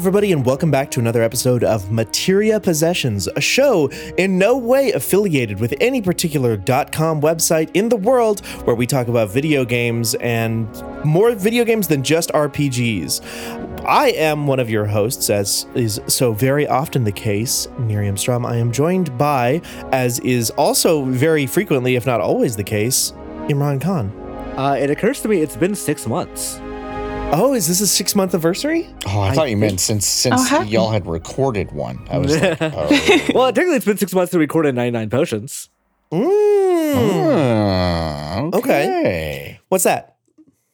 [0.00, 4.92] Everybody, and welcome back to another episode of Materia Possessions, a show in no way
[4.92, 10.14] affiliated with any particular .com website in the world where we talk about video games
[10.14, 10.66] and
[11.04, 13.84] more video games than just RPGs.
[13.84, 18.46] I am one of your hosts, as is so very often the case, Miriam Strom.
[18.46, 19.60] I am joined by,
[19.92, 23.12] as is also very frequently, if not always the case,
[23.48, 24.08] Imran Khan.
[24.56, 26.58] Uh, it occurs to me it's been six months.
[27.32, 28.88] Oh, is this a six month anniversary?
[29.06, 32.04] Oh, I, I thought you meant since since Oh, y'all had recorded one.
[32.10, 32.88] I was like, oh.
[33.34, 35.68] Well, technically, it's been six months to record 99 potions.
[36.10, 36.90] Mm.
[38.50, 39.60] Hmm, okay.
[39.68, 40.16] What's that?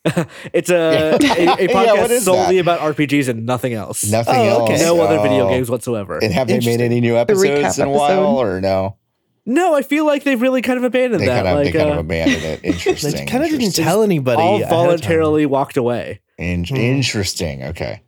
[0.53, 1.19] It's a, a, a
[1.69, 2.61] podcast what is solely that?
[2.63, 4.05] about RPGs and nothing else.
[4.11, 4.71] Nothing Oh, else.
[4.71, 4.83] okay.
[4.83, 5.51] No other video Oh.
[5.51, 6.19] games whatsoever.
[6.23, 8.03] And have they made any new episodes in a while,
[8.39, 8.39] episode.
[8.57, 8.97] or no?
[9.45, 11.45] No, I feel like they've really kind of abandoned They that.
[11.45, 12.61] kind of like, they kind uh, of abandoned it.
[12.65, 13.13] Interesting.
[13.13, 14.41] They kind of didn't tell anybody.
[14.41, 14.79] all ahead of time.
[14.87, 16.21] voluntarily walked away.
[16.39, 16.77] In- Hmm.
[16.77, 17.63] Interesting.
[17.65, 18.03] Okay.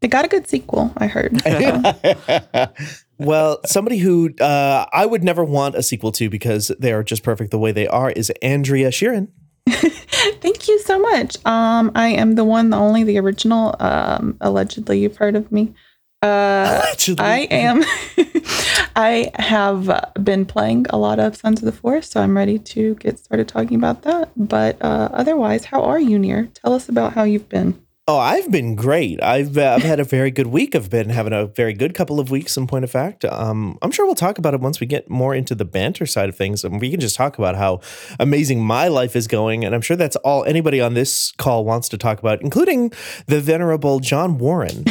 [0.00, 1.40] They got a good sequel, I heard.
[3.18, 7.22] Well, somebody who uh, I would never want a sequel to because they are just
[7.22, 9.28] perfect the way they are is Andrea Sheeran.
[9.68, 11.36] Thank you so much.
[11.46, 13.76] Um, I am the one, the only, the original.
[13.78, 15.74] Um, allegedly, you've heard of me.
[16.24, 16.82] Uh.
[17.18, 17.84] I am.
[18.96, 22.94] I have been playing a lot of Sons of the Forest, so I'm ready to
[22.96, 24.30] get started talking about that.
[24.36, 26.48] But uh, otherwise, how are you, Near?
[26.54, 27.83] Tell us about how you've been.
[28.06, 29.22] Oh, I've been great.
[29.22, 30.74] I've uh, I've had a very good week.
[30.74, 32.54] I've been having a very good couple of weeks.
[32.54, 35.34] In point of fact, um, I'm sure we'll talk about it once we get more
[35.34, 37.80] into the banter side of things, and we can just talk about how
[38.20, 39.64] amazing my life is going.
[39.64, 42.92] And I'm sure that's all anybody on this call wants to talk about, including
[43.26, 44.84] the venerable John Warren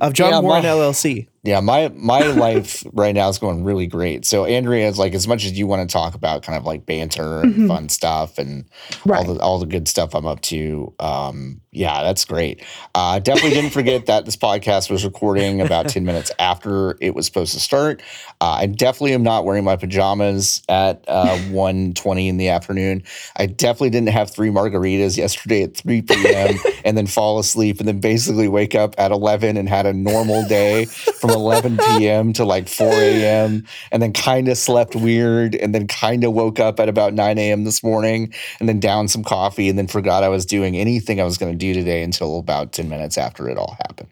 [0.00, 1.26] of John Yeah, Warren my- LLC.
[1.44, 4.24] Yeah, my my life right now is going really great.
[4.24, 6.86] So Andrea is like as much as you want to talk about kind of like
[6.86, 7.66] banter and Mhm.
[7.66, 8.66] fun stuff and
[9.04, 9.26] Right.
[9.26, 10.94] all the all the good stuff I'm up to.
[11.00, 12.62] Um, yeah, that's great.
[12.94, 17.24] Uh, definitely didn't forget that this podcast was recording about ten minutes after it was
[17.24, 18.02] supposed to start.
[18.42, 23.02] Uh, I definitely am not wearing my pajamas at uh, one twenty in the afternoon.
[23.36, 26.58] I definitely didn't have three margaritas yesterday at three p.m.
[26.84, 30.46] and then fall asleep and then basically wake up at eleven and had a normal
[30.46, 32.32] day from 11 p.m.
[32.34, 33.64] to like 4 a.m.
[33.90, 37.38] and then kind of slept weird and then kind of woke up at about 9
[37.38, 37.64] a.m.
[37.64, 41.24] this morning and then down some coffee and then forgot I was doing anything I
[41.24, 44.08] was going to do today until about 10 minutes after it all happened.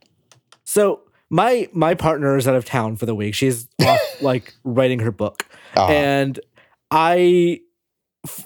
[0.64, 1.00] So
[1.30, 3.34] my my partner is out of town for the week.
[3.34, 5.46] She's off like writing her book,
[5.76, 6.38] Uh, and
[6.90, 7.60] I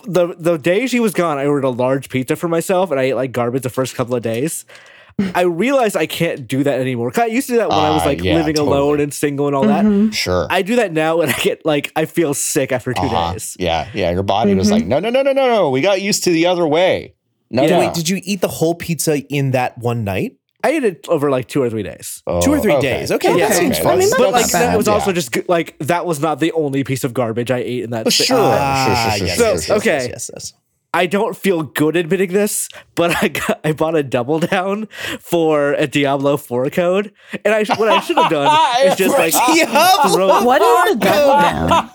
[0.06, 3.04] the the day she was gone, I ordered a large pizza for myself, and I
[3.04, 4.64] ate like garbage the first couple of days.
[5.34, 7.08] I realized I can't do that anymore.
[7.12, 9.14] 'Cause I used to do that when I was Ah, like yeah, living alone and
[9.14, 9.84] single and all that.
[9.84, 10.12] Mhm.
[10.12, 10.48] sure.
[10.50, 13.32] I do that now, and I get like I feel sick after 2 Uh-huh.
[13.32, 13.56] days.
[13.60, 14.10] Yeah, yeah.
[14.10, 14.72] Your body was Mhm.
[14.72, 15.70] like, no, no, no, no, no, no.
[15.70, 17.14] We got used to the other way.
[17.54, 17.70] No, Yeah.
[17.70, 17.78] no.
[17.80, 20.32] Wait, did you eat the whole pizza in that one night?
[20.64, 22.22] I ate it over like two or three days.
[22.26, 23.12] Oh, Two or three days.
[23.12, 23.92] Okay, that seems fine.
[23.92, 25.14] I mean, But like that was also Yeah.
[25.20, 28.10] just like that was not the only piece of garbage I ate in that.
[28.10, 28.38] sta- Sure.
[28.38, 29.76] uh, Ah, sure, yes, sure, yes, sure, yes, sure.
[29.76, 30.08] yes, Okay.
[30.10, 30.52] yes, yes.
[30.94, 34.86] I don't feel good admitting this, but I got I bought a double down
[35.20, 37.12] for a Diablo 4 code.
[37.44, 38.56] And I what I should have done
[38.86, 41.90] is just like Diablo throw What is a double down?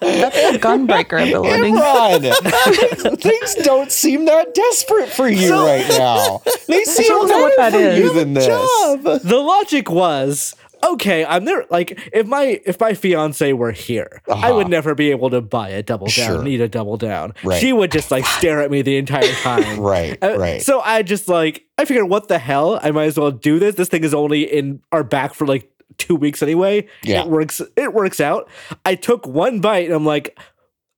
[0.00, 1.70] That's a gunbreaker ability.
[1.70, 6.42] Imran, things don't seem that desperate for you So- right now.
[6.68, 8.14] They seem don't know better that for you is.
[8.14, 8.46] than this.
[8.46, 9.02] Job.
[9.22, 10.54] the logic was
[10.92, 14.54] okay, I'm there like if my if my fiance were here, I Uh-huh.
[14.56, 16.42] would never be able to buy a double down, Sure.
[16.42, 17.32] need a double down.
[17.44, 17.60] Right.
[17.60, 19.80] She would just like stare at me the entire time.
[19.80, 20.62] Right, Uh, right.
[20.62, 22.78] So I just like I figured, what the hell?
[22.82, 23.74] I might as well do this.
[23.74, 26.86] This thing is only in our back for like two weeks anyway.
[27.02, 27.22] Yeah.
[27.22, 27.60] It works.
[27.76, 28.48] It works out.
[28.84, 30.38] I took one bite and I'm like,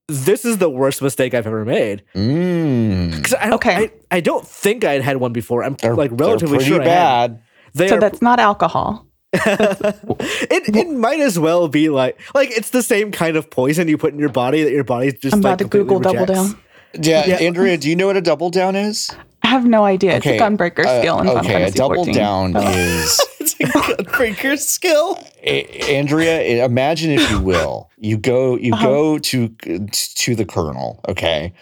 [0.07, 2.03] this is the worst mistake I've ever made.
[2.15, 3.33] Mm.
[3.39, 3.75] I Okay.
[3.75, 5.63] I, I don't think I had had one before.
[5.63, 7.33] I'm They're, like they're relatively pretty sure I had.
[7.35, 7.41] bad.
[7.75, 9.05] They So are, that's not alcohol.
[9.33, 13.97] it, it might as well be like like it's the same kind of poison you
[13.97, 16.25] put in your body that your body just I'm like about to completely Google double
[16.25, 16.59] down.
[16.99, 17.35] Yeah, Yeah.
[17.35, 19.11] Andrea, do you know what a double down is?
[19.43, 20.17] I have no idea.
[20.17, 22.13] It's a gunbreaker uh, skill in Final okay, a double 14.
[22.13, 22.61] down Oh.
[22.67, 25.17] is It's a gunbreaker skill.
[25.43, 26.65] A- Andrea.
[26.65, 28.85] Imagine if you will, you go, you Uh-huh.
[28.85, 31.53] go to to the colonel, okay,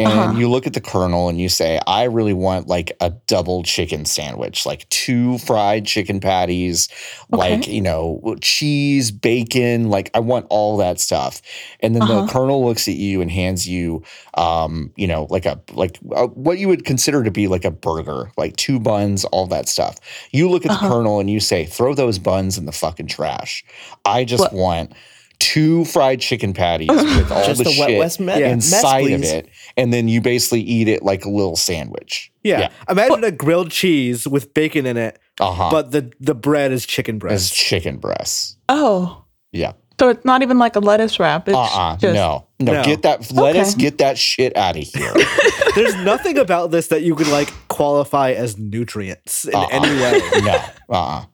[0.00, 0.34] and Uh-huh.
[0.34, 4.04] you look at the colonel and you say, "I really want like a double chicken
[4.06, 6.88] sandwich, like two fried chicken patties,
[7.30, 11.42] like you know, cheese, bacon, like I want all that stuff."
[11.80, 12.22] And then Uh-huh.
[12.22, 14.02] the colonel looks at you and hands you,
[14.34, 17.70] um, you know, like a like a, what you would consider to be like a
[17.70, 19.98] burger, like two buns, all that stuff.
[20.32, 20.88] You look at the Uh-huh.
[20.88, 23.64] colonel and you say, "Throw those buns in the fucking trash."
[24.04, 24.52] I just What?
[24.52, 24.92] want
[25.40, 29.10] two fried chicken patties with all Just the a Wet shit West me- mess, inside
[29.10, 32.30] of it, and then you basically eat it like a little sandwich.
[32.44, 32.68] Yeah.
[32.88, 35.68] Imagine a grilled cheese with bacon in it, Uh huh.
[35.72, 37.52] but the the bread is chicken as breast.
[37.54, 38.56] chicken breasts.
[38.68, 39.72] Oh, Yeah.
[39.98, 41.48] so it's not even like a lettuce wrap.
[41.48, 42.46] It's Uh uh just No.
[42.60, 42.72] no.
[42.74, 42.84] No.
[42.84, 43.30] Get that.
[43.32, 43.72] lettuce.
[43.74, 43.82] Okay.
[43.82, 45.12] get that shit out of here.
[45.74, 49.68] There's nothing about this that you could like qualify as nutrients in Uh-uh.
[49.70, 50.20] any way.
[50.42, 50.54] no.
[50.88, 51.24] Uh uh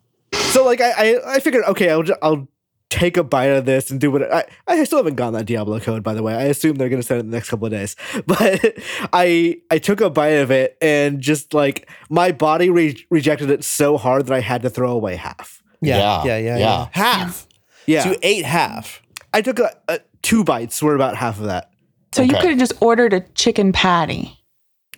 [0.52, 2.48] So like I I, I figured okay I'll ju- I'll
[2.96, 5.78] take a bite of this and do what I I still haven't gotten that Diablo
[5.80, 6.34] code by the way.
[6.34, 7.94] I assume they're gonna send it in the next couple of days.
[8.26, 8.74] But
[9.12, 13.64] I I took a bite of it and just like my body re- rejected it
[13.64, 15.62] so hard that I had to throw away half.
[15.80, 16.58] Yeah, Yeah, yeah, yeah, yeah.
[16.58, 16.86] yeah.
[16.92, 17.46] Half.
[17.86, 19.02] Yeah, So you ate half.
[19.32, 21.70] I took a, a two bites were about half of that.
[22.12, 24.36] so you could have just ordered a chicken patty,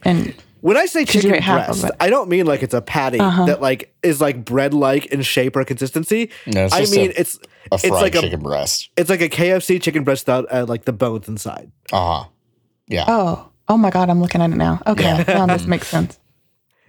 [0.04, 1.94] and When I say chicken eat half of breast.
[2.00, 3.46] I don't mean like it's a patty Uh-huh.
[3.46, 6.30] that like is like bread like in shape or consistency.
[6.46, 7.38] No, it's I just mean a, it's
[7.70, 8.90] a it's fried like a- chicken breast.
[8.96, 11.70] it's like a KFC chicken breast without uh, like the bones inside.
[11.92, 12.28] Uh huh.
[12.88, 13.04] Yeah.
[13.06, 14.80] oh, oh my god, I'm looking at it now.
[14.86, 15.24] Okay, Yeah.
[15.28, 16.18] now this makes sense.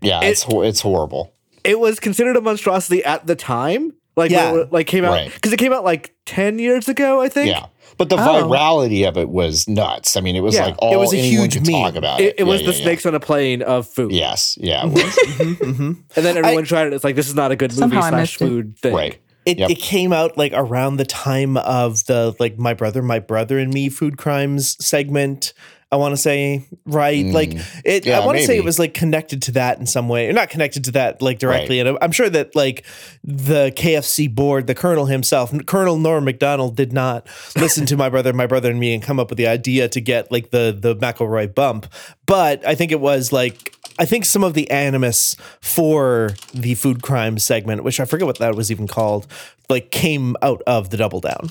[0.01, 0.21] yeah.
[0.23, 1.33] it's it's horrible.
[1.63, 3.93] it was considered a monstrosity at the time.
[4.19, 4.51] Like Yeah.
[4.51, 5.33] when it, like came out Right.
[5.33, 7.47] because it came out like ten years ago, I think.
[7.49, 7.65] Yeah.
[7.97, 8.19] But the Oh.
[8.19, 10.15] virality of it was nuts.
[10.15, 10.65] I mean, it was Yeah.
[10.67, 11.81] like all It was a huge could meme.
[11.81, 12.25] talk about it.
[12.25, 12.83] It, it was Yeah, the yeah, yeah.
[12.83, 14.11] snakes on a plane of food.
[14.11, 14.57] Yes.
[14.61, 14.85] Yeah.
[14.85, 15.03] It was.
[15.03, 15.91] Mm-hmm.
[16.15, 16.93] And then everyone tried it.
[16.93, 18.39] It's like this is not a good movie slash missed it.
[18.39, 18.93] food thing.
[18.93, 19.17] right.
[19.45, 19.69] It, Yep.
[19.71, 23.73] it came out like around the time of the like my brother, my brother and
[23.73, 25.53] me food crimes segment.
[25.91, 27.33] I want to say right, mm.
[27.33, 27.53] like
[27.83, 28.05] it.
[28.05, 30.33] Yeah, I want to say it was like connected to that in some way, or
[30.33, 31.79] not connected to that like directly.
[31.79, 32.85] And I'm sure that like
[33.23, 37.25] the KFC board, the Colonel himself, Colonel Norm Macdonald, did not
[37.55, 39.99] listen to my brother, my brother and me, and come up with the idea to
[39.99, 41.87] get like the the McElroy bump.
[42.27, 47.01] But I think it was like I think some of the animus for the food
[47.01, 49.25] crime segment, which I forget what that was even called,
[49.69, 51.49] like came out of the double down.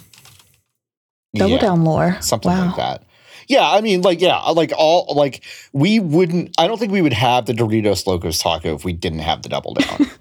[1.35, 1.59] Double Yeah.
[1.59, 2.17] down lore.
[2.21, 2.67] something wow.
[2.67, 3.03] like that.
[3.49, 5.43] Yeah, I mean, like, yeah, like all, like,
[5.73, 6.55] we wouldn't.
[6.59, 9.49] I don't think we would have the Doritos Locos Taco if we didn't have the
[9.49, 10.07] Double Down.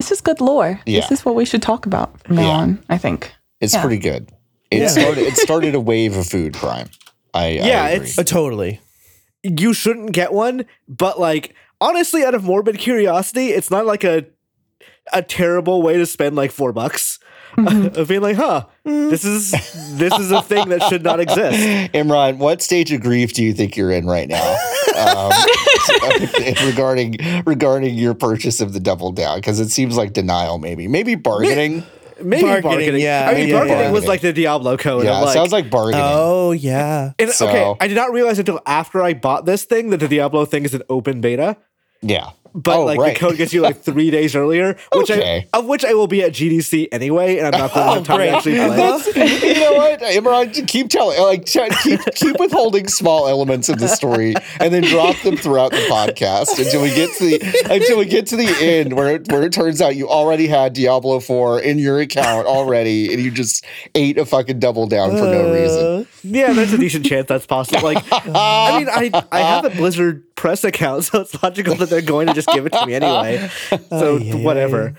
[0.00, 0.80] This is good lore.
[0.86, 1.00] Yeah.
[1.00, 2.48] This is what we should talk about from now Yeah.
[2.58, 2.84] on.
[2.90, 3.32] I think.
[3.60, 3.80] It's Yeah.
[3.80, 4.30] pretty good.
[4.70, 4.88] It Yeah.
[4.88, 5.18] started.
[5.26, 6.90] It started a wave of food crime.
[7.32, 8.08] I Yeah, I agree.
[8.08, 8.80] it's- Uh, totally.
[9.42, 14.26] You shouldn't get one, but like honestly, out of morbid curiosity, it's not like a
[15.12, 17.18] a terrible way to spend like four bucks.
[17.56, 17.96] Mhm.
[17.96, 19.50] of being like, huh, this is
[19.96, 21.58] this is a thing that should not exist.
[21.94, 24.56] Imran, what stage of grief do you think you're in right now
[24.96, 25.32] um,
[26.66, 27.16] regarding
[27.46, 29.38] regarding your purchase of the Double Down?
[29.38, 31.84] Because it seems like denial, maybe, maybe bargaining.
[32.22, 33.00] Maybe Bargaining, bargaining.
[33.02, 33.90] yeah, I mean, yeah, bargaining yeah.
[33.90, 35.04] was like the Diablo code.
[35.04, 36.00] Yeah, like, sounds like bargaining.
[36.04, 37.12] Oh yeah.
[37.18, 40.06] And, So- okay, I did not realize until after I bought this thing that the
[40.06, 41.56] Diablo thing is an open beta.
[42.04, 43.14] Yeah, But Oh, like right.
[43.14, 45.48] the code gets you like three days earlier, which Okay.
[45.52, 47.90] I of which I will be at GDC anyway, and I'm not going oh, to
[47.90, 48.76] Oh, have time to actually play.
[48.76, 53.88] That's, you know what, Imran, keep telling, like, keep keep withholding small elements of the
[53.88, 58.04] story, and then drop them throughout the podcast until we get to the until we
[58.04, 61.60] get to the end where it, where it turns out you already had Diablo Four
[61.60, 63.64] in your account already, and you just
[63.96, 65.84] ate a fucking double down for no reason.
[66.02, 67.82] Uh, Yeah, there's a decent chance that's possible.
[67.82, 72.00] Like, I mean, I I have a Blizzard press account, so it's logical that they're
[72.02, 73.48] going to just give it to me anyway.
[73.90, 74.94] So Ay, ay, whatever.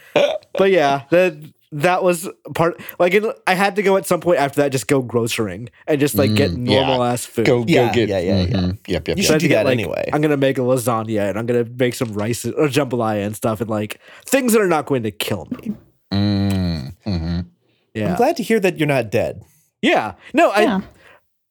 [0.54, 1.34] But yeah, that
[1.72, 2.80] that was part.
[3.00, 6.00] Like, it, I had to go at some point after that, just go grocerying and
[6.00, 6.80] just like get Mm, yeah.
[6.86, 7.46] normal ass food.
[7.48, 8.56] Go Yeah, go get yeah, yeah, yeah.
[8.58, 8.78] mhm.
[8.88, 9.26] Yep, yep, You yep.
[9.26, 10.10] should I do had to that like, anyway.
[10.14, 13.60] I'm gonna make a lasagna and I'm gonna make some rice or jambalaya and stuff
[13.62, 15.74] and like things that are not going to kill me.
[16.14, 17.46] Mm, mhm.
[17.94, 18.12] Yeah.
[18.12, 19.44] I'm glad to hear that you're not dead.
[19.82, 20.14] Yeah.
[20.34, 20.82] No, I Yeah.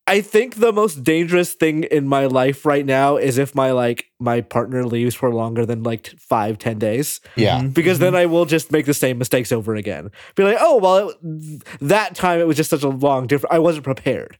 [0.07, 4.11] I think the most dangerous thing in my life right now is if my like
[4.21, 7.21] my partner leaves for longer than like five, ten days.
[7.37, 10.11] Yeah, Because then I will just make the same mistakes over again.
[10.35, 13.51] Be like, oh well, it, that time it was just such a long difference.
[13.55, 14.39] I wasn't prepared.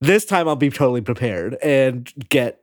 [0.00, 2.60] This time I'll be totally prepared and get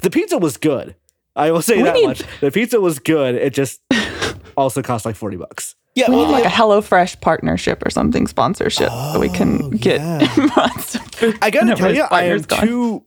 [0.00, 0.96] the pizza was good.
[1.36, 2.22] I will say We that need- much.
[2.40, 3.34] The pizza was good.
[3.34, 3.80] It just
[4.56, 5.76] also cost like forty bucks.
[5.94, 6.52] Yeah, We well, need like a yeah.
[6.54, 10.18] HelloFresh partnership or something sponsorship so we can Oh, get yeah.
[11.42, 12.66] I gotta tell you, I am gone.
[12.66, 13.04] too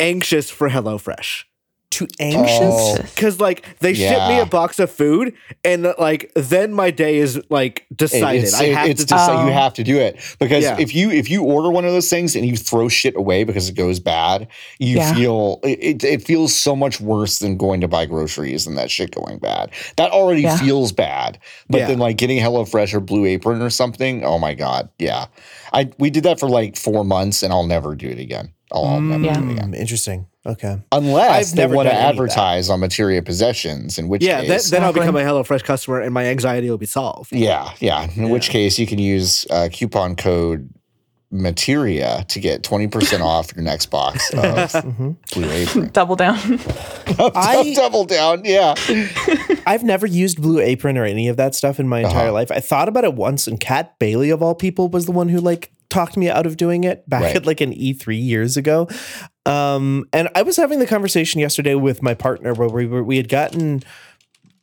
[0.00, 1.44] anxious for HelloFresh.
[1.90, 2.60] Too anxious.
[2.60, 2.98] Oh.
[3.16, 7.40] Cause like they ship me a box of food and like then my day is
[7.50, 8.44] like decided.
[8.44, 9.46] It's, I have it's to just like Oh.
[9.46, 10.76] you have to do it because Yeah.
[10.78, 13.68] if you if you order one of those things and you throw shit away because
[13.68, 14.46] it goes bad,
[14.78, 15.14] you Yeah.
[15.14, 18.90] feel it, it, it feels so much worse than going to buy groceries and that
[18.90, 19.70] shit going bad.
[19.96, 20.56] That already Yeah.
[20.58, 21.86] feels bad, but Yeah.
[21.88, 25.26] then like getting HelloFresh or Blue Apron or something, oh my god, yeah.
[25.72, 28.52] I we did that for like four months and I'll never do it again.
[28.72, 29.72] I'll, I'll never do it again.
[29.72, 30.26] Mm, interesting.
[30.46, 30.78] Okay.
[30.92, 32.22] Unless I've they want to done any of that.
[32.22, 36.00] advertise on Materia Possessions, in which Yeah, then, case, then I'll become a HelloFresh customer
[36.00, 37.30] and my anxiety will be solved.
[37.32, 38.08] yeah, yeah.
[38.16, 40.70] In which case, you can use uh, coupon code
[41.32, 45.16] Materia to get twenty percent off your next box of Mhm.
[45.32, 45.88] Blue Apron.
[45.92, 46.38] Double down.
[47.18, 48.74] I- double down, yeah.
[49.66, 52.32] I've never used Blue Apron or any of that stuff in my entire Uh-huh.
[52.32, 52.50] life.
[52.50, 55.38] I thought about it once, and Kat Bailey, of all people, was the one who
[55.38, 57.36] like talked me out of doing it back Right.
[57.36, 58.88] at like an E3 years ago.
[59.46, 63.16] Um, and I was having the conversation yesterday with my partner where we were, we
[63.16, 63.82] had gotten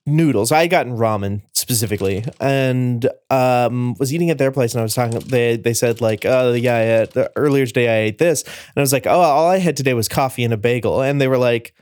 [0.05, 0.51] noodles.
[0.51, 4.73] I had gotten ramen specifically, and um, was eating at their place.
[4.73, 5.19] And I was talking.
[5.19, 7.05] They they said like, oh yeah, yeah.
[7.05, 9.93] The earlier today I ate this, and I was like, oh, all I had today
[9.93, 11.01] was coffee and a bagel.
[11.01, 11.73] And they were like,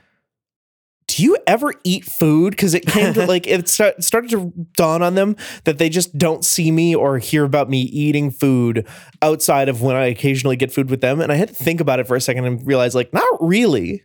[1.08, 2.50] do you ever eat food?
[2.50, 6.16] Because it came to like it start, started to dawn on them that they just
[6.18, 8.86] don't see me or hear about me eating food
[9.22, 11.20] outside of when I occasionally get food with them.
[11.20, 14.02] And I had to think about it for a second and realize like, not really.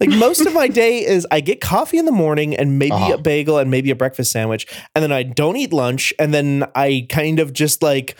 [0.00, 3.14] Like most of my day is I get coffee in the morning and maybe Uh-huh.
[3.14, 4.66] a bagel and maybe a breakfast sandwich.
[4.94, 6.14] And then I don't eat lunch.
[6.20, 8.16] And then I kind of just like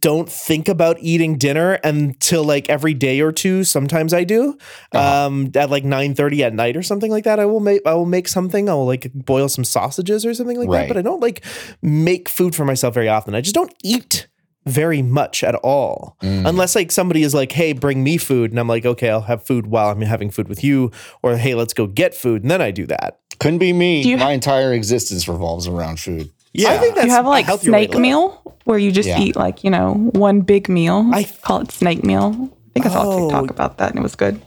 [0.00, 3.64] don't think about eating dinner until like every day or two.
[3.64, 4.56] Sometimes I do.
[4.92, 5.26] Uh-huh.
[5.26, 7.38] Um, at like nine thirty at night or something like that.
[7.40, 8.68] I will make I will make something.
[8.68, 10.82] I'll like boil some sausages or something like Right.
[10.82, 10.88] that.
[10.88, 11.44] But I don't like
[11.82, 13.34] make food for myself very often.
[13.34, 14.26] I just don't eat
[14.66, 16.16] very much at all.
[16.22, 16.48] Mm.
[16.48, 18.50] Unless like somebody is like, hey, bring me food.
[18.50, 20.90] And I'm like, okay, I'll have food while I'm having food with you.
[21.22, 22.42] Or hey, let's go get food.
[22.42, 23.20] And then I do that.
[23.38, 24.02] Couldn't be me.
[24.02, 26.30] Do you- My entire existence revolves around food.
[26.62, 26.70] Yeah.
[26.70, 29.20] I think that's you have like healthier snake meal where you just Yeah.
[29.20, 31.08] eat like, you know, one big meal?
[31.12, 32.34] I- I call it snake meal.
[32.50, 33.20] I think I saw a Oh.
[33.28, 34.40] TikTok about that and it was good.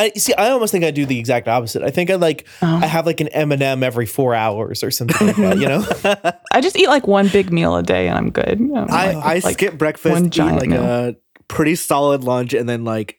[0.00, 0.32] I see.
[0.34, 1.82] I almost think I do the exact opposite.
[1.82, 2.66] I think I like Oh.
[2.82, 5.58] I have like an M and m every four hours or something like that.
[5.58, 5.84] You know,
[6.52, 8.46] I just eat like one big meal a day and I'm good.
[8.48, 10.84] I, don't know, I, like- I like- skip breakfast, one eat giant like meal.
[10.84, 11.14] a
[11.48, 13.18] pretty solid lunch, and then like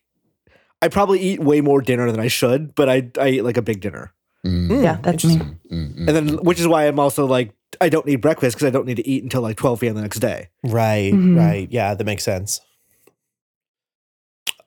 [0.81, 3.61] I probably eat way more dinner than I should, but I I eat like a
[3.61, 4.13] big dinner,
[4.47, 5.35] Mm, Yeah, that's me.
[5.35, 8.67] mm, mm, and then which is why I'm also like I don't need breakfast because
[8.67, 9.95] I don't need to eat until like 12 p.m.
[9.95, 10.49] the next day.
[10.63, 11.37] right, Mhm.
[11.37, 11.67] right.
[11.71, 12.59] Yeah, that makes sense.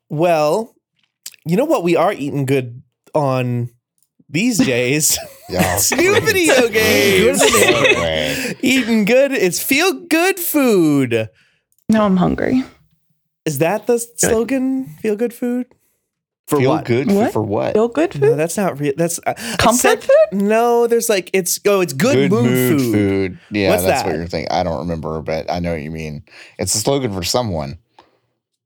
[0.09, 0.75] Well,
[1.45, 1.83] you know what?
[1.83, 2.83] We are eating good
[3.15, 3.71] on
[4.29, 5.19] these days.
[5.49, 7.41] Yeah, It's new video games.
[7.41, 9.33] Great eating good.
[9.33, 11.29] It's feel good food.
[11.89, 12.63] Now I'm hungry.
[13.45, 14.87] Is that the slogan?
[15.03, 15.67] Feel good food.
[16.53, 16.85] For Feel what?
[16.85, 17.33] good What?
[17.33, 17.73] for what?
[17.73, 18.21] Feel good food?
[18.21, 18.93] No, that's not real.
[18.95, 20.43] That's I- I Comfort said- food?
[20.43, 23.39] No, there's like it's oh, it's good, mood, food.
[23.51, 24.07] Yeah, What's that's that?
[24.11, 24.53] what you're thinking.
[24.53, 26.25] I don't remember, but I know what you mean.
[26.59, 27.79] It's a slogan for someone.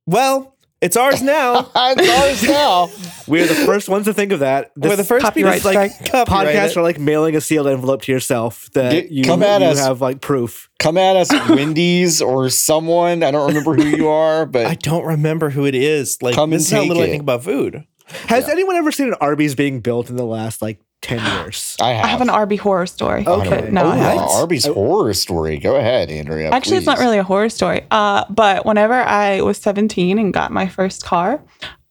[0.04, 0.55] Well,
[0.86, 1.68] it's ours now.
[1.76, 2.88] it's ours now.
[3.26, 4.70] We're the first ones to think of that.
[4.76, 6.26] This We're the first people to like strike.
[6.28, 6.76] podcast it.
[6.76, 9.80] are like mailing a sealed envelope to yourself that Get- you, come at you us.
[9.80, 10.70] have like proof.
[10.78, 13.24] Come at us, Wendy's or someone.
[13.24, 16.22] I don't remember who you are, but I don't remember who it is.
[16.22, 17.84] Like Come and this is how little I think about food.
[18.06, 21.76] Has anyone ever seen an Arby's being built in the last like 10 years?
[21.80, 22.04] I have.
[22.04, 23.24] I have an Arby horror story.
[23.26, 23.70] Okay.
[23.70, 24.22] No, oh, I haven't.
[24.24, 25.58] Arby's horror story.
[25.58, 26.50] Go ahead, Andrea.
[26.50, 27.86] Actually, it's not really a horror story.
[27.90, 31.40] Uh, but whenever I was 17 and got my first car,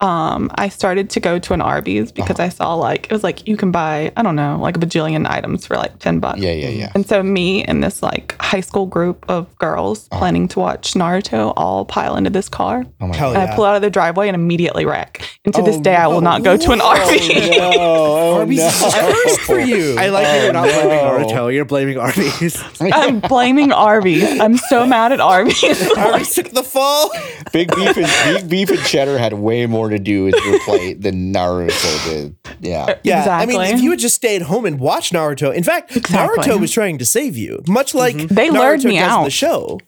[0.05, 2.43] um, I started to go to an Arby's because Uh-huh.
[2.45, 5.27] I saw like it was like you can buy I don't know like a bajillion
[5.29, 6.39] items for like 10 bucks.
[6.39, 6.91] Yeah, yeah, yeah.
[6.95, 10.19] And so me and this like high school group of girls Uh-huh.
[10.19, 12.85] planning to watch Naruto all pile into this car.
[13.01, 13.41] Oh my Hell god.
[13.41, 15.21] And I pull out of the driveway and immediately wreck.
[15.45, 16.85] And to this Oh, day, I will not go to an Whoa.
[16.87, 17.29] Arby's.
[17.57, 18.67] no, oh, Arby's no.
[18.67, 19.95] is first for you.
[20.03, 21.27] I like that you're not Oh, blaming no.
[21.27, 22.63] Naruto, you're blaming Arby's.
[22.81, 24.39] I'm blaming Arby's.
[24.39, 25.81] I'm so mad at Arby's.
[25.97, 27.09] Arby's took the fall.
[27.51, 28.07] Big beef and
[28.41, 32.35] big beef and cheddar had way more to do with your plate than Naruto did.
[32.61, 32.85] Yeah.
[33.03, 33.55] Yeah, Exactly.
[33.55, 36.43] I mean, if you had just stayed home and watched Naruto, in fact, Exactly.
[36.43, 37.95] Naruto was trying to save you, much mhm.
[37.99, 39.23] like They Naruto lured me does in out.
[39.25, 39.79] the show.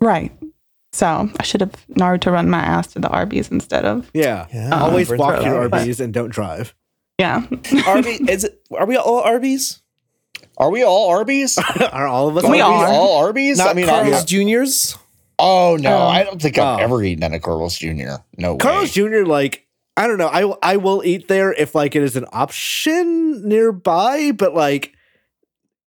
[0.00, 0.32] right.
[0.92, 4.46] So I should have Naruto run my ass to the Arby's instead of Yeah.
[4.52, 4.70] Yeah.
[4.80, 5.80] Always Overthrow walk to your Arby's.
[5.80, 6.74] Arby's and don't drive.
[7.18, 7.44] yeah.
[7.86, 8.60] Arby, is it?
[8.76, 9.82] Are we all Arby's?
[10.56, 11.58] Are we all Arby's?
[11.92, 12.88] Are all of us We are are.
[12.90, 13.58] we all Arby's?
[13.58, 14.96] Not I mean, Carl's I'm- Juniors.
[15.38, 16.06] Oh no, Oh.
[16.06, 16.82] I don't think I've Oh.
[16.82, 18.16] ever eaten at a Carl's Jr.
[18.36, 19.08] No Carl's way.
[19.08, 19.24] Jr.
[19.26, 19.62] like
[19.98, 20.26] I don't know.
[20.28, 24.92] I will- I will eat there if like it is an option nearby, but like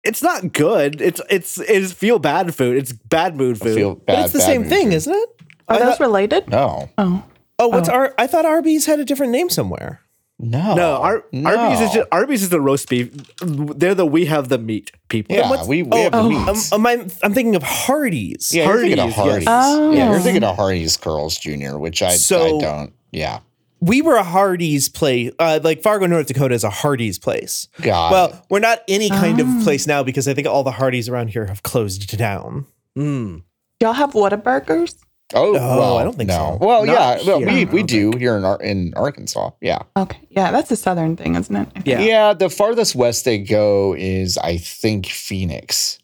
[0.03, 0.99] it's not good.
[1.01, 2.77] It's it's it's feel bad food.
[2.77, 3.75] It's bad mood food.
[3.75, 4.23] feel But bad.
[4.25, 4.93] it's the bad same thing, food.
[4.95, 5.29] isn't it?
[5.67, 6.89] Are I those thought- No.
[6.97, 7.23] Oh.
[7.59, 7.93] Oh, what's Oh.
[7.93, 10.01] Ar- I thought Arby's had a different name somewhere.
[10.41, 11.49] No, no, Ar- no.
[11.55, 13.11] Arby's is just Arby's is the roast beef.
[13.41, 15.35] They're the we have the meat people.
[15.35, 15.65] yeah.
[15.65, 16.29] we we oh, have the oh.
[16.29, 16.71] meats.
[16.71, 18.51] Um, am I, I'm thinking of Hardee's.
[18.53, 19.93] yeah, you're thinking of Hardee's, Hardee's.
[19.93, 19.97] yes.
[19.97, 20.21] Yeah, you're Oh.
[20.21, 22.17] thinking of Hardee's Carl's Jr., which I I
[22.59, 22.93] don't.
[23.11, 23.39] Yeah,
[23.81, 25.31] We were a Hardee's place.
[25.39, 27.67] Uh, like Fargo, North Dakota is a Hardee's place.
[27.81, 28.11] God.
[28.11, 29.57] Well, we're not any kind Ah.
[29.59, 32.65] of place now because I think all the Hardee's around here have closed down.
[32.97, 33.43] Mm.
[33.79, 34.95] Y'all have Whataburgers?
[35.33, 36.57] Oh, Oh, well, I don't think no.
[36.61, 36.65] so.
[36.65, 39.51] Well, Not yeah, well, we we don't do here in Ar- in Arkansas.
[39.61, 39.79] Yeah.
[39.97, 40.19] Okay.
[40.29, 41.67] Yeah, that's a southern thing, isn't it?
[41.85, 42.01] Yeah.
[42.01, 45.99] yeah, The farthest west they go is, I think, Phoenix.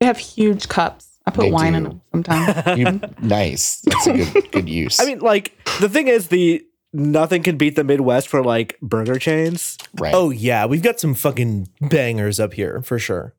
[0.00, 1.18] They have huge cups.
[1.26, 2.66] I put They wine in them sometimes.
[2.78, 3.80] You, nice.
[3.80, 5.00] That's a good good use.
[5.00, 9.18] I mean, like the thing is, the nothing can beat the Midwest for like burger
[9.18, 9.76] chains.
[9.98, 10.14] right?
[10.14, 13.34] Oh yeah, we've got some fucking bangers up here for sure.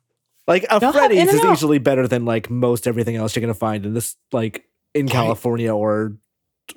[0.48, 1.84] Like a Y'all have Freddy's is In-N-Out?
[1.84, 4.67] better than like most everything else you're gonna find in this like
[5.00, 6.18] in California or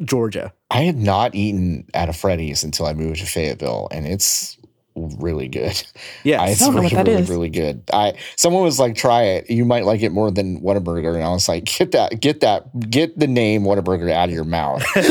[0.04, 0.52] Georgia.
[0.70, 4.56] I had not eaten at a Freddy's until I moved to Fayetteville, and it's
[4.94, 5.82] really good.
[6.22, 7.30] Yeah, I, it's don't know really, what that really, is.
[7.30, 7.82] really good.
[7.92, 9.50] I someone was like, "Try it.
[9.50, 12.90] You might like it more than Whataburger," and I was like, "Get that, get that,
[12.90, 15.04] get the name Whataburger out of your mouth." and,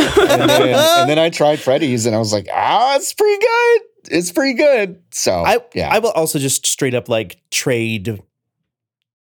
[0.49, 3.81] then, and then I tried Freddy's, and I was like, "Ah, it's pretty good.
[4.11, 8.21] It's pretty good." So I yeah, I will also just straight up like trade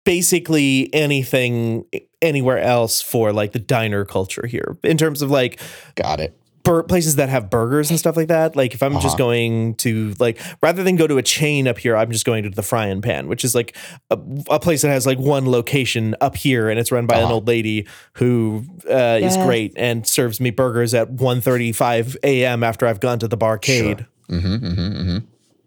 [0.05, 1.85] basically anything
[2.21, 5.59] anywhere else for like the diner culture here in terms of like
[5.95, 6.39] got it.
[6.63, 8.55] bur- places that have burgers and stuff like that.
[8.55, 9.01] Like if I'm Uh-huh.
[9.03, 12.43] just going to like rather than go to a chain up here, I'm just going
[12.43, 13.75] to the Frying Pan, which is like
[14.09, 14.17] a,
[14.49, 17.33] a place that has like one location up here, and it's run by an Uh-huh.
[17.35, 22.63] old lady who uh, is great and serves me burgers at 1.35 a.m.
[22.63, 24.05] after I've gone to the barcade.
[24.29, 25.17] Mm-hmm, mm-hmm, mm-hmm.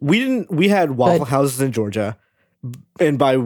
[0.00, 2.16] we didn't we had waffle But- houses in Georgia.
[3.00, 3.38] And by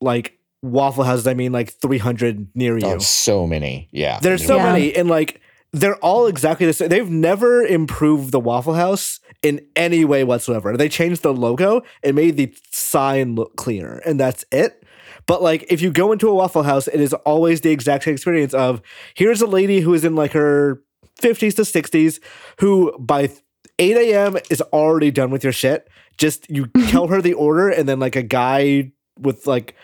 [0.00, 2.86] like waffle houses I mean like 300 near you.
[2.86, 3.88] Oh, so many.
[3.92, 4.72] Yeah, There's so Yeah.
[4.72, 5.40] many, and like
[5.72, 6.88] they're all exactly the same.
[6.88, 10.76] They've never improved the Waffle House in any way whatsoever.
[10.76, 14.82] They changed the logo and made the sign look cleaner, and that's it.
[15.26, 18.14] But like, if you go into a Waffle House, it is always the exact same
[18.14, 18.82] experience of
[19.14, 20.82] here's a lady who is in like her
[21.22, 22.18] 50s to 60s
[22.58, 23.30] who by
[23.78, 24.36] 8 a.m.
[24.50, 25.88] is already done with your shit.
[26.20, 29.74] Just you tell her the order, and then like a guy with like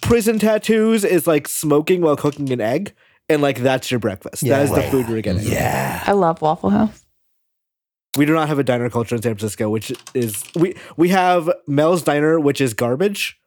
[0.00, 2.94] prison tattoos is like smoking while cooking an egg,
[3.28, 4.42] and like that's your breakfast.
[4.42, 4.58] Yeah.
[4.58, 5.42] that is the food you're getting.
[5.42, 6.04] Yeah.
[6.06, 7.04] I love Waffle House.
[8.16, 11.50] We do not have a diner culture in San Francisco, which is we we have
[11.66, 13.40] Mel's Diner, which is garbage,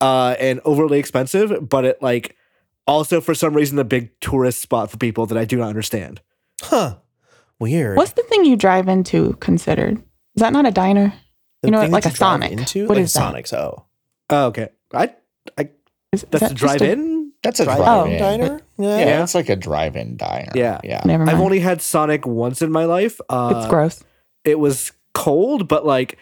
[0.00, 2.36] uh, and overly expensive, but it like
[2.86, 6.20] also for some reason a big tourist spot for people that I do not understand.
[6.60, 6.96] Huh.
[7.58, 7.96] Weird.
[7.96, 9.96] What's the thing you drive into considered?
[10.34, 11.14] Is that not a diner?
[11.64, 12.52] The you know, thing like that a you drive Sonic.
[12.52, 12.86] Into?
[12.86, 13.20] What like is that?
[13.20, 13.52] Sonic's?
[13.52, 13.84] Oh.
[14.30, 15.10] Oh, okay, I
[16.12, 17.32] Is, is that's that a- drive-in.
[17.42, 18.18] That's a Drive-in drive-in.
[18.18, 18.60] diner?
[18.78, 18.98] Yeah.
[18.98, 19.22] Yeah, Yeah.
[19.22, 20.52] it's like a drive-in diner.
[20.54, 20.80] Yeah.
[20.82, 21.02] yeah.
[21.04, 21.36] Never mind.
[21.36, 23.20] I've only had Sonic once in my life.
[23.28, 24.02] Uh, it's gross.
[24.44, 26.16] it was cold, but like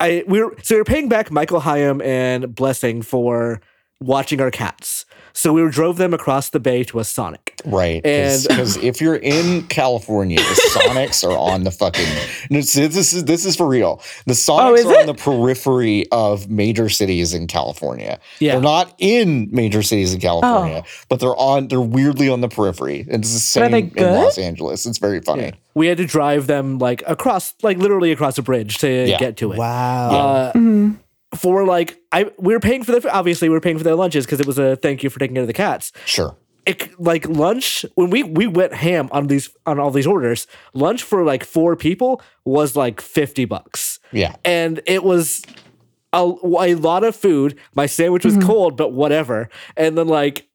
[0.00, 3.60] I we were so we were paying back Michael Higham and Blessing for
[4.00, 5.06] watching our cats.
[5.32, 7.43] So we drove them across the bay to a Sonic.
[7.64, 8.04] Right.
[8.04, 12.04] And- Because if you're in California, the Sonics are on the fucking.
[12.50, 14.02] This, this is this is for real.
[14.26, 18.18] The Sonics Oh, is are on the periphery of major cities in California.
[18.40, 18.52] Yeah.
[18.52, 20.90] They're not in major cities in California, Oh.
[21.08, 21.68] but they're on.
[21.68, 23.04] They're weirdly on the periphery.
[23.08, 23.92] It's the same in?
[23.96, 24.84] Los Angeles.
[24.86, 25.44] It's very funny.
[25.44, 25.50] Yeah.
[25.74, 29.18] We had to drive them like across, like literally across a bridge to Yeah.
[29.18, 29.58] get to it.
[29.58, 30.10] Wow.
[30.10, 30.98] Uh, Mhm.
[31.34, 34.24] for like, I we were paying for the obviously we were paying for their lunches
[34.24, 35.90] because it was a thank you for taking care of the cats.
[36.06, 36.36] Sure.
[36.66, 40.46] It, like lunch when we we went ham on these on all these orders.
[40.72, 43.98] Lunch for like four people was like fifty bucks.
[44.12, 44.36] Yeah.
[44.44, 45.42] and it was
[46.12, 47.58] a, a lot of food.
[47.74, 48.46] My sandwich was mm-hmm.
[48.46, 49.48] cold, but whatever.
[49.76, 50.46] And then like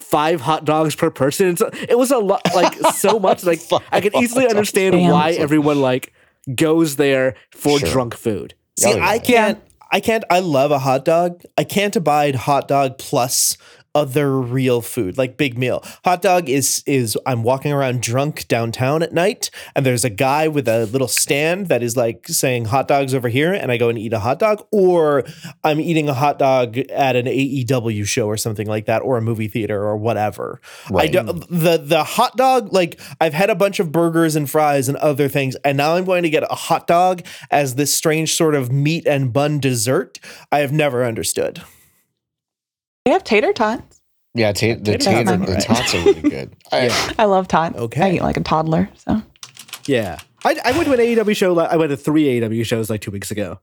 [0.00, 1.56] five hot dogs per person.
[1.56, 3.44] So it was a lot, like so much.
[3.44, 3.60] Like
[3.92, 5.10] I can easily understand Damn.
[5.10, 6.12] why everyone like
[6.54, 7.88] goes there for Sure.
[7.88, 8.54] drunk food.
[8.78, 9.08] See, Oh, yeah.
[9.08, 9.62] I can't.
[9.92, 10.24] I can't.
[10.30, 11.42] I love a hot dog.
[11.58, 13.56] I can't abide hot dog plus
[13.94, 15.82] other real food like big meal.
[16.04, 20.46] Hot dog is is I'm walking around drunk downtown at night and there's a guy
[20.48, 23.88] with a little stand that is like saying hot dogs over here and I go
[23.88, 25.24] and eat a hot dog or
[25.64, 29.22] I'm eating a hot dog at an AEW show or something like that or a
[29.22, 30.60] movie theater or whatever.
[30.88, 31.12] I Right.
[31.12, 34.96] do, the the hot dog like I've had a bunch of burgers and fries and
[34.98, 38.54] other things and now I'm going to get a hot dog as this strange sort
[38.54, 40.20] of meat and bun dessert.
[40.52, 41.62] I have never understood.
[43.04, 44.00] They have tater tots.
[44.34, 44.52] Yeah.
[44.52, 46.56] Ta- the Tater tots tater, are the tots are really good.
[46.72, 47.12] I, Yeah.
[47.18, 47.76] I love tots.
[47.76, 48.02] Okay.
[48.02, 48.88] I eat like a toddler.
[48.94, 49.22] So
[49.86, 51.58] Yeah, I, I went to an AEW show.
[51.58, 53.60] I went to three AEW shows like two weeks ago.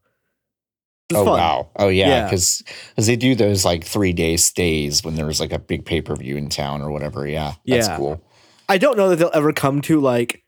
[1.14, 1.40] Oh fun.
[1.40, 1.70] wow!
[1.78, 2.24] Oh yeah, Yeah.
[2.26, 2.64] because
[2.98, 6.36] they do those like three day stays when there's like a big pay per view
[6.36, 7.26] in town or whatever.
[7.26, 7.96] Yeah, that's Yeah.
[7.96, 8.22] cool.
[8.68, 10.44] I don't know that they'll ever come to like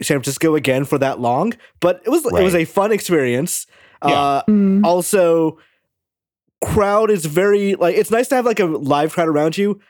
[0.00, 3.66] San Francisco again for that long, but it was it was a fun experience.
[4.06, 4.12] Yeah.
[4.12, 5.58] Uh, mm, also,
[6.64, 9.80] crowd is very like it's nice to have like a live crowd around you.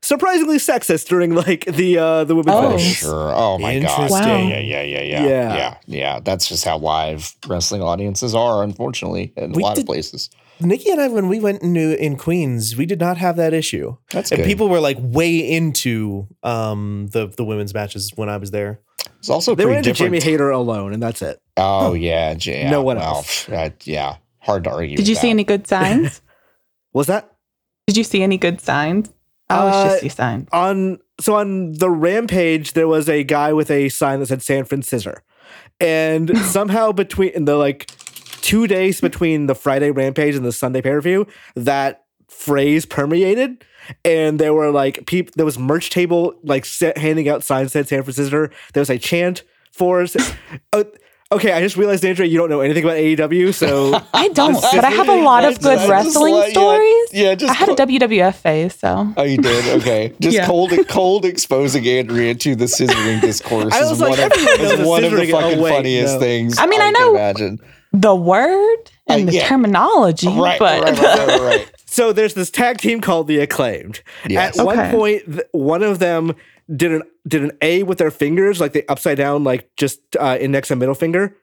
[0.00, 2.72] surprisingly sexist during like the uh the women's Oh.
[2.72, 3.32] For sure.
[3.34, 4.00] Oh my god.
[4.00, 4.48] Interesting.
[4.50, 5.26] Yeah, yeah, yeah, yeah, Yeah.
[5.26, 6.20] yeah, yeah, yeah.
[6.20, 10.30] That's just how live wrestling audiences are, unfortunately, in We a lot did- of places.
[10.60, 13.96] Nikki and I, when we went into in Queens, we did not have that issue.
[14.10, 14.46] That's and good.
[14.46, 18.80] people were like way into um the the women's matches when I was there.
[19.20, 20.14] It's also They were pretty into different.
[20.22, 21.40] Jamie Hayter alone, and that's it.
[21.56, 22.70] Oh yeah, J- yeah.
[22.70, 23.46] No one well, else.
[23.46, 24.16] pff, uh, yeah,
[24.48, 24.96] hard to argue.
[24.96, 26.20] Did you see any good signs?
[26.92, 27.30] Was that
[27.86, 29.12] Did you see any good signs?
[29.50, 30.48] I always Uh, just see signs.
[30.52, 30.98] on?
[31.20, 35.14] So on the rampage, there was a guy with a sign that said San Francisco,
[35.80, 37.86] and somehow between in the like
[38.40, 43.64] two days between the Friday rampage and the Sunday pay per view, that phrase permeated.
[44.04, 45.32] And there were like people.
[45.36, 48.48] There was merch table like set, handing out signs that said San Francisco.
[48.74, 50.04] There was a chant for.
[50.72, 50.84] Uh,
[51.30, 54.84] okay, I just realized, Andrea, you don't know anything about AEW, so I don't, but
[54.84, 57.06] I have a lot of good just wrestling yeah, stories.
[57.12, 59.80] Yeah, just I had a WWF phase, so Oh, you did?
[59.82, 60.14] Okay.
[60.20, 60.46] Just Yeah.
[60.46, 64.78] cold cold exposing Andrea to the scissoring discourse I is was one, like, of, is
[64.78, 66.20] the one of the fucking wait, funniest no.
[66.20, 66.58] things.
[66.58, 67.58] I mean, I can know- imagine.
[67.92, 69.48] the word and Uh, the yeah.
[69.48, 71.72] terminology, Right, but right, right, right.
[71.86, 74.02] So there's this tag team called the Acclaimed.
[74.28, 74.58] Yes.
[74.58, 74.90] At one Okay.
[74.90, 76.34] point, th- one of them
[76.74, 80.36] did an did an A with their fingers, like the upside down, like just uh,
[80.40, 81.36] index and middle finger,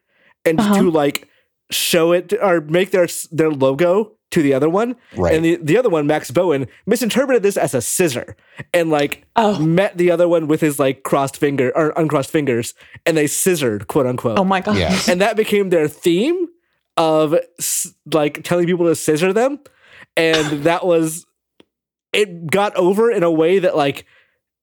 [0.46, 0.76] and Uh-huh.
[0.82, 1.28] to like
[1.72, 4.96] show it or make their their logo to the other one.
[5.16, 5.34] Right.
[5.36, 8.36] And the, the other one, Max Bowen, misinterpreted this as a scissor
[8.74, 9.60] and like Oh.
[9.60, 12.74] met the other one with his like crossed finger or uncrossed fingers,
[13.06, 14.38] and they scissored, quote unquote.
[14.40, 15.08] oh my god, Yes.
[15.08, 16.48] and that became their theme
[16.98, 17.36] of
[18.14, 19.60] like telling people to scissor them
[20.16, 21.26] and that was
[22.14, 24.06] it got over in a way that like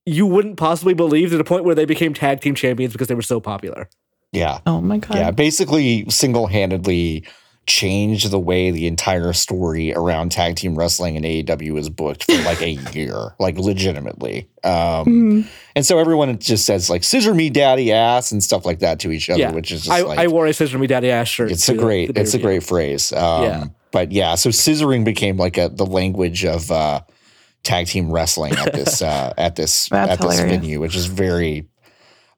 [0.07, 3.15] you wouldn't possibly believe to the point where they became tag team champions because they
[3.15, 3.89] were so popular
[4.33, 4.59] Yeah.
[4.67, 5.31] oh my god, Yeah.
[5.31, 7.25] Basically, single handedly
[7.65, 12.37] changed the way the entire story around tag team wrestling and AEW was booked for
[12.43, 14.49] like a year, like legitimately.
[14.65, 14.73] Um,
[15.07, 15.47] Mhm.
[15.77, 19.13] and so everyone just says like "scissor me, daddy ass" and stuff like that to
[19.13, 21.29] each other, yeah which is just I, like I wore a scissor me daddy ass
[21.29, 23.13] shirt it's a great the it's a great phrase.
[23.13, 23.65] Um, Yeah.
[23.93, 27.03] But yeah, so scissoring became like a the language of uh,
[27.63, 30.61] tag team wrestling at this uh, at this That's at this hilarious.
[30.61, 31.67] venue, which is very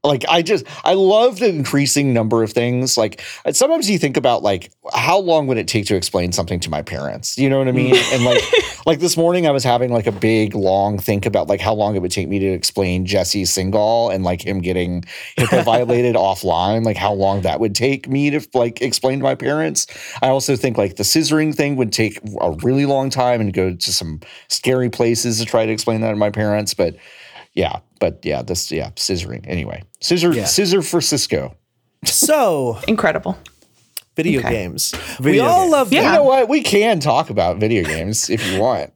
[0.05, 2.97] like I just I love the increasing number of things.
[2.97, 6.71] Like sometimes you think about like how long would it take to explain something to
[6.71, 7.38] my parents?
[7.38, 7.95] You know what I mean?
[7.95, 8.14] Mm.
[8.14, 8.43] and like
[8.87, 11.97] like this morning I was having like a big long think about like how long
[11.97, 15.03] it would take me to explain Jesse Singal and like him getting
[15.38, 19.35] HIPAA violated offline, like how long that would take me to like explain to my
[19.35, 19.87] parents.
[20.21, 23.75] I also think like the scissoring thing would take a really long time and go
[23.75, 26.75] to some scary places to try to explain that to my parents.
[26.75, 26.97] But
[27.55, 29.45] yeah, but yeah, this yeah, scissoring.
[29.47, 30.45] Anyway, scissor Yeah.
[30.45, 31.57] scissor for Cisco.
[32.05, 33.38] So incredible.
[34.17, 34.51] video Okay.
[34.51, 34.95] games.
[35.21, 35.73] we all games.
[35.73, 36.03] love Yeah.
[36.03, 36.12] them.
[36.12, 36.49] You know what?
[36.49, 38.93] We can talk about video games if you want.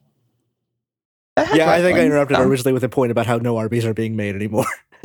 [1.54, 2.42] Yeah i think i interrupted so.
[2.42, 4.66] originally with a point about how no arby's are being made anymore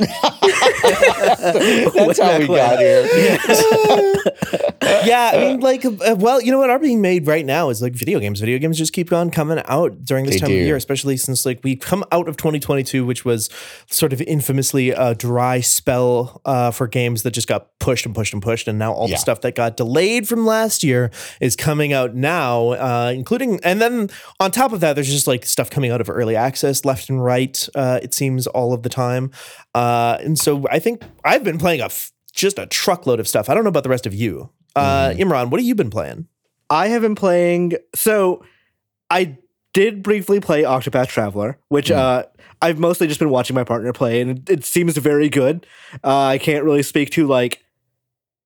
[1.94, 3.02] That's how we got here.
[5.04, 7.82] yeah, I mean, like, uh, well, you know what are being made right now is
[7.82, 8.40] like video games.
[8.40, 10.60] Video games just keep on coming out during this They time do.
[10.60, 13.48] of year, especially since like we come out of 2022, which was
[13.88, 18.32] sort of infamously a dry spell uh, for games that just got pushed and pushed
[18.32, 19.16] and pushed, and now all Yeah.
[19.16, 23.80] the stuff that got delayed from last year is coming out now, uh, including, and
[23.80, 27.08] then on top of that, there's just like stuff coming out of early access left
[27.10, 27.68] and right.
[27.74, 29.30] Uh, it seems all of the time,
[29.74, 33.48] uh, and so I think I've been playing a f- just a truckload of stuff.
[33.48, 34.50] I don't know about the rest of you.
[34.76, 36.26] Uh, Imran, what have you been playing?
[36.70, 37.74] I have been playing.
[37.94, 38.44] So
[39.10, 39.38] I
[39.72, 41.96] did briefly play Octopath Traveler, which Mm.
[41.96, 42.24] uh,
[42.62, 45.66] I've mostly just been watching my partner play, and it, it seems very good.
[46.02, 47.60] Uh, I can't really speak to like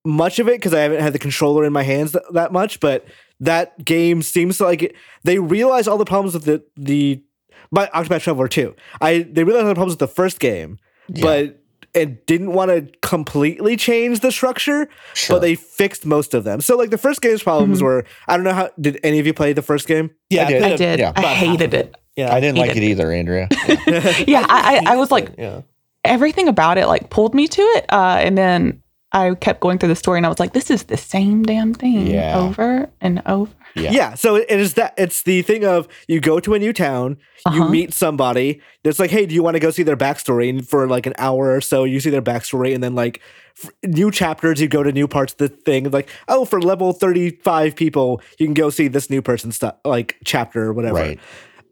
[0.04, 2.80] much of it because I haven't had the controller in my hands th- that much,
[2.80, 3.04] but
[3.40, 7.22] that game seems like it, they realize all the problems with the the
[7.70, 8.74] by Octopath Traveler 2.
[9.00, 11.22] I they realized all the problems with the first game, Yeah.
[11.22, 11.62] but
[11.94, 15.36] and didn't want to completely change the structure Sure.
[15.36, 16.60] but they fixed most of them.
[16.60, 17.82] So like the first game's problems Mhm.
[17.84, 20.10] were I don't know how did any of you play the first game?
[20.30, 20.62] Yeah, I did.
[20.62, 20.98] I did.
[21.00, 21.94] yeah, I hated it.
[22.16, 23.48] Yeah, I didn't like it either, Andrea.
[24.26, 25.60] Yeah, I, I, I was like, yeah.
[26.04, 27.86] everything about it like pulled me to it.
[27.90, 30.84] Uh, and then I kept going through the story and I was like, this is
[30.84, 32.38] the same damn thing Yeah.
[32.38, 33.52] over and over.
[33.78, 33.90] Yeah.
[33.92, 34.14] Yeah.
[34.14, 37.62] so it is that it's the thing of you go to a new town, you
[37.62, 37.68] Uh-huh.
[37.68, 40.48] meet somebody that's like, hey, do you want to go see their backstory?
[40.50, 43.20] And for like an hour or so, you see their backstory, and then like
[43.62, 45.90] f- new chapters, you go to new parts of the thing.
[45.90, 49.76] Like, oh, for level thirty five people, you can go see this new person's stuff,
[49.84, 50.94] like chapter or whatever.
[50.96, 51.20] Right.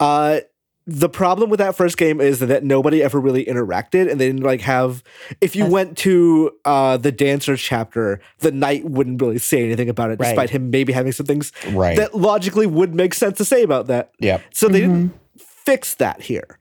[0.01, 0.41] Uh,
[0.89, 4.43] the problem with that first game is that nobody ever really interacted, and they didn't
[4.45, 5.03] like have.
[5.41, 9.89] If you That's- went to uh, the dancer chapter, the knight wouldn't really say anything
[9.89, 10.29] about it, Right.
[10.29, 11.97] despite him maybe having some things Right.
[11.97, 14.13] that logically would make sense to say about that.
[14.21, 14.93] yeah So they Mm-hmm.
[15.09, 16.59] didn't fix that here.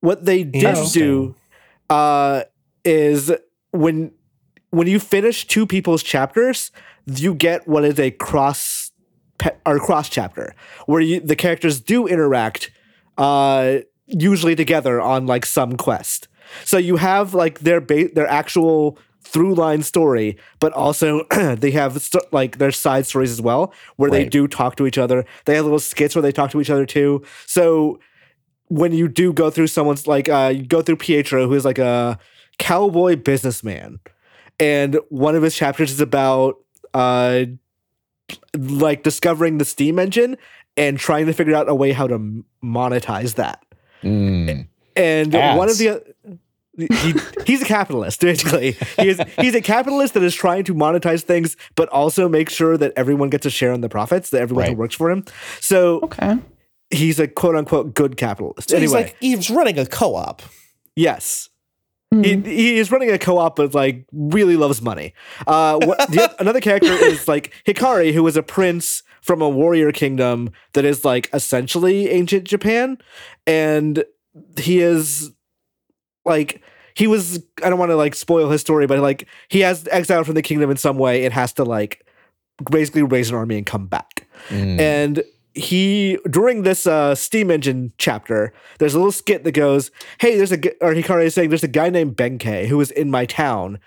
[0.00, 1.34] what they did do
[1.90, 2.42] uh,
[2.84, 3.32] is
[3.72, 4.12] when
[4.70, 6.70] when you finish two people's chapters,
[7.06, 8.90] you get what is a cross
[9.38, 10.54] pe- or cross chapter
[10.86, 12.70] where you, the characters do interact,
[13.18, 16.28] uh, usually together on like some quest.
[16.64, 21.24] So you have like their ba- their actual through line story, but also
[21.58, 24.98] they have st- like their side stories as well, where they do talk to each
[24.98, 25.24] other.
[25.44, 27.24] They have little skits where they talk to each other too.
[27.46, 27.98] So
[28.68, 31.78] when you do go through someone's like uh, you go through Partitio, who is like
[31.78, 32.18] a
[32.58, 33.98] cowboy businessman,
[34.60, 36.56] and one of his chapters is about
[36.94, 37.44] uh,
[38.56, 40.36] like discovering the Steam engine
[40.76, 43.64] and trying to figure out a way how to monetize that.
[44.02, 44.68] Mm.
[44.94, 46.02] And one of the
[46.78, 47.14] he,
[47.46, 48.72] he's a capitalist basically.
[48.98, 52.76] He is he's a capitalist that is trying to monetize things, but also make sure
[52.76, 54.30] that everyone gets a share in the profits.
[54.30, 55.24] That everyone who works for him.
[55.60, 56.36] So Okay.
[56.90, 58.70] he's a quote unquote good capitalist.
[58.70, 60.42] So he's anyway, like he's running a co-op.
[60.94, 61.48] yes.
[62.12, 62.22] Hmm.
[62.22, 65.14] He, he is running a co-op, but like really loves money.
[65.46, 69.90] Uh, what, the, another character is like Hikari, who is a prince from a warrior
[69.90, 72.98] kingdom that is like essentially ancient Japan,
[73.46, 74.04] and
[74.56, 75.32] he is
[76.24, 76.62] like
[76.94, 77.42] he was.
[77.62, 80.42] I don't want to like spoil his story, but like he has exiled from the
[80.42, 82.06] kingdom in some way and has to like
[82.70, 84.28] basically raise an army and come back.
[84.48, 84.80] Mm.
[84.80, 85.24] And
[85.56, 89.90] he during this uh, steam engine chapter, there's a little skit that goes,
[90.20, 92.90] "Hey, there's a g-" or Hikari is saying there's a guy named Benkei who is
[92.90, 93.78] in my town."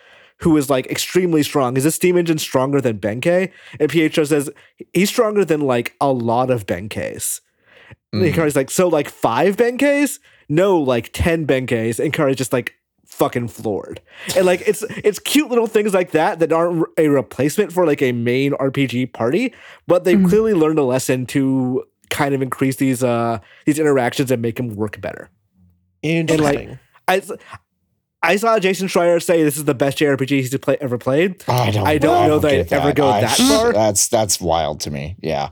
[0.43, 1.75] Who is like extremely strong?
[1.75, 3.51] Is this steam engine stronger than Benkei?
[3.77, 4.49] And Partitio says
[4.93, 7.41] he's stronger than like a lot of Benkeis.
[8.13, 8.33] And Mm.
[8.33, 10.19] Hikari's like, so like five Benkeis?
[10.47, 11.99] No, like ten Benkeis.
[11.99, 12.73] And Hikari's just like
[13.19, 14.01] fucking floored.
[14.35, 18.01] And like it's it's cute little things like that that aren't a replacement for like
[18.01, 19.53] a main RPG party,
[19.87, 20.27] but they Mhm.
[20.29, 24.75] clearly learned a lesson to kind of increase these uh these interactions and make them
[24.75, 25.29] work better.
[26.01, 26.79] Interesting.
[27.07, 27.21] I
[28.21, 31.43] I saw Jason Schreier say this is the best JRPG he's play, ever played.
[31.47, 31.87] I don't.
[31.87, 33.73] I don't know that get I'd ever go I- that far.
[33.73, 35.15] That's that's wild to me.
[35.21, 35.49] Yeah.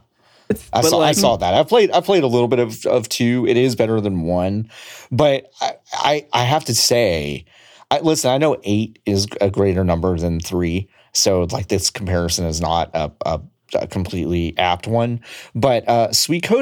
[0.71, 1.53] I saw, I saw that.
[1.53, 1.91] I played.
[1.91, 3.45] I played a little bit of, of two.
[3.49, 4.69] It is better than one,
[5.11, 7.43] but I I, I have to say,
[7.89, 8.31] I, listen.
[8.31, 12.91] I know eight is a greater number than three, so like this comparison is not
[12.93, 13.41] a, a,
[13.75, 15.21] a completely apt one.
[15.55, 16.09] But uh,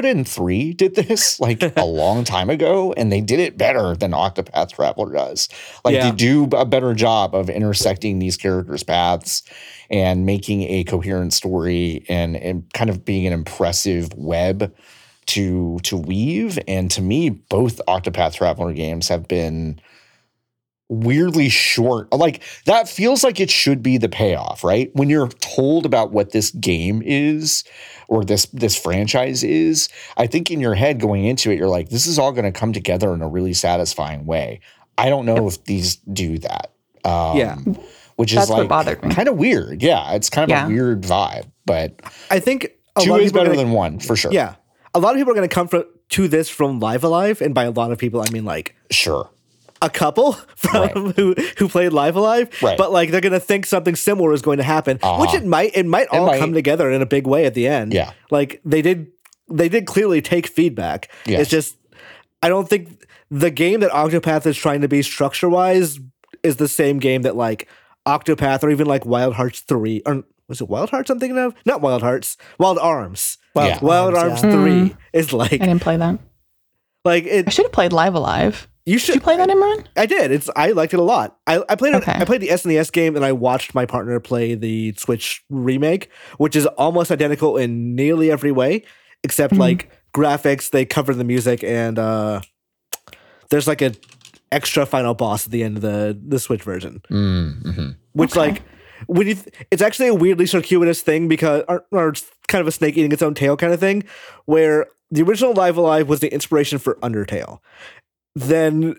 [0.04, 4.12] and three did this like a long time ago, and they did it better than
[4.12, 5.48] Octopath Traveler does.
[5.84, 6.10] Like Yeah.
[6.10, 9.42] they do a better job of intersecting these characters' paths
[9.90, 14.72] and making a coherent story and, and kind of being an impressive web
[15.26, 16.56] to to weave.
[16.68, 19.80] And to me, both Octopath Traveler games have been
[20.88, 22.12] weirdly short.
[22.12, 24.90] Like that feels like it should be the payoff, right?
[24.94, 27.64] When you're told about what this game is
[28.08, 31.88] or this this franchise is, I think in your head going into it, you're like,
[31.88, 34.60] this is all going to come together in a really satisfying way.
[34.98, 36.72] I don't know if these do that.
[37.04, 37.56] Um, Yeah.
[38.16, 39.82] Which That's is what like kind of weird.
[39.82, 40.64] Yeah, it's kind of Yeah.
[40.64, 44.16] a weird vibe, but I think a two lot is better gonna- than one for
[44.16, 44.32] sure.
[44.32, 44.54] Yeah.
[44.94, 47.42] A lot of people are going to come from, to this from Live A Live.
[47.42, 49.28] And by a lot of people, I mean like Sure.
[49.82, 51.16] A couple from Right.
[51.16, 52.62] who who played Live A Live.
[52.62, 52.78] Right.
[52.78, 55.20] But like they're going to think something similar is going to happen, Uh-huh.
[55.20, 55.72] which it might.
[55.74, 56.38] It might all might.
[56.38, 57.92] come together in a big way at the end.
[57.92, 58.12] Yeah.
[58.30, 59.08] Like they did.
[59.48, 61.10] They did clearly take feedback.
[61.26, 61.42] Yes.
[61.42, 61.76] It's just
[62.42, 65.98] I don't think the game that Octopath is trying to be structure wise
[66.42, 67.68] is the same game that like
[68.06, 71.54] Octopath or even like Wild Hearts three or was it Wild Hearts I'm thinking of?
[71.64, 72.36] Not Wild Hearts.
[72.58, 73.36] Wild Arms.
[73.54, 73.78] Wild Yeah.
[73.82, 74.50] Wild Arms, Arms yeah.
[74.52, 76.18] three is like I didn't play that.
[77.04, 78.68] like I should have played Live A Live.
[78.86, 79.84] You Did should you play that, Imran?
[79.96, 80.30] I did.
[80.30, 81.38] It's I liked it a lot.
[81.46, 81.96] I, I played it.
[82.02, 82.12] Okay.
[82.12, 86.54] I played the SNES game and I watched my partner play the Switch remake, which
[86.54, 88.84] is almost identical in nearly every way,
[89.24, 89.58] except Mhm.
[89.58, 90.70] like graphics.
[90.70, 92.42] They cover the music and uh,
[93.50, 93.92] there's like a
[94.52, 97.90] extra final boss at the end of the the Switch version, Mm-hmm.
[98.12, 98.40] which Okay.
[98.52, 98.62] like
[99.08, 102.68] when you th- it's actually a weirdly circuitous thing because or, or it's kind of
[102.68, 104.04] a snake eating its own tail kind of thing,
[104.44, 107.58] where the original Live A Live was the inspiration for Undertale.
[108.36, 108.96] Then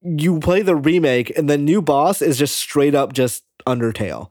[0.00, 4.30] you play the remake, and the new boss is just straight up just Undertale.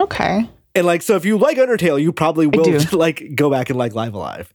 [0.00, 0.48] Okay.
[0.74, 3.94] And like, so if you like Undertale, you probably will like go back and like
[3.94, 4.52] Live A Live.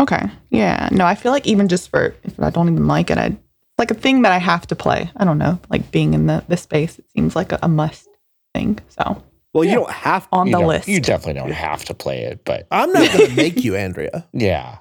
[0.00, 0.22] Okay.
[0.50, 0.88] Yeah.
[0.92, 3.36] No, I feel like even just for if I don't even like it, I
[3.78, 5.10] like a thing that I have to play.
[5.16, 5.58] I don't know.
[5.68, 8.06] Like being in the the space, it seems like a, a must
[8.54, 8.78] thing.
[8.88, 9.22] So
[9.54, 9.70] Well, Yeah.
[9.72, 12.92] you don't have on the list, you definitely don't have to play it, but I'm
[12.92, 14.26] not going to make you, Andrea.
[14.32, 14.78] yeah.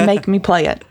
[0.00, 0.84] make me play it,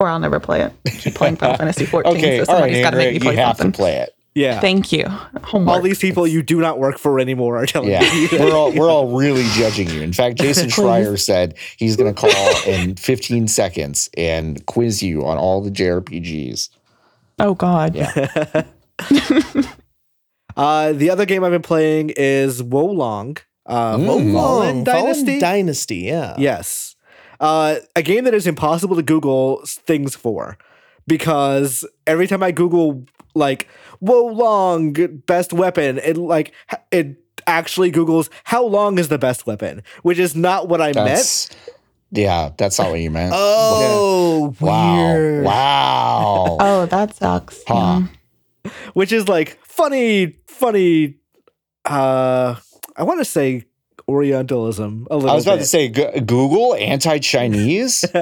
[0.00, 0.72] or I'll never play it.
[1.00, 2.16] Keep playing Final Fantasy 14.
[2.16, 3.72] Okay, so all right, somebody's got to make me you play have something.
[3.72, 4.14] to play it.
[4.34, 4.60] Yeah.
[4.60, 5.04] Thank you.
[5.42, 5.74] Homework.
[5.76, 8.28] All these people you do not work for anymore are telling Yeah, you.
[8.38, 10.00] we're all we're all really judging you.
[10.00, 15.26] In fact, Jason Schreier said he's going to call in 15 seconds and quiz you
[15.26, 16.68] on all the JRPGs.
[17.40, 17.96] Oh God.
[17.96, 18.64] Yeah.
[20.56, 23.36] Uh, the other game I've been playing is Wo Long.
[23.64, 24.06] Uh, Mm.
[24.06, 25.38] Fallen Fallen Dynasty.
[25.38, 26.34] Dynasty, yeah.
[26.36, 26.87] Yes.
[27.40, 30.58] Uh, a game that is impossible to Google things for
[31.06, 33.68] because every time I Google like
[34.00, 34.92] "Whoa long
[35.26, 36.52] best weapon," it like
[36.90, 41.56] it actually Googles how long is the best weapon, which is not what I meant.
[42.10, 43.32] Yeah, that's not what you meant.
[43.34, 44.96] Oh, wow.
[44.96, 45.44] weird.
[45.44, 46.56] Wow.
[46.60, 47.62] Oh, that sucks.
[47.66, 48.02] Huh.
[48.64, 48.70] Yeah.
[48.94, 51.16] Which is like funny, funny.
[51.84, 52.56] Uh,
[52.96, 53.64] I want to say
[54.08, 55.30] Orientalism a little.
[55.30, 55.60] I was about bit.
[55.62, 58.04] to say G- Google anti-Chinese.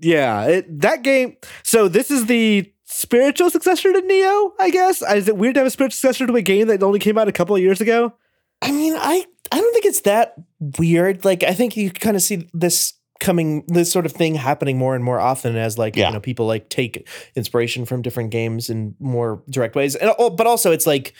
[0.00, 1.36] Yeah, it, that game.
[1.62, 5.02] So this is the spiritual successor to Nioh, I guess.
[5.02, 7.28] Is it weird to have a spiritual successor to a game that only came out
[7.28, 8.14] a couple of years ago?
[8.62, 10.34] I mean, I I don't think it's that
[10.78, 11.24] weird.
[11.24, 14.94] Like, I think you kind of see this coming, this sort of thing happening more
[14.94, 16.08] and more often as like Yeah.
[16.08, 19.94] you know people like take inspiration from different games in more direct ways.
[19.96, 21.12] And oh, but also it's like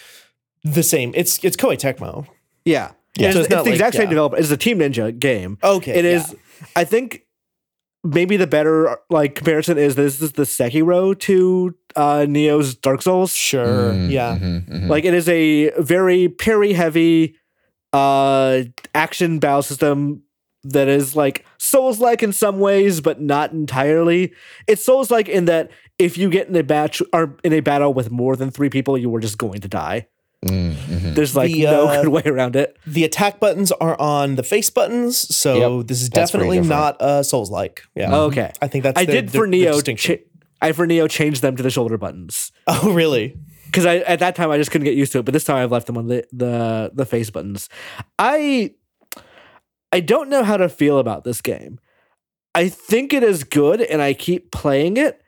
[0.64, 1.12] the same.
[1.14, 2.26] It's it's Koei Tecmo.
[2.64, 4.10] Yeah, Yeah, It's, so it's it's not the like- exact same yeah.
[4.10, 4.36] developer.
[4.36, 5.58] It's a Team Ninja game.
[5.62, 6.34] Okay, It is.
[6.76, 7.22] I think
[8.04, 13.34] maybe the better like comparison is this is the Sekiro to uh, Nioh's Dark Souls.
[13.34, 13.92] sure.
[13.92, 14.38] Mm, yeah.
[14.38, 14.88] mhm, mhm.
[14.88, 17.36] Like it is a very parry heavy
[17.92, 18.62] uh
[18.94, 20.22] action battle system
[20.62, 24.32] that is like Souls like in some ways, but not entirely.
[24.68, 27.92] It's Souls like in that if you get in a batch or in a battle
[27.92, 30.06] with more than three people, you are just going to die.
[30.44, 31.14] Mm, mhm.
[31.14, 32.76] There's like The, no uh, good way around it.
[32.86, 36.68] The attack buttons are on the face buttons, so Yep, this is that's definitely different.
[36.70, 37.82] not uh, Souls like.
[37.94, 38.50] Yeah, Okay.
[38.62, 38.98] I think that's.
[38.98, 39.72] I the- did the- for the Nioh.
[39.74, 40.16] distinction.
[40.16, 40.22] Cha-
[40.62, 43.36] I for Nioh changed them to the shoulder buttons oh, really?
[43.66, 45.24] because I at that time I just couldn't get used to it.
[45.26, 47.68] But this time I've left them on the the the face buttons.
[48.18, 48.72] I
[49.92, 51.78] I don't know how to feel about this game.
[52.54, 55.20] I think it is good, and I keep playing it.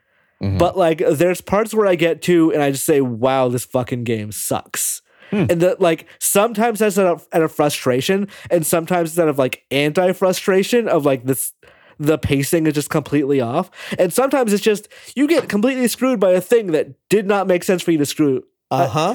[0.43, 0.59] Mhm.
[0.59, 4.05] But like, there's parts where I get to, and I just say, "Wow, this fucking
[4.05, 5.02] game sucks."
[5.33, 5.47] Hmm.
[5.51, 9.39] And that like sometimes that's out of, out of frustration, and sometimes it's out of
[9.39, 11.53] like anti frustration of like this.
[11.99, 16.33] The pacing is just completely off, and sometimes it's just you get completely screwed by
[16.33, 18.45] a thing that did not make sense for you to screw.
[18.71, 19.15] Uh huh.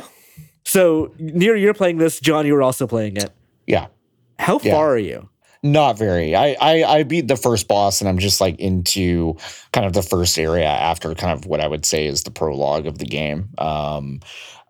[0.65, 2.45] So near you're playing this, John.
[2.45, 3.30] You were also playing it.
[3.65, 3.88] yeah.
[4.39, 4.73] How Yeah.
[4.73, 5.30] far are you?
[5.63, 6.36] Not very.
[6.36, 9.36] I, I I beat the first boss and I'm just like into
[9.73, 12.86] kind of the first area after kind of what I would say is the prologue
[12.86, 13.49] of the game.
[13.58, 14.19] Um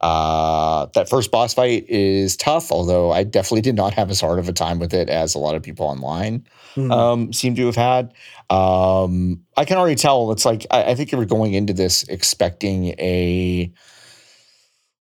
[0.01, 4.37] uh that first boss fight is tough, although I definitely did not have as hard
[4.39, 6.91] of a time with it as a lot of people online Hmm.
[6.91, 8.13] um seem to have had.
[8.49, 12.03] Um I can already tell it's like I, I think you were going into this
[12.03, 13.71] expecting a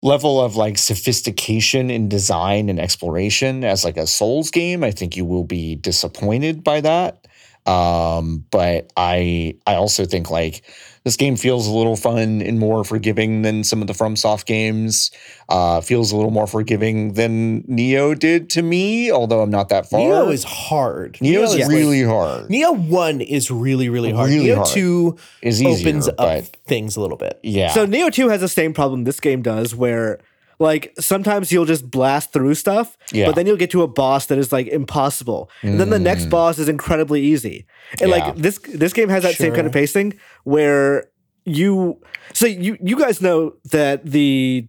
[0.03, 5.17] level of like sophistication in design and exploration as like a souls game i think
[5.17, 7.27] you will be disappointed by that
[7.67, 10.63] um but i i also think like
[11.07, 15.13] this game feels a little fun and more forgiving than some of the FromSoft games.
[15.49, 19.89] Uh, feels a little more forgiving than Nioh did to me, although I'm not that
[19.89, 20.01] far.
[20.01, 21.15] Nioh is hard.
[21.23, 22.49] Nioh is like- really hard.
[22.49, 24.31] Nioh one is really really hard.
[24.31, 24.69] Really Nioh hard.
[24.71, 27.39] two Is easier, opens up things a little bit.
[27.45, 27.73] yeah.
[27.73, 30.19] So Nioh 2 has the same problem this game does where
[30.59, 33.27] like sometimes you'll just blast through stuff, Yeah.
[33.27, 35.51] but then you'll get to a boss that is like impossible.
[35.63, 36.31] And then the next Mm.
[36.31, 37.67] boss is incredibly easy.
[38.01, 38.17] And Yeah.
[38.17, 40.15] like this this game has that same kind of pacing
[40.45, 41.11] where
[41.45, 41.99] you
[42.33, 44.67] so you you guys know that the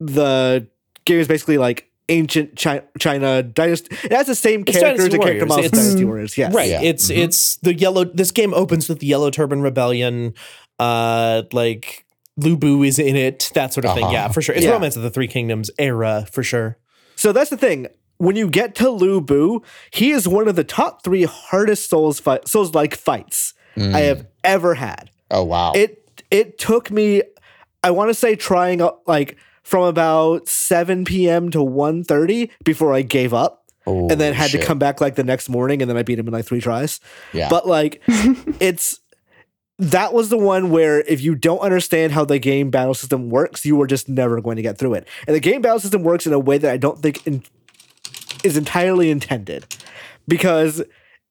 [0.00, 0.66] the
[1.04, 3.96] game is basically like ancient China, China dynasty.
[4.04, 6.38] It has the same It's characters Dynasty and character models It's- Dynasty Warriors.
[6.38, 6.54] Yes.
[6.54, 6.70] Right.
[6.70, 6.82] Yeah.
[6.82, 7.16] It's Mhm.
[7.18, 8.04] it's the yellow.
[8.04, 10.34] This game opens with the Yellow Turban Rebellion.
[10.78, 12.04] Uh, like
[12.36, 13.50] Lu Bu is in it.
[13.54, 14.04] That sort of thing.
[14.04, 14.12] Uh-huh.
[14.12, 14.54] Yeah, for sure.
[14.54, 14.72] It's Yeah.
[14.72, 16.76] Romance of the Three Kingdoms era for sure.
[17.14, 17.86] So that's the thing.
[18.18, 22.18] When you get to Lu Bu, he is one of the top three hardest Souls
[22.20, 25.10] fight, Souls like fights I have ever had.
[25.30, 25.72] oh wow.
[25.74, 27.22] It it took me,
[27.82, 31.50] I want to say, trying like from about seven p.m.
[31.50, 34.60] to 1.30 before I gave up, Oh, and then had shit.
[34.62, 36.60] to come back like the next morning, and then I beat him in like three
[36.60, 37.00] tries.
[37.34, 37.48] Yeah.
[37.50, 38.02] But like,
[38.60, 38.98] it's
[39.78, 43.64] that was the one where if you don't understand how the game battle system works,
[43.66, 45.06] you are just never going to get through it.
[45.26, 47.42] And the game battle system works in a way that I don't think in,
[48.42, 49.66] is entirely intended,
[50.26, 50.82] because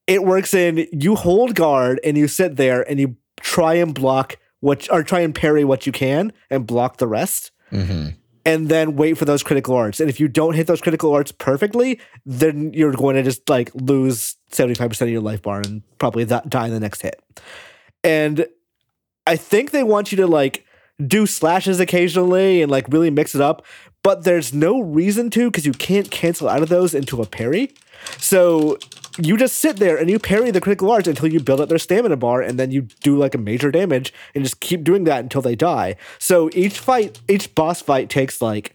[0.07, 4.37] it works in you hold guard and you sit there and you try and block
[4.59, 8.13] what or try and parry what you can and block the rest Mhm.
[8.45, 9.99] and then wait for those critical arts.
[9.99, 13.71] And if you don't hit those critical arts perfectly, then you're going to just like
[13.73, 17.19] lose 75% of your life bar and probably that, die in the next hit.
[18.05, 18.47] And
[19.27, 20.65] I think they want you to like
[21.05, 23.65] do slashes occasionally and like really mix it up,
[24.03, 27.73] but there's no reason to because you can't cancel out of those into a parry.
[28.19, 28.77] So
[29.17, 31.79] you just sit there and you parry the critical arts until you build up their
[31.79, 35.23] stamina bar, and then you do like a major damage and just keep doing that
[35.23, 35.95] until they die.
[36.19, 38.74] So each fight, each boss fight takes like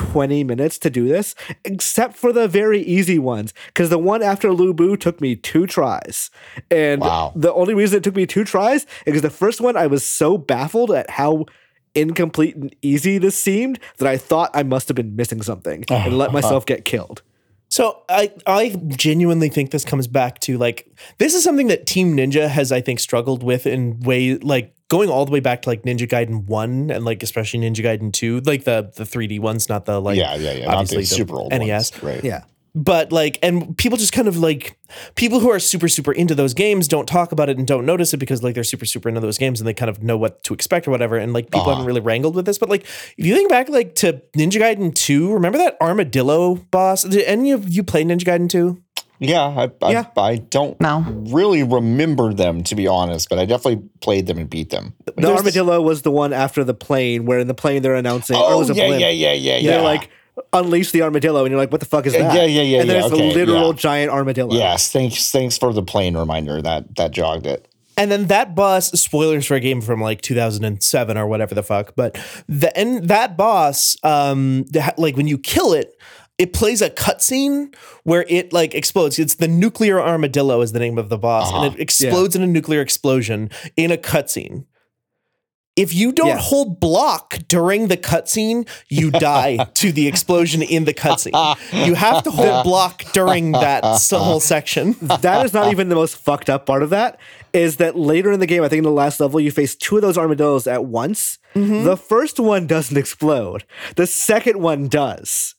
[0.00, 1.34] 20 minutes to do this,
[1.64, 3.52] except for the very easy ones.
[3.66, 6.30] Because the one after Lu Bu took me two tries.
[6.70, 7.32] And Wow.
[7.36, 10.04] the only reason it took me two tries is because the first one I was
[10.04, 11.44] so baffled at how
[11.94, 16.16] incomplete and easy this seemed that I thought I must have been missing something and
[16.16, 17.22] let myself get killed.
[17.70, 22.16] So I I genuinely think this comes back to like this is something that Team
[22.16, 25.68] Ninja has I think struggled with in way like going all the way back to
[25.68, 29.68] like Ninja Gaiden 1 and like especially Ninja Gaiden 2 like the the 3D ones
[29.68, 30.66] not the like yeah, yeah, yeah.
[30.66, 31.92] Obviously the the super old NES.
[31.92, 32.02] ones.
[32.02, 32.24] Right.
[32.24, 32.42] Yeah.
[32.74, 34.76] But like and people just kind of like
[35.16, 38.14] people who are super super into those games don't talk about it and don't notice
[38.14, 40.42] it because like they're super super into those games and they kind of know what
[40.44, 41.70] to expect or whatever and like people Uh-huh.
[41.70, 42.82] haven't really wrangled with this but like
[43.16, 47.50] if you think back like to Ninja Gaiden 2 remember that armadillo boss did any
[47.52, 48.80] of you play Ninja Gaiden 2
[49.22, 50.04] Yeah, I, I, Yeah.
[50.16, 51.04] I don't No.
[51.28, 54.94] really remember them to be honest, but I definitely played them and beat them.
[55.04, 57.96] The There's this- armadillo was the one after the plane, where in the plane they're
[57.96, 59.00] announcing, or it Oh was a yeah, blimp.
[59.02, 59.70] yeah, yeah, yeah, yeah.
[59.72, 60.08] They're like,
[60.52, 62.34] unleash the armadillo, and you're like, what the fuck is that?
[62.34, 63.72] yeah, yeah, yeah, And then yeah, it's okay, a literal yeah.
[63.78, 64.54] giant armadillo.
[64.54, 67.66] yes, thanks, thanks for the plane reminder that that jogged it.
[67.96, 71.92] And then that boss, spoilers for a game from like 2007 or whatever the fuck,
[71.96, 72.18] but
[72.48, 74.64] the and that boss, um,
[74.96, 75.94] like when you kill it,
[76.38, 77.74] it plays a cutscene
[78.04, 79.18] where it like explodes.
[79.18, 81.74] It's the nuclear armadillo is the name of the boss, and Uh-huh.
[81.76, 84.64] it explodes in a nuclear explosion in a cutscene.
[85.76, 86.38] If you don't Yeah.
[86.38, 91.56] hold block during the cutscene, you die to the explosion in the cutscene.
[91.86, 94.96] You have to hold block during that whole section.
[95.00, 97.18] that is not even the most fucked up part of that.
[97.52, 98.62] Is that later in the game?
[98.62, 101.38] I think in the last level, you face two of those armadillos at once.
[101.54, 101.84] Mm-hmm.
[101.84, 103.64] The first one doesn't explode.
[103.96, 105.54] The second one does.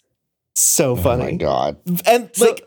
[0.56, 1.24] So funny.
[1.24, 1.78] Oh my god.
[2.06, 2.66] and So- like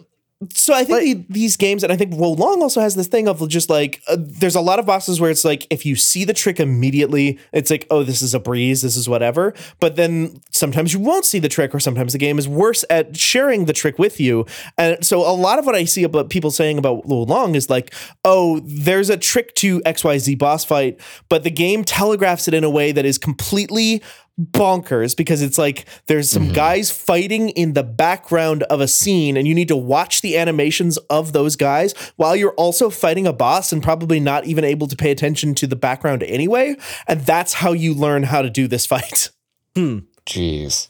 [0.53, 3.28] so i think the- these games and i think Wo long also has this thing
[3.28, 6.24] of just like uh, there's a lot of bosses where it's like if you see
[6.24, 9.55] the trick immediately it's like oh this is a breeze this is whatever.
[9.80, 13.16] But then sometimes you won't see the trick or sometimes the game is worse at
[13.16, 14.47] sharing the trick with you.
[14.78, 17.68] And so a lot of what i see about people saying about Wo long is
[17.70, 22.64] like oh there's a trick to xyz boss fight but the game telegraphs it in
[22.64, 24.03] a way that is completely
[24.41, 29.47] bonkers because it's like there's some guys fighting in the background of a scene and
[29.47, 33.72] you need to watch the animations of those guys while you're also fighting a boss
[33.72, 36.74] and probably not even able to pay attention to the background anyway
[37.07, 39.30] and that's how you learn how to do this fight
[39.76, 40.89] hmm Jeez.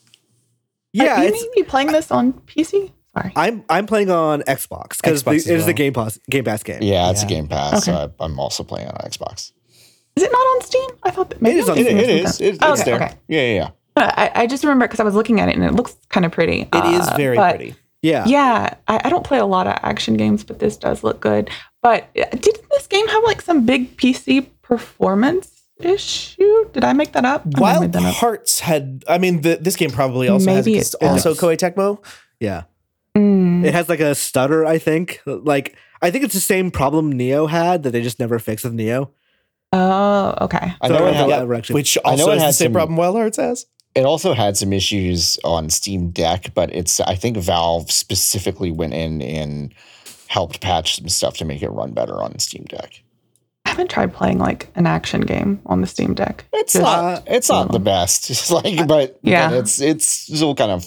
[0.92, 2.92] Yeah, Are you it's, may be playing this on PC.
[3.16, 3.32] Sorry.
[3.36, 5.66] I'm I'm playing on Xbox because it is it as is well.
[5.66, 6.82] the Game Pass Game Pass game.
[6.82, 7.26] Yeah, it's Yeah.
[7.26, 7.72] a Game Pass.
[7.88, 7.92] Okay.
[7.96, 9.52] So I, I'm also playing on Xbox.
[10.16, 10.90] Is it not on Steam?
[11.02, 11.96] I thought that maybe is on It, Steam.
[11.98, 12.30] it thinking of is.
[12.36, 12.54] something.
[12.54, 13.02] It, Oh, it's okay, there.
[13.02, 13.14] okay.
[13.28, 13.70] Yeah, yeah, yeah.
[13.96, 16.32] I, I just remember because I was looking at it and it looks kind of
[16.32, 16.68] pretty.
[16.72, 18.24] It is Uh, very pretty Yeah.
[18.26, 21.48] Yeah, I, I don't play a lot of action games, but this does look good.
[21.82, 26.68] But uh, did this game have like some big PC performance issue?
[26.72, 27.42] Did I make that up?
[27.42, 28.14] I might have wild made that up.
[28.14, 31.40] hearts had i mean the, this game probably also Maybe has it It's also does.
[31.40, 31.98] koei tecmo
[32.40, 32.62] Yeah.
[33.16, 33.64] Mm.
[33.64, 35.20] It has like a stutter, I think.
[35.26, 38.74] Like I think it's the same problem Nioh had that they just never fixed with
[38.74, 39.08] Nioh.
[39.72, 40.74] Oh, okay.
[40.80, 42.64] I know I it, had, know ever actually- which I know also it has the
[42.64, 46.74] same some- problem wild hearts has it also had some issues on Steam Deck, but
[46.74, 49.72] it's I think Valve specifically went in and
[50.26, 53.02] helped patch some stuff to make it run better on Steam Deck.
[53.66, 56.44] I haven't tried playing like an action game on the Steam Deck.
[56.52, 58.30] It's Just- not uh, it's not the best.
[58.30, 59.50] It's like but Yeah.
[59.50, 60.84] but it's it's still kind of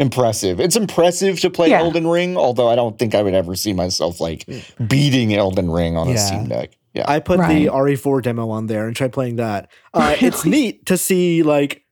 [0.00, 0.58] impressive.
[0.58, 1.78] It's impressive to play Yeah.
[1.80, 4.88] Elden Ring, although I don't think I would ever see myself like mm.
[4.88, 6.72] beating Elden Ring on a Steam Deck.
[6.98, 7.04] Yeah.
[7.08, 7.54] I put Right.
[7.54, 9.70] the RE4 demo on there and tried playing that.
[9.94, 11.84] Uh, It's neat to see like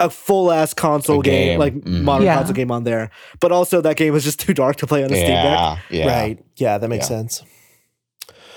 [0.00, 1.58] a full ass console A game, game.
[1.58, 2.02] like Mhm.
[2.02, 2.36] modern Yeah.
[2.36, 3.10] console game on there.
[3.40, 5.44] But also that game was just too dark to play on a Steam Deck.
[5.44, 6.06] yeah, yeah.
[6.06, 7.16] right yeah that makes Yeah.
[7.18, 7.42] sense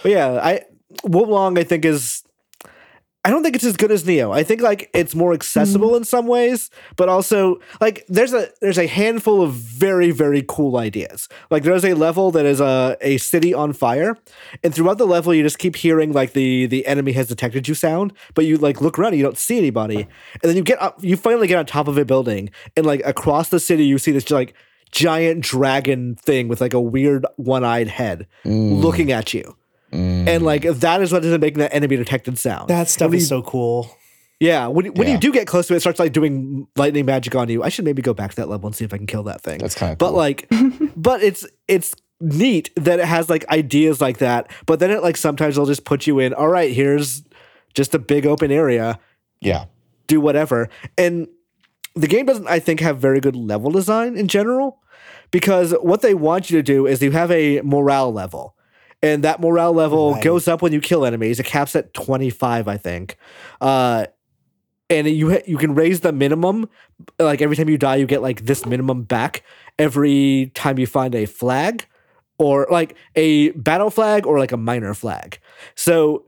[0.03, 0.61] But yeah, I
[1.03, 2.23] Wo Long I think is
[3.23, 4.33] I don't think it's as good as Nioh.
[4.35, 8.79] I think like it's more accessible in some ways, but also like there's a there's
[8.79, 11.29] a handful of very very cool ideas.
[11.51, 14.17] Like there's a level that is a a city on fire,
[14.63, 17.75] and throughout the level you just keep hearing like the the enemy has detected you
[17.75, 20.07] sound, but you like look around and you don't see anybody,
[20.41, 23.03] and then you get up, you finally get on top of a building, and like
[23.05, 24.55] across the city you see this like
[24.91, 29.55] giant dragon thing with like a weird one eyed head Mm, looking at you.
[29.91, 30.27] Mm.
[30.27, 32.69] And like that is what is making that enemy detected sound.
[32.69, 33.95] that stuff is you- so cool
[34.39, 34.65] yeah.
[34.65, 35.13] When, when Yeah.
[35.13, 37.61] you do get close to it, it starts like doing lightning magic on you.
[37.61, 39.41] I should maybe go back to that level and see if I can kill that
[39.41, 39.59] thing.
[39.59, 40.17] that's kind of but cool.
[40.17, 40.47] like,
[40.95, 44.49] but it's it's neat that it has like ideas like that.
[44.65, 46.33] But then it like sometimes they'll just put you in.
[46.33, 47.21] All right, here's
[47.75, 48.99] just a big open area.
[49.41, 49.65] yeah.
[50.07, 50.69] Do whatever.
[50.97, 51.27] And
[51.95, 54.81] the game doesn't, I think, have very good level design in general
[55.29, 58.55] because what they want you to do is you have a morale level.
[59.03, 60.23] And that morale level Right.
[60.23, 61.39] goes up when you kill enemies.
[61.39, 63.17] It caps at 25, I think.
[63.59, 64.05] Uh,
[64.89, 66.67] and you you can raise the minimum
[67.17, 69.41] like every time you die you get like this minimum back
[69.79, 71.85] every time you find a flag
[72.37, 75.39] or like a battle flag or like a minor flag.
[75.75, 76.25] So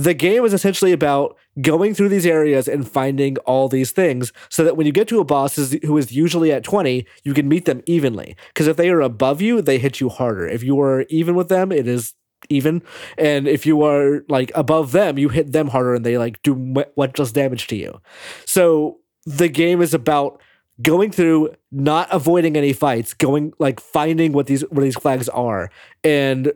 [0.00, 4.64] the game is essentially about going through these areas and finding all these things so
[4.64, 7.66] that when you get to a boss who is usually at 20, you can meet
[7.66, 8.34] them evenly.
[8.48, 10.48] Because if they are above you, they hit you harder.
[10.48, 12.14] If you are even with them, it is
[12.48, 12.82] even.
[13.18, 16.54] And if you are like above them, you hit them harder and they like do
[16.96, 18.00] much less damage to you.
[18.46, 20.40] So the game is about
[20.80, 25.70] going through, not avoiding any fights, going like finding what these what these flags are
[26.02, 26.52] and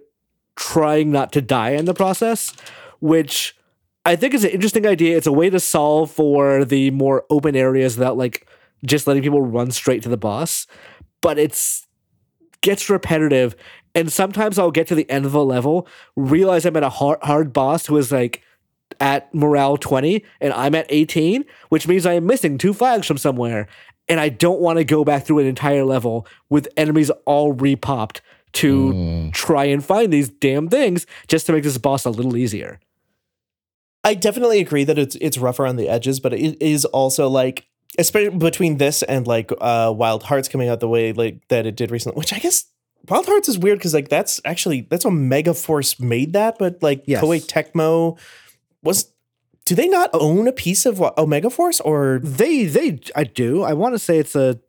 [0.57, 2.55] trying not to die in the process,
[3.05, 3.55] which
[4.07, 5.15] I think is an interesting idea.
[5.15, 8.49] It's a way to solve for the more open areas without like
[8.87, 10.67] just letting people run straight to the boss.
[11.21, 11.87] But it's
[12.63, 13.55] gets repetitive,
[13.95, 15.87] and sometimes I'll get to the end of a level,
[16.17, 18.41] realize I'm at a hard, hard boss who is like
[19.01, 23.19] at morale 20 and I'm at 18, which means I am missing two flags from
[23.19, 23.69] somewhere.
[24.09, 28.21] And I don't want to go back through an entire level with enemies all repopped
[28.55, 29.33] to Mm.
[29.33, 32.79] try and find these damn things just to make this boss a little easier.
[34.05, 37.67] I definitely agree that it's it's rough around the edges, but it is also like
[37.99, 41.75] especially between this and like uh Wild Hearts coming out the way like that it
[41.77, 42.67] did recently, which I guess
[43.09, 47.03] Wild Hearts is weird because like that's actually that's Omega Force made that, but like
[47.07, 47.23] Yes.
[47.23, 48.19] Koei Tecmo
[48.83, 49.11] was
[49.65, 53.63] do they not own a piece of what, Omega Force or They they I do.
[53.63, 54.61] I want to say it's a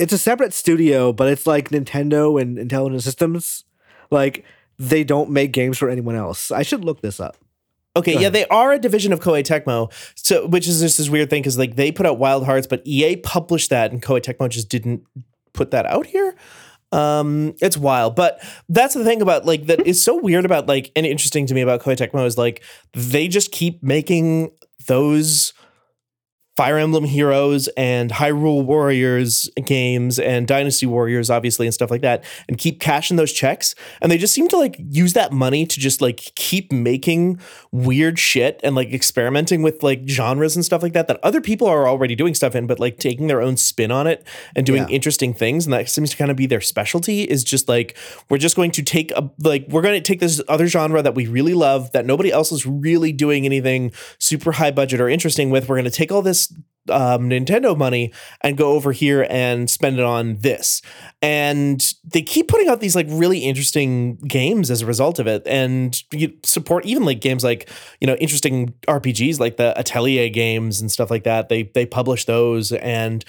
[0.00, 3.64] it's a separate studio, but it's like Nintendo and Intelligent Systems.
[4.10, 4.44] Like
[4.78, 6.50] they don't make games for anyone else.
[6.50, 7.36] I should look this up.
[7.96, 9.92] Okay, yeah, they are a division of Koei Tecmo.
[10.16, 12.82] So, which is just this weird thing because like they put out Wild Hearts, but
[12.84, 15.04] EA published that, and Koei Tecmo just didn't
[15.52, 16.34] put that out here.
[16.90, 20.92] Um, it's wild, but that's the thing about like that is so weird about like
[20.94, 24.50] and interesting to me about Koei Tecmo is like they just keep making
[24.86, 25.52] those
[26.56, 32.22] Fire Emblem Heroes and Hyrule Warriors games and Dynasty Warriors, obviously, and stuff like that,
[32.48, 33.74] and keep cashing those checks.
[34.00, 37.40] And they just seem to like use that money to just like keep making
[37.72, 41.66] weird shit and like experimenting with like genres and stuff like that that other people
[41.66, 44.24] are already doing stuff in, but like taking their own spin on it
[44.54, 44.94] and doing Yeah.
[44.94, 45.66] interesting things.
[45.66, 47.96] And that seems to kind of be their specialty is just like,
[48.30, 51.14] we're just going to take a, like, we're going to take this other genre that
[51.14, 55.50] we really love that nobody else is really doing anything super high budget or interesting
[55.50, 55.68] with.
[55.68, 56.43] We're going to take all this
[56.90, 60.82] um, Nintendo money and go over here and spend it on this.
[61.22, 65.46] And they keep putting out these like really interesting games as a result of it,
[65.46, 67.70] and you support even like games like
[68.00, 71.48] you know interesting RPGs like the Atelier games and stuff like that.
[71.48, 73.24] They they publish those and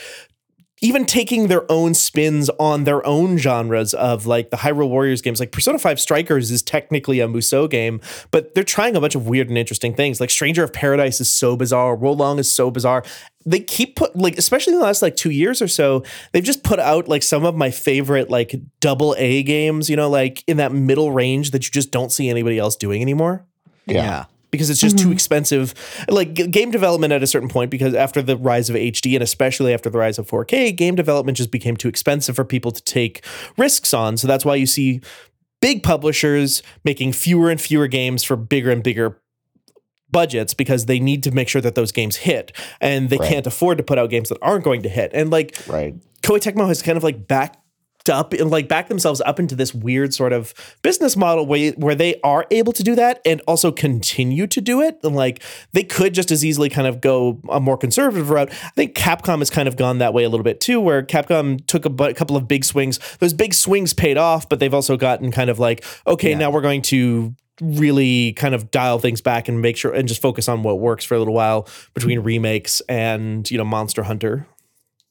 [0.81, 5.39] even taking their own spins on their own genres of like the Hyrule Warriors games,
[5.39, 8.01] like Persona 5 Strikers is technically a Musou game,
[8.31, 10.19] but they're trying a bunch of weird and interesting things.
[10.19, 13.03] Like Stranger of Paradise is so bizarre, Wo Long is so bizarre.
[13.45, 16.03] They keep put like, especially in the last like two years or so,
[16.33, 20.09] they've just put out like some of my favorite like double A games, you know,
[20.09, 23.45] like in that middle range that you just don't see anybody else doing anymore
[23.87, 24.25] Yeah.
[24.55, 25.13] Because it's just too mm-hmm.
[25.13, 25.73] expensive.
[26.07, 29.23] Like g- game development at a certain point, because after the rise of HD and
[29.23, 32.83] especially after the rise of 4K, game development just became too expensive for people to
[32.83, 33.23] take
[33.57, 34.17] risks on.
[34.17, 35.01] So that's why you see
[35.61, 39.19] big publishers making fewer and fewer games for bigger and bigger
[40.11, 43.29] budgets because they need to make sure that those games hit and they Right.
[43.29, 45.11] can't afford to put out games that aren't going to hit.
[45.13, 45.95] And like Right.
[46.21, 47.27] Koei Tecmo has kind of like
[48.05, 51.71] backed up and like backed themselves up into this weird sort of business model where,
[51.73, 54.99] where they are able to do that and also continue to do it.
[55.03, 55.41] And like
[55.73, 58.49] they could just as easily kind of go a more conservative route.
[58.51, 61.65] I think Capcom has kind of gone that way a little bit too, where Capcom
[61.67, 62.99] took a bu- couple of big swings.
[63.19, 66.37] Those big swings paid off, but they've also gotten kind of like, okay, Yeah.
[66.37, 70.21] now we're going to really kind of dial things back and make sure and just
[70.21, 74.45] focus on what works for a little while between remakes and, you know, Monster Hunter.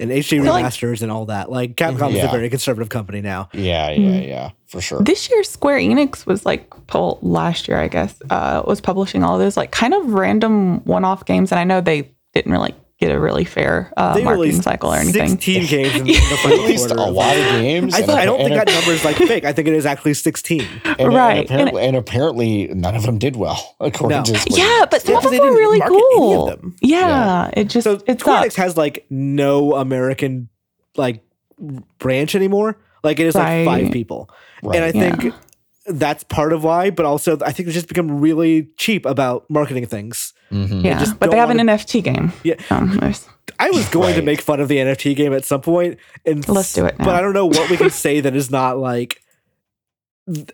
[0.01, 1.51] And HD feel like- remasters and all that.
[1.51, 2.27] Like Capcom is Yeah.
[2.27, 3.49] a very conservative company now.
[3.53, 3.91] Yeah.
[3.91, 3.97] Yeah.
[3.97, 4.29] Mhm.
[4.29, 4.51] Yeah.
[4.67, 5.01] For sure.
[5.01, 9.39] This year, Square Enix was like, well, last year, I guess, uh, was publishing all
[9.39, 11.53] those like kind of random one off games.
[11.53, 12.75] And I know they didn't really
[13.07, 15.29] get a really fair uh, They marketing cycle or anything.
[15.29, 17.03] 16 games in the final Released quarter.
[17.03, 17.95] a lot of games.
[17.95, 19.45] I, and th- I don't think that number is like fake.
[19.45, 20.61] I think it is actually 16.
[20.85, 21.39] and, and Right.
[21.39, 24.25] And- apparently, and, apparently, none of them did well, according No.
[24.25, 26.47] to Square Yeah, but some Yeah, of 'cause them were really market any of cool.
[26.47, 26.77] them.
[26.83, 27.51] Yeah, Yeah.
[27.61, 28.57] it just So it Square Enix sucks.
[28.57, 30.49] has like no American
[30.97, 31.23] like
[31.99, 32.79] branch anymore.
[33.03, 34.31] Like it is like five people.
[34.63, 34.77] Right.
[34.81, 35.31] And I Yeah.
[35.87, 39.49] Think that's part of why, but also I think they just become really cheap about
[39.51, 40.33] marketing things.
[40.51, 40.85] Mhm.
[40.85, 42.33] Yeah, but they have an wanna- NFT game.
[42.43, 42.55] Yeah.
[42.71, 43.15] Um, I
[43.59, 46.73] I was going to make fun of the NFT game at some point, and Let's
[46.73, 47.09] do it But.
[47.09, 49.21] I don't know what we can say that is not like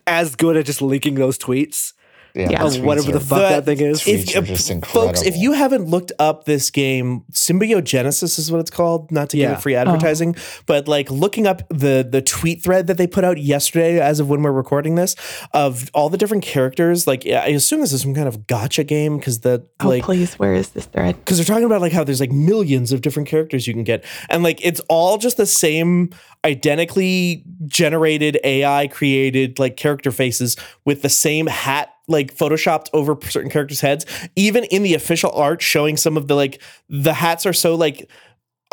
[0.07, 1.93] as good at just leaking those tweets
[2.35, 2.62] Yeah.
[2.64, 4.03] of whatever the fuck The- that thing is.
[4.03, 8.61] Tweets if, are just folks, if you haven't looked up this game, Symbiogenesis is what
[8.61, 9.11] it's called.
[9.11, 9.57] Not to give Yeah.
[9.57, 9.81] it free oh.
[9.81, 14.20] advertising, but like looking up the the tweet thread that they put out yesterday, as
[14.20, 15.16] of when we're recording this,
[15.53, 17.07] of all the different characters.
[17.07, 20.35] Like, I assume this is some kind of gotcha game because the oh, like please,
[20.35, 21.16] where is this thread?
[21.16, 24.05] because they're talking about like how there's like millions of different characters you can get
[24.28, 26.11] and like it's all just the same
[26.45, 33.50] identically generated ai created like character faces with the same hat like photoshopped over certain
[33.50, 34.04] characters heads.
[34.36, 38.11] Even in the official art showing some of the like the hats are so like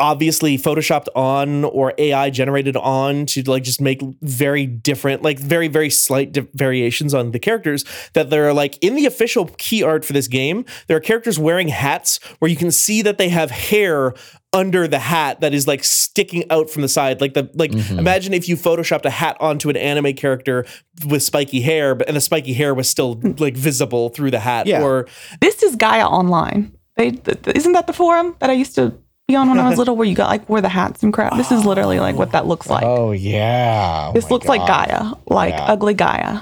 [0.00, 5.66] obviously photoshopped on or AI generated on to like just make very different, like very,
[5.68, 10.04] very slight di- variations on the characters that they're like in the official key art
[10.04, 10.64] for this game.
[10.86, 14.14] There are characters wearing hats where you can see that they have hair
[14.52, 17.20] under the hat that is like sticking out from the side.
[17.20, 17.98] Like the like Mhm.
[17.98, 20.64] imagine if you photoshopped a hat onto an anime character
[21.06, 24.66] with spiky hair, but and the spiky hair was still like visible through the hat.
[24.66, 24.82] Yeah.
[24.82, 25.06] Or
[25.40, 26.72] This is Gaia Online.
[26.96, 28.94] They th- th- isn't that the forum that I used to
[29.28, 31.36] be on when I was little, where you got like wear the hats and crap.
[31.36, 32.82] This is literally like what that looks like.
[32.82, 34.06] oh yeah.
[34.08, 35.64] Oh this my looks like Gaia, like Yeah.
[35.66, 36.40] ugly Gaia.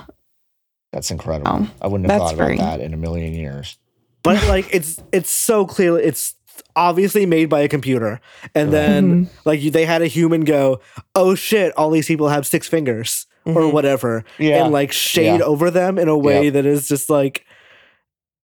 [0.92, 1.50] That's incredible.
[1.50, 2.56] Oh, I wouldn't have thought about free.
[2.58, 3.76] that in a million years.
[4.22, 6.34] but like it's it's so clearly it's
[6.74, 8.20] obviously made by a computer
[8.54, 10.80] and then like they had a human go
[11.14, 13.72] oh shit all these people have six fingers or Mhm.
[13.72, 14.64] whatever Yeah.
[14.64, 15.44] and like shade Yeah.
[15.44, 16.54] over them in a way Yep.
[16.54, 17.44] that is just like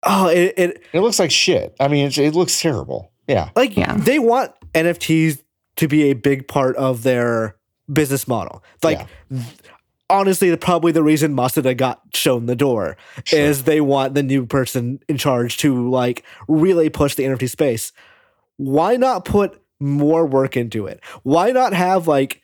[0.03, 1.73] oh it, it It looks like shit.
[1.79, 3.10] I mean, it, it looks terrible.
[3.31, 3.49] Yeah.
[3.55, 3.95] like Yeah.
[3.97, 5.41] they want nfts
[5.77, 7.55] to be a big part of their
[7.91, 9.43] business model like th-
[10.09, 13.39] honestly probably the reason Matsuda got shown the door Sure.
[13.39, 17.93] is they want the new person in charge to like really push the NFT space.
[18.57, 20.99] Why not put more work into it?
[21.23, 22.41] Why not have like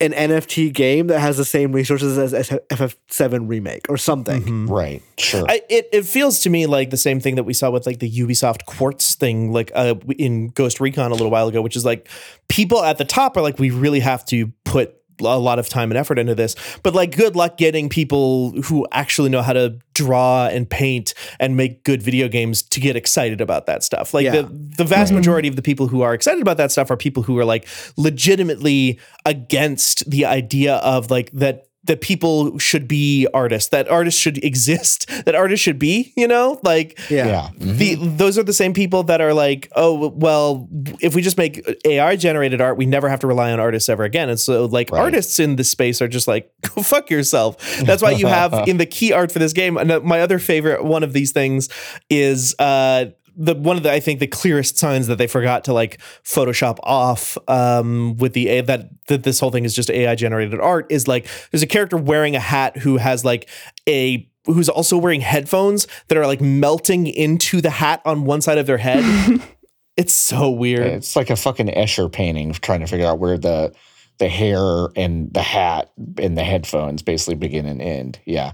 [0.00, 4.42] an NFT game that has the same resources as FF7 remake or something?
[4.42, 4.68] Mhm.
[4.70, 5.02] Right.
[5.18, 5.44] Sure.
[5.48, 8.00] I, it it feels to me like the same thing that we saw with like
[8.00, 11.84] the Ubisoft Quartz thing, like uh, in Ghost Recon a little while ago, which is
[11.84, 12.08] like
[12.48, 15.90] people at the top are like, we really have to put a lot of time
[15.90, 19.78] and effort into this, but like, good luck getting people who actually know how to
[19.94, 24.12] draw and paint and make good video games to get excited about that stuff.
[24.12, 24.42] Like Yeah.
[24.42, 24.42] the
[24.76, 27.38] the vast majority of the people who are excited about that stuff are people who
[27.38, 33.88] are like legitimately against the idea of like that that people should be artists, that
[33.88, 37.26] artists should exist, that artists should be, you know, like Yeah.
[37.26, 37.48] yeah.
[37.58, 37.76] Mhm.
[37.78, 40.68] the those are the same people that are like, oh well,
[41.00, 44.04] if we just make AI generated art, we never have to rely on artists ever
[44.04, 44.28] again.
[44.30, 45.00] And so like Right.
[45.00, 47.56] artists in this space are just like, go fuck yourself.
[47.84, 49.76] That's why you have in the key art for this game.
[49.76, 51.68] And uh, my other favorite one of these things
[52.10, 53.06] is uh
[53.36, 56.78] the one of the I think the clearest signs that they forgot to like Photoshop
[56.82, 60.86] off um, with the A that that this whole thing is just AI generated art
[60.90, 63.48] is like there's a character wearing a hat who has like
[63.88, 68.58] a who's also wearing headphones that are like melting into the hat on one side
[68.58, 69.40] of their head.
[69.96, 70.86] it's so weird.
[70.86, 73.74] It's like a fucking Escher painting, trying to figure out where the
[74.18, 78.20] the hair and the hat and the headphones basically begin and end.
[78.24, 78.52] Yeah.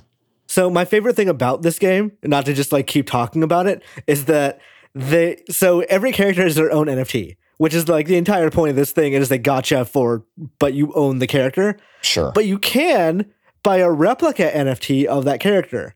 [0.50, 3.84] So my favorite thing about this game, not to just like keep talking about it,
[4.08, 4.58] is that
[4.96, 8.76] they so every character has their own NFT, which is like the entire point of
[8.76, 9.12] this thing.
[9.12, 10.24] It is a gotcha for,
[10.58, 11.76] but you own the character.
[12.02, 12.32] Sure.
[12.34, 13.32] But you can
[13.62, 15.94] buy a replica NFT of that character,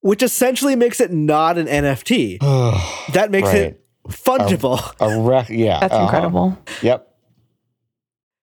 [0.00, 2.38] which essentially makes it not an NFT.
[3.12, 4.92] That makes it fungible.
[5.00, 5.78] a rec- yeah.
[5.78, 6.02] That's uh-huh.
[6.02, 6.58] incredible.
[6.82, 7.14] Yep.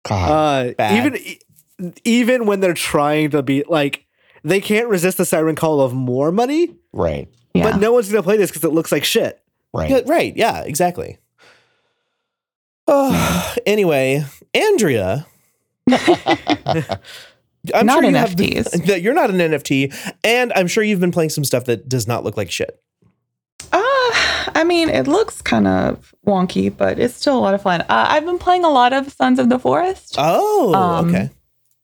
[0.07, 0.31] God.
[0.31, 0.97] Uh, Bad.
[0.97, 4.07] even even when they're trying to be like,
[4.43, 6.75] they can't resist the siren call of more money.
[6.93, 7.27] right.
[7.53, 7.71] Yeah.
[7.71, 9.41] But no one's gonna play this because it looks like shit.
[9.73, 9.89] Right.
[9.89, 10.35] Yeah, right.
[10.37, 11.17] Yeah, exactly.
[12.87, 14.23] Oh, anyway,
[14.53, 15.25] Andrea.
[17.73, 18.85] I'm Not you have the- NFTs.
[18.87, 22.07] that you're not an NFT, and I'm sure you've been playing some stuff that does
[22.07, 22.81] not look like shit.
[23.71, 23.77] Uh,
[24.55, 27.81] I mean, it looks kind of wonky, but it's still a lot of fun.
[27.81, 30.15] Uh, I've been playing a lot of Sons of the Forest.
[30.17, 31.29] Oh, Um, okay.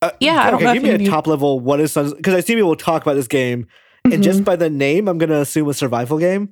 [0.06, 1.60] Uh, Yeah, I don't know give if me any a of you- top level.
[1.60, 3.68] What is because I see people talk about this game,
[4.04, 4.22] and Mhm.
[4.24, 6.50] just by the name, I'm gonna assume a survival game.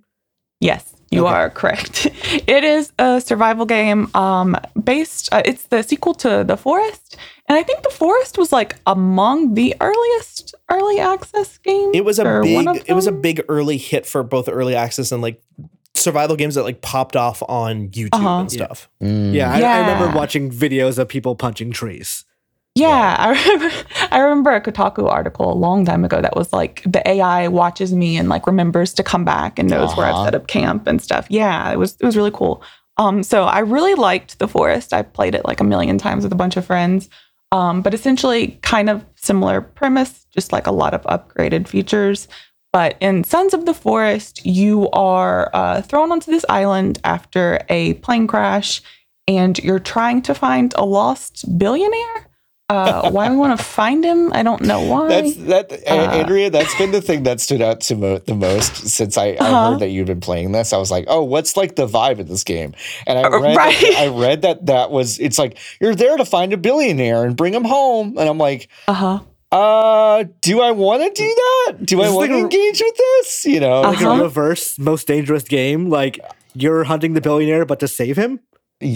[0.59, 1.33] Yes, you Okay.
[1.35, 2.07] are correct.
[2.47, 7.17] It is a survival game um, based, uh, it's the sequel to The Forest.
[7.47, 11.91] And I think The Forest was like among the earliest early access games.
[11.93, 15.21] It was a big it was a big early hit for both early access and
[15.21, 15.41] like
[15.95, 18.39] survival games that like popped off on YouTube Uh-huh.
[18.39, 18.89] and stuff.
[19.01, 19.33] Mm.
[19.33, 22.25] Yeah, I, I remember watching videos of people punching trees.
[22.75, 23.75] Yeah, I remember,
[24.11, 27.93] I remember a Kotaku article a long time ago that was like the AI watches
[27.93, 30.25] me and like remembers to come back and knows where I've Uh-huh.
[30.25, 31.27] set up camp and stuff.
[31.29, 32.63] Yeah, it was it was really cool.
[32.97, 34.93] Um, so I really liked The Forest.
[34.93, 37.09] I played it like a million times with a bunch of friends.
[37.51, 42.27] Um, but essentially, kind of similar premise, just like a lot of upgraded features.
[42.71, 47.93] But in Sons of the Forest, you are uh, thrown onto this island after a
[47.95, 48.81] plane crash,
[49.27, 52.29] and you're trying to find a lost billionaire.
[52.73, 55.07] Uh, why we want to find him, I don't know why.
[55.07, 56.49] That's that, Uh, Andrea.
[56.49, 59.69] That's been the thing that stood out to mo- the most since I, I Uh-huh.
[59.71, 60.73] heard that you'd been playing this.
[60.73, 62.73] I was like, oh, what's like the vibe of this game?
[63.07, 63.95] And I Uh, read, right.
[63.97, 67.53] I read that that was it's like you're there to find a billionaire and bring
[67.53, 69.19] him home, and I'm like, Uh huh.
[69.51, 71.85] uh, do I want to do that?
[71.85, 73.45] Do I This is want like to a- engage with this?
[73.45, 74.19] You know, Like Uh-huh.
[74.19, 75.89] a reverse most dangerous game.
[75.89, 76.19] Like
[76.55, 78.39] you're hunting the billionaire, but to save him.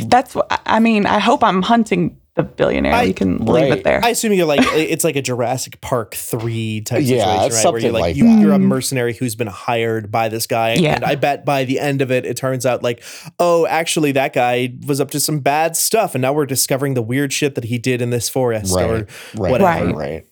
[0.07, 1.05] That's what I mean.
[1.05, 2.93] I hope I'm hunting the billionaire.
[2.93, 3.99] I- we can leave it there.
[4.03, 7.71] I assume you're like it's like a Jurassic Park three type Yeah, situation, it's right?
[7.73, 8.39] Where you're something like, like you, that.
[8.41, 8.63] you're a Mm.
[8.67, 10.95] mercenary who's been hired by this guy, Yeah.
[10.95, 13.01] and I bet by the end of it, it turns out like,
[13.39, 17.01] oh, actually, that guy was up to some bad stuff, and now we're discovering the
[17.01, 18.93] weird shit that he did in this forest, right, or
[19.35, 19.85] right, whatever.
[19.88, 20.25] right, right.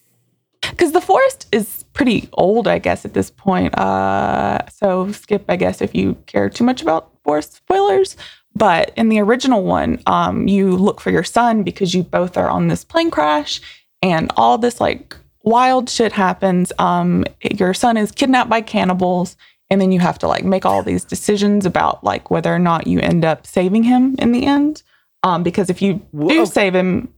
[0.69, 3.75] because the forest is pretty old, I guess, at this point.
[3.77, 8.15] Uh, so skip, I guess, if you care too much about forest spoilers.
[8.55, 12.47] But in the original one, um, you look for your son because you both are
[12.49, 13.59] on this plane crash,
[14.01, 16.71] and all this like wild shit happens.
[16.79, 19.35] Um, your son is kidnapped by cannibals,
[19.69, 22.87] and then you have to like make all these decisions about like whether or not
[22.87, 24.83] you end up saving him in the end.
[25.23, 26.45] Um, because if you do Whoa.
[26.45, 27.09] save him,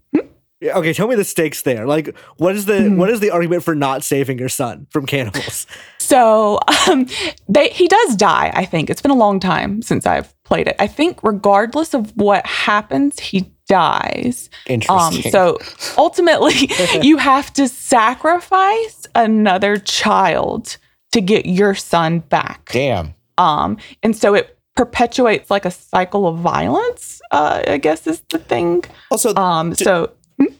[0.59, 1.85] Yeah, Okay, tell me the stakes there.
[1.85, 2.97] Like, what is the Mhm.
[2.97, 5.67] what is the argument for not saving your son from cannibals?
[5.99, 6.57] So
[6.89, 7.05] um,
[7.47, 8.89] they, he does die, I think.
[8.89, 10.75] It's been a long time since I've played it.
[10.79, 14.49] I think, regardless of what happens, he dies.
[14.69, 15.31] Um, Interesting.
[15.31, 15.57] so
[15.97, 16.69] ultimately,
[17.01, 20.77] you have to sacrifice another child
[21.11, 22.69] to get your son back.
[22.71, 23.13] Damn.
[23.37, 28.37] Um, and so it perpetuates like a cycle of violence, uh, I guess is the
[28.39, 28.83] thing.
[29.11, 30.11] Also, Um, D- so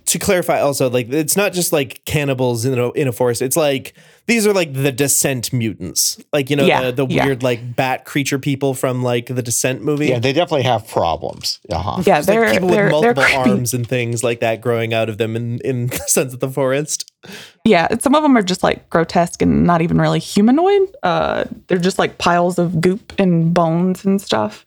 [0.05, 3.41] to clarify, also like it's not just like cannibals in a in a forest.
[3.41, 3.93] It's like
[4.27, 7.25] these are like the descent mutants, like you know Yeah, the, the yeah.
[7.25, 10.07] weird like bat creature people from like the Descent movie.
[10.07, 11.59] Yeah, they definitely have problems.
[11.71, 12.03] Uh-huh.
[12.05, 14.93] yeah, It's like they're people they're with they're multiple arms and things like that growing
[14.93, 17.11] out of them in in the Sons of the Forest.
[17.63, 20.93] Yeah, some of them are just like grotesque and not even really humanoid.
[21.03, 24.65] Uh, they're just like piles of goop and bones and stuff.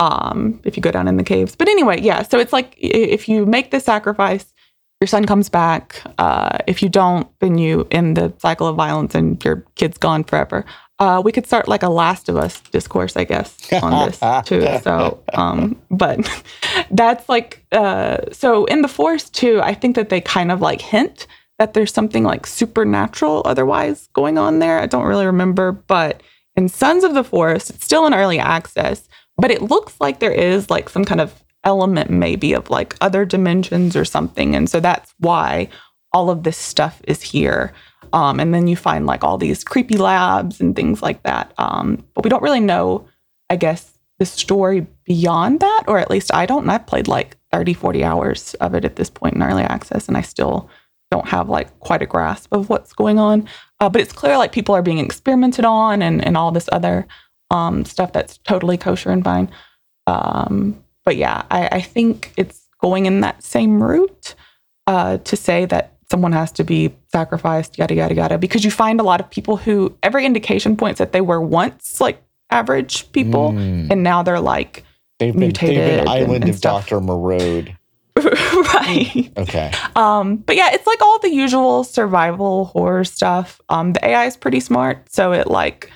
[0.00, 1.56] Um, if you go down in the caves.
[1.56, 2.22] But anyway, yeah.
[2.22, 4.52] So it's like if you make the sacrifice,
[5.00, 6.02] your son comes back.
[6.18, 10.24] Uh, if you don't, then you end the cycle of violence and your kid's gone
[10.24, 10.64] forever.
[10.98, 14.66] Uh, we could start like a Last of Us discourse, I guess, on this too.
[14.82, 16.28] So, um, but
[16.90, 20.80] that's like, uh, so in the forest too, I think that they kind of like
[20.80, 21.28] hint
[21.58, 24.80] that there's something like supernatural otherwise going on there.
[24.80, 26.22] I don't really remember, but
[26.56, 30.32] in Sons of the Forest, it's still in early access, but it looks like there
[30.32, 34.54] is like some kind of element maybe of like other dimensions or something.
[34.54, 35.68] And so that's why
[36.12, 37.72] all of this stuff is here.
[38.12, 41.52] Um, and then you find like all these creepy labs and things like that.
[41.58, 43.06] Um, but we don't really know,
[43.50, 46.62] I guess, the story beyond that, or at least I don't.
[46.62, 50.08] And I've played like 30, 40 hours of it at this point in early access,
[50.08, 50.68] and I still
[51.10, 53.48] don't have like quite a grasp of what's going on.
[53.80, 57.06] Uh, but it's clear like people are being experimented on and, and all this other
[57.50, 59.50] um, stuff that's totally kosher and fine.
[60.06, 64.34] Um, but yeah, I, I think it's going in that same route
[64.86, 69.00] uh, to say that someone has to be sacrificed, yada, yada, yada, because you find
[69.00, 73.52] a lot of people who every indication points that they were once like average people
[73.52, 73.90] Mm.
[73.90, 74.84] and now they're like,
[75.18, 76.86] They've been, they've mutated been and- Island and of stuff.
[76.90, 77.00] Dr.
[77.00, 77.64] Moreau.
[78.18, 79.32] right.
[79.38, 79.72] Okay.
[79.96, 83.62] Um, but yeah, it's like all the usual survival horror stuff.
[83.70, 85.90] Um, the AI is pretty smart, so it like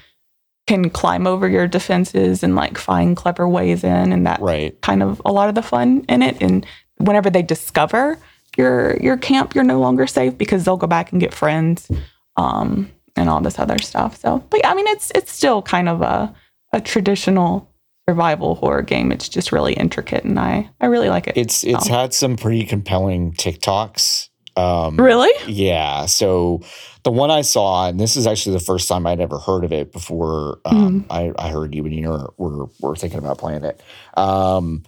[0.66, 4.80] can climb over your defenses and like find clever ways in, and that Right.
[4.82, 6.40] kind of a lot of the fun in it.
[6.40, 6.64] And
[6.98, 8.18] whenever they discover
[8.56, 11.90] your your camp, you're no longer safe because they'll go back and get friends,
[12.36, 14.16] um, and all this other stuff.
[14.18, 16.32] So, but yeah, I mean, it's it's still kind of a
[16.72, 17.68] a traditional
[18.08, 19.12] survival horror game.
[19.12, 21.36] It's just really intricate, and I I really like it.
[21.36, 24.28] It's it's had some pretty compelling TikToks.
[24.54, 26.04] Um, really Yeah.
[26.06, 26.60] So
[27.04, 29.72] the one I saw, and this is actually the first time I'd ever heard of
[29.72, 33.64] it before um, I, I heard you and you were, were, were thinking about playing
[33.64, 33.80] it.
[34.14, 34.84] Um,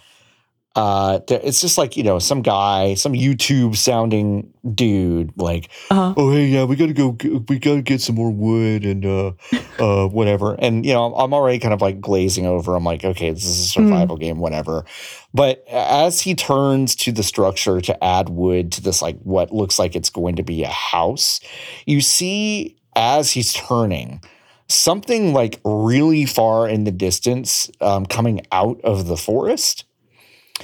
[0.76, 6.14] uh, it's just like, you know, some guy, some YouTube sounding dude, like, Uh-huh.
[6.16, 7.16] oh, hey, yeah, we got to go,
[7.48, 9.32] we got to get some more wood and uh,
[9.78, 10.54] uh, whatever.
[10.58, 12.74] And, you know, I'm already kind of like glazing over.
[12.74, 14.84] I'm like, okay, this is a survival game, whatever.
[15.32, 19.78] But as he turns to the structure to add wood to this, like what looks
[19.78, 21.38] like it's going to be a house,
[21.86, 24.20] you see as he's turning
[24.68, 29.84] something like really far in the distance um, coming out of the forest.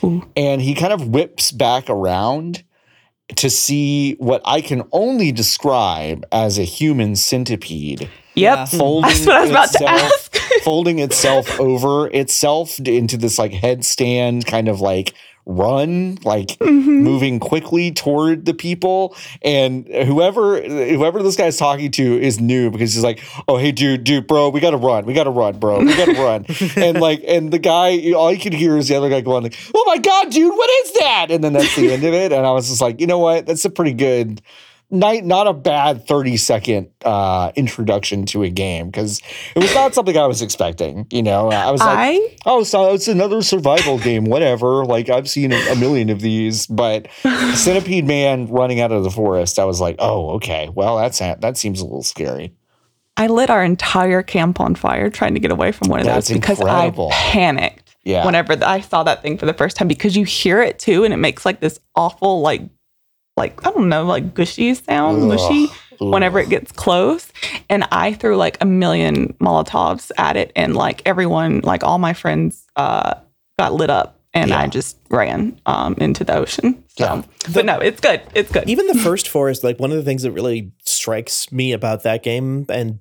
[0.03, 0.23] Ooh.
[0.37, 2.63] And he kind of whips back around
[3.37, 8.69] to see what I can only describe as a human centipede Yep.
[8.69, 10.37] folding That's what I was about to ask.
[10.63, 15.15] Folding itself over itself into this like headstand kind of like
[15.47, 16.85] run like Mhm.
[17.03, 19.17] moving quickly toward the people.
[19.43, 24.05] And whoever whoever this guy's talking to is new because he's like oh hey dude
[24.05, 26.47] dude bro we gotta run we gotta run bro we gotta run.
[26.77, 29.57] And like and the guy all you can hear is the other guy going like
[29.75, 31.27] oh my god dude what is that?
[31.31, 32.33] And then that's the end of it.
[32.33, 33.47] And i was just like you know what?
[33.47, 34.43] That's a pretty good
[34.91, 39.21] not, not a bad 30 second uh, introduction to a game because
[39.55, 41.07] it was not something I was expecting.
[41.11, 44.85] You know, I was like, oh, so it's another survival game, whatever.
[44.85, 47.09] Like I've seen a, a million of these, but
[47.55, 50.69] Centipede Man running out of the forest, I was like, oh, okay.
[50.75, 52.55] Well, that's that seems a little scary.
[53.17, 56.29] I lit our entire camp on fire trying to get away from one of That's
[56.29, 57.11] those because incredible.
[57.13, 58.25] I panicked Yeah.
[58.25, 61.13] whenever I saw that thing for the first time because you hear it too and
[61.13, 62.63] it makes like this awful like
[63.41, 65.67] like I don't know like gushy sound mushy
[65.99, 67.25] whenever it gets close.
[67.69, 72.13] And I threw like a million molotovs at it and like everyone like all my
[72.13, 73.15] friends uh
[73.59, 76.85] got lit up and I just ran um into the ocean.
[76.97, 77.23] So Yeah.
[77.53, 78.21] but no it's good.
[78.35, 78.69] It's good.
[78.69, 82.23] Even the first forest, like one of the things that really strikes me about that
[82.23, 82.99] game, and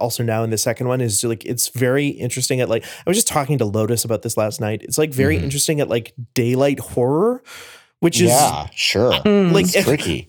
[0.00, 3.16] also now in the second one, is like it's very interesting at like I was
[3.16, 4.82] just talking to Lotus about this last night.
[4.82, 5.42] It's like very Mhm.
[5.44, 7.42] interesting at like daylight horror,
[8.00, 9.12] which is yeah, sure.
[9.12, 9.52] Mm.
[9.52, 10.26] like It's tricky.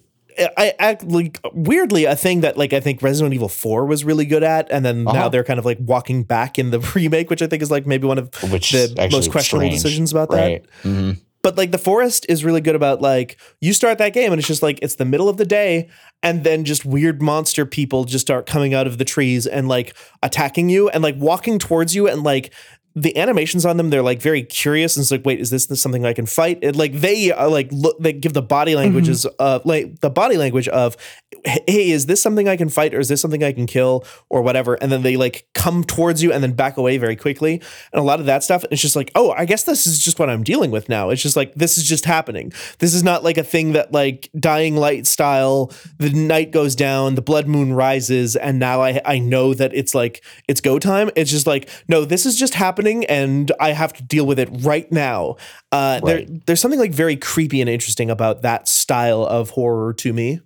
[0.58, 4.26] I act like weirdly a thing that like I think Resident Evil 4 was really
[4.26, 5.30] good at, and then now Uh-huh.
[5.30, 8.08] they're kind of like walking back in the remake, which I think is like maybe
[8.08, 10.38] one of Which the most questionable strange, decisions about that.
[10.38, 10.66] Right.
[10.84, 11.20] Mhm.
[11.44, 14.48] But like the forest is really good about like you start that game and it's
[14.48, 15.90] just like it's the middle of the day
[16.22, 19.96] and then just weird monster people just start coming out of the trees and like
[20.22, 22.54] attacking you and like walking towards you and like
[22.96, 25.82] the animations on them they're like very curious and it's like wait is this, this
[25.82, 26.60] something I can fight?
[26.62, 29.36] And like they are like look they give the body languages mm-hmm.
[29.40, 30.98] of like the body language of
[31.46, 34.42] hey is this something I can fight or is this something I can kill or
[34.42, 34.76] whatever?
[34.76, 37.62] And then they like come towards you and then back away very quickly.
[37.94, 40.20] And a lot of that stuff it's just like oh I guess this is just
[40.20, 41.12] what I'm dealing with now.
[41.12, 42.52] It's just like this is just happening.
[42.80, 47.16] This is not like a thing that like dying light style the night goes down
[47.16, 51.10] the blood moon rises and now I I know that it's like it's go time.
[51.16, 54.50] It's just like no this is just happening and I have to deal with it
[54.52, 55.38] right now
[55.72, 60.14] uh there there's something like very creepy and interesting about that style of horror to
[60.14, 60.42] me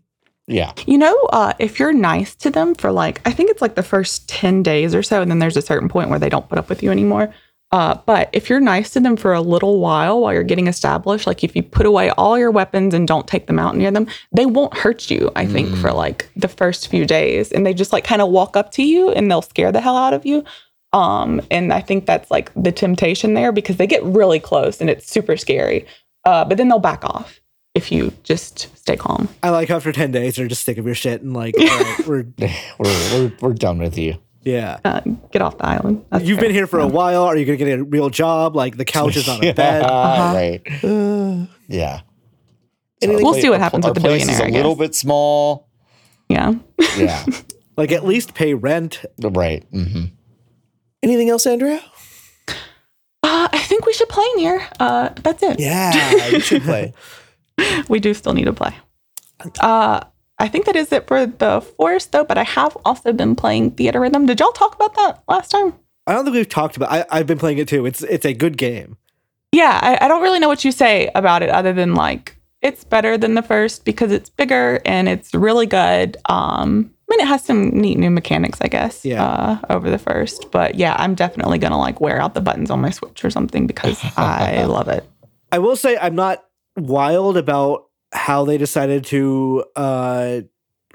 [0.48, 0.74] Yeah.
[0.86, 3.82] You know, uh, if you're nice to them for like, I think it's like the
[3.82, 6.60] first 10 days or so, and then there's a certain point where they don't put
[6.60, 7.34] up with you anymore.
[7.72, 11.26] Uh, but if you're nice to them for a little while while you're getting established,
[11.26, 14.08] like if you put away all your weapons and don't take them out near them,
[14.32, 17.52] they won't hurt you, I think, for like the first few days.
[17.52, 19.98] And they just like kind of walk up to you and they'll scare the hell
[19.98, 20.44] out of you.
[20.96, 24.90] Um, and I think that's like the temptation there because they get really close and
[24.90, 25.86] it's super scary.
[26.24, 27.42] Uh, but then they'll back off
[27.74, 29.28] if you just stay calm.
[29.44, 32.00] I like after 10 days they're just sick of your shit and like, all right,
[32.08, 32.26] we're,
[32.80, 34.16] We're, we're, we're done with you.
[34.44, 34.80] yeah.
[34.86, 36.06] uh, get off the island.
[36.12, 36.48] That's You've fair.
[36.48, 37.24] been here for a while.
[37.24, 38.56] Are you going to get a real job?
[38.56, 39.84] Like the couch is on a bed.
[39.84, 40.34] Uh-huh.
[40.34, 40.62] right.
[40.84, 42.02] Uh, Yeah.
[43.02, 44.48] Anything- We'll Our see what happens our with the place billionaire.
[44.48, 45.68] is I a little bit small.
[46.30, 46.54] Yeah.
[46.98, 47.26] Yeah.
[47.78, 49.04] Like at least pay rent.
[49.22, 49.62] right.
[49.70, 50.06] hmm
[51.06, 51.80] anything else Andrea
[53.24, 54.68] Uh, I think we should play near.
[54.80, 55.60] Uh, that's it.
[55.60, 56.94] yeah you should play
[57.88, 58.76] We do still need to play.
[59.60, 60.02] Uh,
[60.38, 62.24] I think that is it for the forest, though.
[62.26, 64.28] But I have also been playing Theatrhythm.
[64.28, 65.74] Did y'all talk about that last time?
[66.08, 66.92] I don't think we've talked about.
[66.92, 67.86] I, I've been playing it too.
[67.86, 68.98] It's it's a good game.
[69.52, 72.84] Yeah, I, I don't really know what you say about it other than like it's
[72.84, 76.18] better than the first because it's bigger and it's really good.
[76.28, 79.24] Um, I mean, it has some neat new mechanics, I guess, Yeah.
[79.24, 80.50] uh, over the first.
[80.52, 83.68] But yeah, I'm definitely gonna like wear out the buttons on my Switch or something
[83.68, 85.08] because I love it.
[85.52, 86.44] I will say I'm not
[86.76, 90.42] wild about how they decided to uh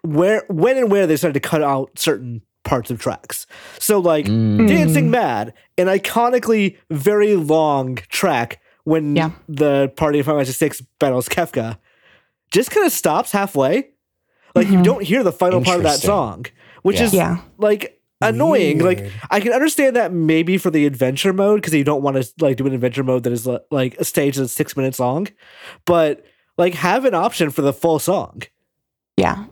[0.02, 3.46] where when and where they started to cut out certain parts of tracks.
[3.78, 4.66] So like Mm.
[4.68, 9.30] Dancing Mad, an iconically very long track when Yeah.
[9.48, 11.78] the party of Final Fantasy Six battles Kefka,
[12.50, 13.90] just kind of stops halfway.
[14.54, 14.84] Like you Mhm.
[14.84, 16.46] don't hear the final part of that song,
[16.82, 17.04] which Yeah.
[17.04, 17.36] is Yeah.
[17.58, 18.80] like annoying.
[18.80, 22.28] Like I can understand that maybe for the adventure mode because you don't want to
[22.40, 25.28] like do an adventure mode that is like a stage that's six minutes long,
[25.86, 26.24] but
[26.58, 28.42] like have an option for the full song.
[29.16, 29.44] Yeah.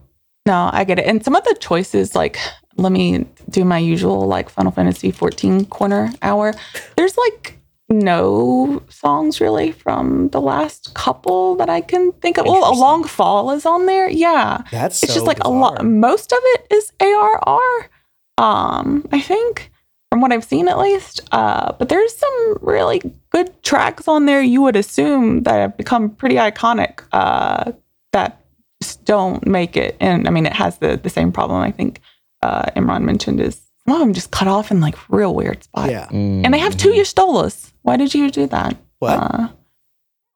[0.46, 1.06] No, I get it.
[1.06, 2.38] And some of the choices, like,
[2.78, 6.54] let me do my usual, like, Final Fantasy 14 corner hour.
[6.96, 7.57] There's like
[7.88, 12.46] no songs really from the last couple that I can think of.
[12.46, 14.08] Well, A Long Fall is on there.
[14.08, 14.62] Yeah.
[14.70, 15.84] that's It's just so like a lot.
[15.84, 17.90] Most of it is ARR.
[18.36, 19.70] Um, I think
[20.10, 21.20] from what I've seen at least.
[21.32, 26.10] Uh, but there's some really good tracks on there you would assume that have become
[26.10, 27.72] pretty iconic uh,
[28.12, 28.44] that
[28.82, 29.96] just don't make it.
[30.00, 32.00] And I mean, it has the the same problem I think
[32.42, 35.90] uh, Imran mentioned is some of them just cut off in like real weird spots.
[35.90, 36.08] Yeah.
[36.10, 37.72] And they have two Y'shtolas.
[37.82, 38.76] Why did you do that?
[38.98, 39.14] What?
[39.14, 39.48] Uh,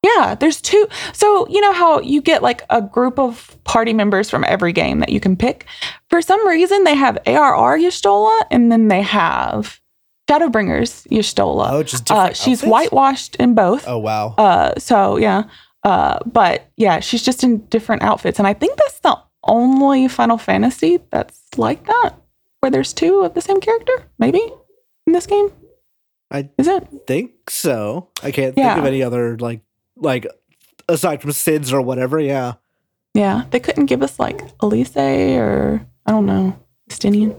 [0.03, 0.89] yeah, there's two.
[1.13, 5.01] So, you know how you get like a group of party members from every game
[5.01, 5.67] that you can pick?
[6.09, 9.81] For some reason, they have ARR Y'shtola and then they have
[10.31, 11.73] Shadowbringers Y'shtola.
[11.73, 12.71] Oh, just uh, she's outfits?
[12.71, 13.87] whitewashed in both.
[13.87, 14.35] Oh wow.
[14.39, 15.45] Uh, so, yeah.
[15.85, 18.39] Uh, but yeah, she's just in different outfits.
[18.39, 22.15] And I think that's the only Final Fantasy that's like that,
[22.63, 24.41] where there's two of the same character, maybe
[25.07, 25.51] in this game.
[26.31, 26.87] I Is it?
[27.09, 28.09] think so.
[28.23, 29.61] I can't think of any other like
[29.97, 30.27] like
[30.89, 32.19] aside from Cids or whatever.
[32.21, 32.55] Yeah.
[33.15, 36.57] Yeah, they couldn't give us like Elise or I don't know,
[36.89, 37.37] Justinian.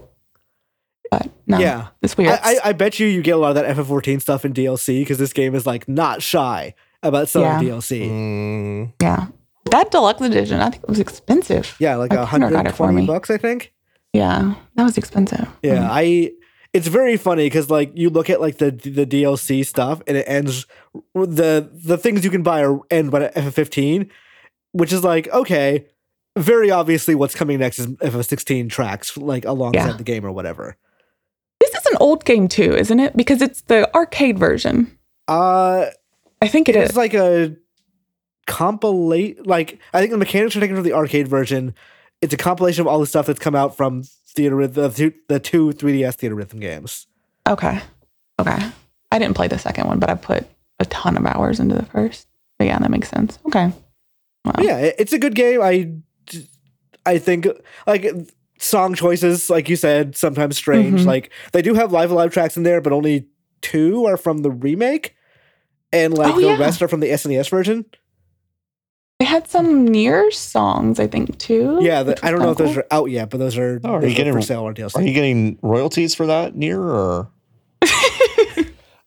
[1.10, 1.88] But no, Yeah.
[2.02, 2.30] it's weird.
[2.30, 5.00] I, I, I bet you you get a lot of that FF14 stuff in DLC
[5.00, 7.74] because this game is like not shy about selling Yeah.
[7.74, 8.08] DLC.
[8.08, 9.26] Mm, yeah,
[9.70, 11.74] that deluxe edition, I think it was expensive.
[11.80, 13.72] Yeah, like My a partner got it for 120 bucks, I think.
[14.14, 15.46] Yeah, that was expensive.
[15.62, 16.32] Yeah, I.
[16.72, 20.24] It's very funny because like you look at like the the DLC stuff and it
[20.26, 20.66] ends
[21.14, 24.08] the the things you can buy are end by FF15,
[24.72, 25.86] which is like okay,
[26.36, 29.96] very obviously what's coming next is FF16 tracks like alongside Yeah.
[29.96, 30.76] the game or whatever.
[31.60, 33.16] This is an old game too, isn't it?
[33.16, 34.98] Because it's the arcade version.
[35.28, 35.86] Uh,
[36.42, 36.96] I think it it's is.
[36.96, 37.54] like a
[38.46, 39.46] compilate.
[39.46, 41.74] Like I think the mechanics are taken from the arcade version.
[42.24, 44.02] It's a compilation of all the stuff that's come out from
[44.34, 47.06] theater the two, the two 3DS Theatrhythm games.
[47.48, 47.80] Okay,
[48.40, 48.58] okay.
[49.12, 50.46] I didn't play the second one, but I put
[50.80, 52.26] a ton of hours into the first.
[52.58, 53.38] But yeah, that makes sense.
[53.46, 53.70] Okay.
[54.44, 54.52] Wow.
[54.60, 55.60] Yeah, it's a good game.
[55.62, 55.92] I
[57.06, 57.46] I think
[57.86, 58.06] like
[58.58, 61.02] song choices, like you said, sometimes strange.
[61.02, 61.06] Mhm.
[61.06, 63.26] Like they do have Live A Live tracks in there, but only
[63.60, 65.14] two are from the remake,
[65.92, 66.58] and like Oh, the yeah.
[66.58, 67.84] rest are from the SNES version.
[69.20, 71.78] They had some NieR songs, I think, too.
[71.80, 74.00] Yeah, the, I don't know if those are out yet, but those are, Oh, are
[74.00, 74.96] those you getting- for sale or DLC.
[74.96, 77.30] Are you getting royalties for that near or?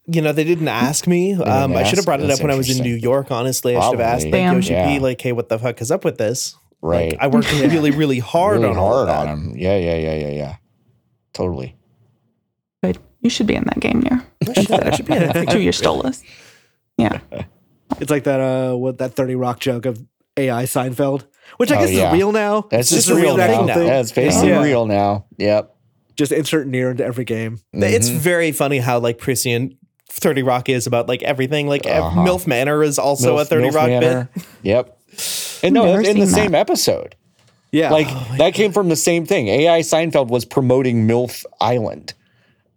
[0.08, 1.34] you know, they didn't ask me.
[1.34, 2.96] Um, I should have brought it That's up when I was in New.
[2.96, 3.32] York.
[3.32, 4.56] Honestly, I should have asked like Damn.
[4.56, 4.88] Yoshi Yeah.
[4.88, 6.56] P, like, hey, what the fuck is up with this?
[6.82, 7.12] Right.
[7.12, 9.32] Like, I worked really, really hard really on all of hard that.
[9.34, 9.58] on him.
[9.58, 10.56] Yeah, yeah, yeah, yeah, yeah.
[11.34, 11.76] Totally.
[12.82, 14.26] But You should be in that game near.
[14.48, 15.50] I should, I should be in it.
[15.50, 16.24] Two year stolas.
[16.98, 17.20] Yeah.
[18.00, 20.04] It's like that uh what that 30 Rock joke of
[20.36, 21.26] AI Seinfeld,
[21.58, 22.10] which I Oh, guess yeah.
[22.10, 22.68] is real now.
[22.70, 23.76] That's It's just a real real thing now.
[23.76, 23.82] now.
[23.82, 24.62] Yeah, it's basically Yeah.
[24.64, 25.26] real now.
[25.38, 25.74] Yep.
[26.16, 27.60] Just insert near into every game.
[27.74, 28.16] It's Mhm.
[28.18, 29.74] very funny how like prescient
[30.10, 31.68] 30 Rock is about like everything.
[31.68, 32.22] Like Uh-huh.
[32.24, 34.30] MILF Manor is also a 30 Milf Rock Manor.
[34.34, 34.44] bit.
[34.64, 34.98] Yep.
[35.64, 37.16] And no, in the seen same episode.
[37.72, 37.92] Yeah.
[37.92, 39.48] Like Oh that came from the same thing.
[39.48, 42.14] AI Seinfeld was promoting MILF Island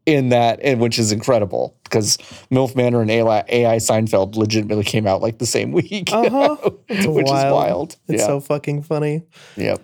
[0.06, 2.16] in that, and which is incredible because
[2.50, 6.56] MILF Manor and AI, AI Seinfeld legitimately came out like the same week, Uh-huh.
[6.88, 7.96] It's which is wild.
[8.08, 8.26] It's yeah.
[8.26, 9.24] so fucking funny.
[9.56, 9.80] yep.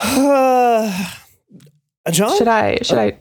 [0.00, 1.14] Uh,
[2.10, 2.36] John?
[2.38, 2.78] Should I?
[2.82, 3.18] Should I?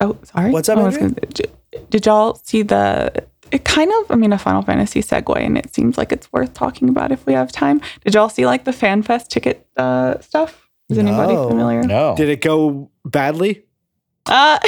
[0.00, 0.50] Oh, sorry.
[0.50, 1.14] What's up, I was Andrea?
[1.20, 3.24] gonna- did, did y'all see the?
[3.50, 6.54] It kind of, I mean, a Final Fantasy segue, and it seems like it's worth
[6.54, 7.80] talking about if we have time.
[8.04, 10.68] Did y'all see like the FanFest ticket uh, stuff?
[10.88, 11.82] Is anybody familiar?
[11.82, 12.14] No.
[12.16, 13.64] Did it go badly?
[14.26, 14.58] Uh,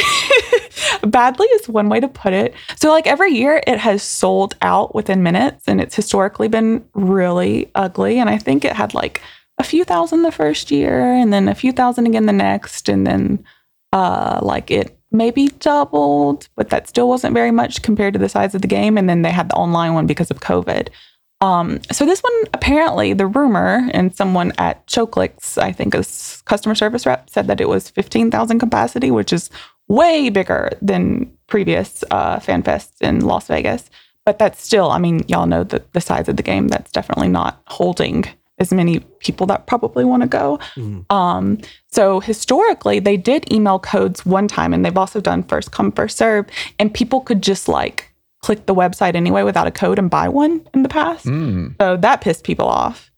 [1.07, 2.55] badly is one way to put it.
[2.77, 7.71] So, like every year, it has sold out within minutes, and it's historically been really
[7.75, 8.19] ugly.
[8.19, 9.21] And I think it had like
[9.59, 13.07] a few thousand the first year, and then a few thousand again the next, and
[13.07, 13.45] then
[13.93, 18.55] uh, like it maybe doubled, but that still wasn't very much compared to the size
[18.55, 18.97] of the game.
[18.97, 20.89] And then they had the online one because of COVID.
[21.43, 26.05] Um, so this one apparently the rumor and someone at Choclicks, I think a
[26.45, 29.51] customer service rep said that it was 15,000 capacity, which is
[29.89, 33.91] way bigger than previous uh, fan fests in Las Vegas.
[34.25, 36.69] But that's still, I mean, y'all know the, the size of the game.
[36.69, 38.25] That's definitely not holding
[38.59, 40.61] as many people that probably want to go.
[41.11, 41.59] Um,
[41.91, 46.17] so historically, they did email codes one time, and they've also done first come first
[46.17, 46.47] serve,
[46.79, 48.12] and people could just like
[48.43, 51.27] click the website anyway without a code and buy one in the past.
[51.27, 51.77] Mm.
[51.81, 53.11] So that pissed people off.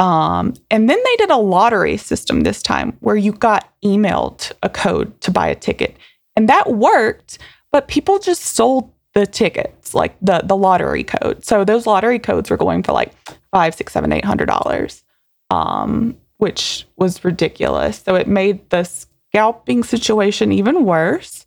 [0.00, 4.68] Um, and then they did a lottery system this time where you got emailed a
[4.68, 5.96] code to buy a ticket.
[6.36, 7.38] And that worked,
[7.70, 11.44] but people just sold the tickets, like the the lottery code.
[11.44, 13.12] So those lottery codes were going for like
[13.52, 15.04] five, six, seven, eight hundred dollars.
[15.50, 17.98] Um, which was ridiculous.
[18.00, 21.46] So it made the scalping situation even worse.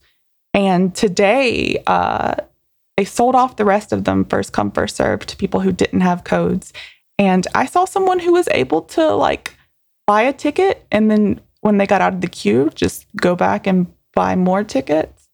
[0.53, 2.36] And today, uh,
[2.98, 6.02] they sold off the rest of them first come first serve to people who didn't
[6.02, 6.74] have codes
[7.18, 9.56] and i saw someone who was able to like
[10.06, 13.68] buy a ticket and then when they got out of the queue just go back
[13.68, 13.88] and
[14.18, 15.30] buy more tickets.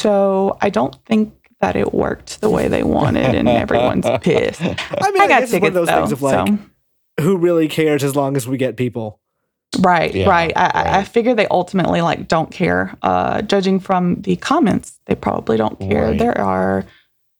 [0.00, 4.60] So I don't think that it worked the way they wanted, and everyone's pissed.
[4.62, 4.76] I mean,
[5.20, 6.00] I I, got guess it's one of those though.
[6.00, 6.58] things of like, so.
[7.20, 9.20] who really cares as long as we get people.
[9.80, 10.52] Right, Yeah, right.
[10.56, 12.96] I, I- I figure they ultimately like don't care.
[13.02, 16.08] Uh, judging from the comments, they probably don't care.
[16.10, 16.18] Right.
[16.18, 16.84] There are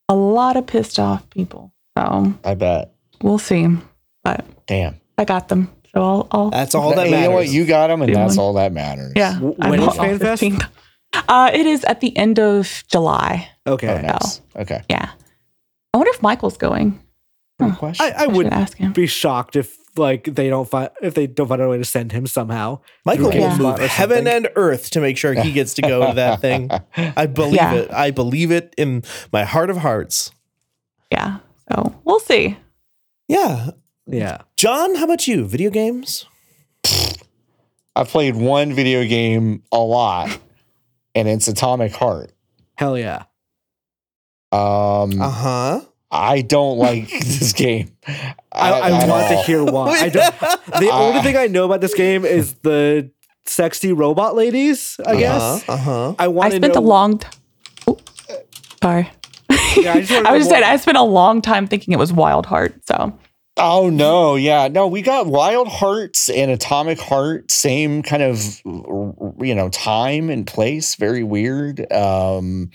[0.09, 1.72] a lot of pissed off people.
[1.99, 2.93] So I bet.
[3.22, 3.66] we'll see.
[4.24, 5.01] But Damn.
[5.18, 5.70] I got them.
[5.95, 6.28] So I'll.
[6.32, 7.28] I'll That's all that you matters.
[7.28, 7.49] know what?
[7.49, 8.45] You got them, and that's one.
[8.45, 9.12] all that matters.
[9.14, 9.35] yeah.
[9.35, 10.68] W- I when bought FanFest?
[11.28, 13.49] Uh, it is at the end of July.
[13.66, 13.89] Okay.
[13.89, 14.41] Oh, nice.
[14.57, 14.82] Okay.
[14.91, 15.11] Yeah.
[15.93, 17.01] I wonder if Michael's going.
[17.61, 18.05] Good question.
[18.05, 18.93] I, I I would should ask him.
[18.93, 22.13] be shocked if like they don't find if they don't find a way to send
[22.13, 22.81] him somehow.
[23.05, 23.57] Michael will Yeah.
[23.59, 26.71] move heaven and earth to make sure he gets to go to that thing.
[26.97, 27.75] I believe Yeah.
[27.75, 27.93] it.
[27.93, 30.31] I believe it in my heart of hearts.
[31.13, 31.39] Yeah.
[31.73, 32.57] So we'll see.
[33.29, 33.71] Yeah.
[34.07, 34.39] Yeah.
[34.57, 35.47] John, how about you?
[35.47, 36.27] Video games?
[37.97, 40.39] I've played one video game a lot,
[41.15, 42.33] and it's Atomic Heart.
[42.77, 43.25] Hell yeah.
[44.53, 45.81] Um, Uh huh.
[46.15, 47.91] I don't like this game.
[48.07, 49.89] I, I at want to hear why.
[49.91, 50.41] I don't,
[50.81, 53.11] the only thing I know about this game is the
[53.47, 54.97] sexy robot ladies.
[55.05, 56.15] I guess Uh huh.
[56.19, 56.81] I I want to spent know.
[56.81, 57.19] a long.
[57.19, 57.27] T-
[57.89, 57.99] oh,
[58.81, 59.11] sorry.
[59.77, 60.62] Yeah, I just I was just saying.
[60.65, 62.75] I spent a long time thinking it was Wild Heart.
[62.87, 63.12] So
[63.57, 69.55] Oh no, yeah, no, we got Wild Hearts and Atomic Heart, same kind of you
[69.55, 71.91] know time and place, very weird.
[71.93, 72.71] Um,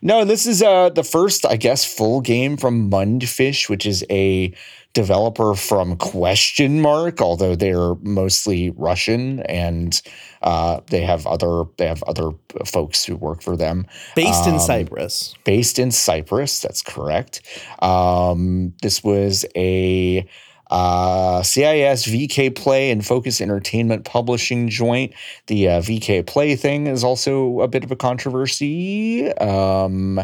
[0.00, 4.54] no, this is uh the first, I guess, full game from Mundfish, which is a
[4.94, 10.00] developer from question mark, although they're mostly Russian and
[10.42, 12.30] uh, they have other they have other
[12.66, 15.34] folks who work for them Based in Um, Cyprus.
[15.44, 16.60] based in Cyprus.
[16.60, 17.40] That's correct.
[17.80, 20.26] Um, this was a
[20.70, 25.12] uh, CIS VK Play and Focus Entertainment Publishing joint.
[25.46, 29.30] The uh, VK Play thing is also a bit of a controversy.
[29.34, 30.18] Um,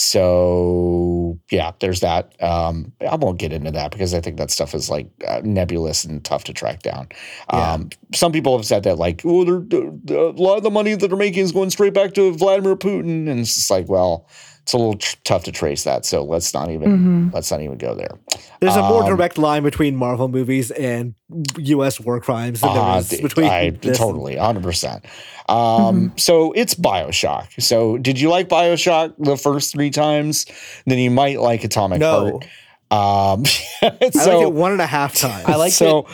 [0.00, 2.40] so yeah, there's that.
[2.42, 6.04] Um, I won't get into that because I think that stuff is like uh, nebulous
[6.04, 7.08] and tough to track down.
[7.52, 7.72] Yeah.
[7.74, 9.60] Um, some people have said that like, oh, they're,
[10.04, 12.76] they're- a lot of the money that they're making is going straight back to Vladimir
[12.76, 14.26] Putin, and it's just like, well,
[14.62, 16.04] it's a little tr- tough to trace that.
[16.04, 17.34] So let's not even mhm.
[17.34, 18.18] let's not even go there.
[18.60, 21.14] There's a more um, direct line between Marvel movies and
[21.58, 21.98] U.S.
[21.98, 24.62] war crimes than Ah, there is between I this totally 100.
[24.62, 25.04] percent
[25.48, 27.60] Um, so it's Bioshock.
[27.60, 30.46] So did you like Bioshock the first three times?
[30.86, 32.40] Then you might like Atomic No.
[32.40, 32.44] Heart.
[32.92, 33.44] Um,
[33.82, 35.44] I liked it one and a half times.
[35.46, 36.06] I like so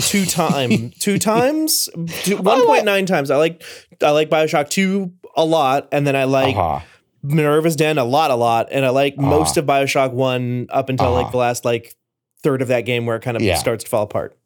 [0.00, 1.88] two time two times
[2.28, 3.62] one point nine times i like
[4.00, 6.80] i like bioshock 2 a lot and then i like uh-huh.
[7.22, 11.06] Minerva's den a lot a lot and i like most of bioshock 1 up until
[11.08, 11.22] Uh-huh.
[11.22, 11.94] like the last like
[12.42, 13.56] third of that game where it kind of Yeah.
[13.56, 14.36] starts to fall apart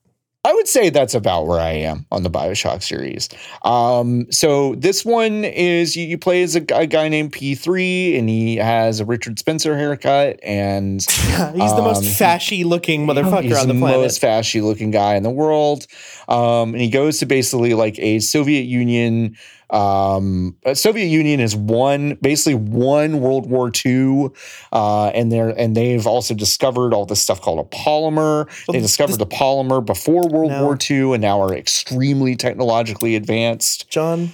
[0.44, 3.28] I would say that's about where I am on the Bioshock series.
[3.64, 8.28] Um, so this one is you, you play as a, a guy named P3, and
[8.28, 13.58] he has a Richard Spencer haircut, and he's the most Um, fashy looking motherfucker he's
[13.58, 15.88] on the the planet most fashy looking guy in the world.
[16.28, 19.36] Um, and he goes to basically like a Soviet Union.
[19.70, 24.28] Um, uh, Soviet Union has won basically won World War II,
[24.72, 28.46] uh, and they're and they've also discovered all this stuff called a polymer.
[28.68, 30.62] Well, they discovered this- the polymer before World No.
[30.64, 33.90] War II, and now are extremely technologically advanced.
[33.90, 34.30] john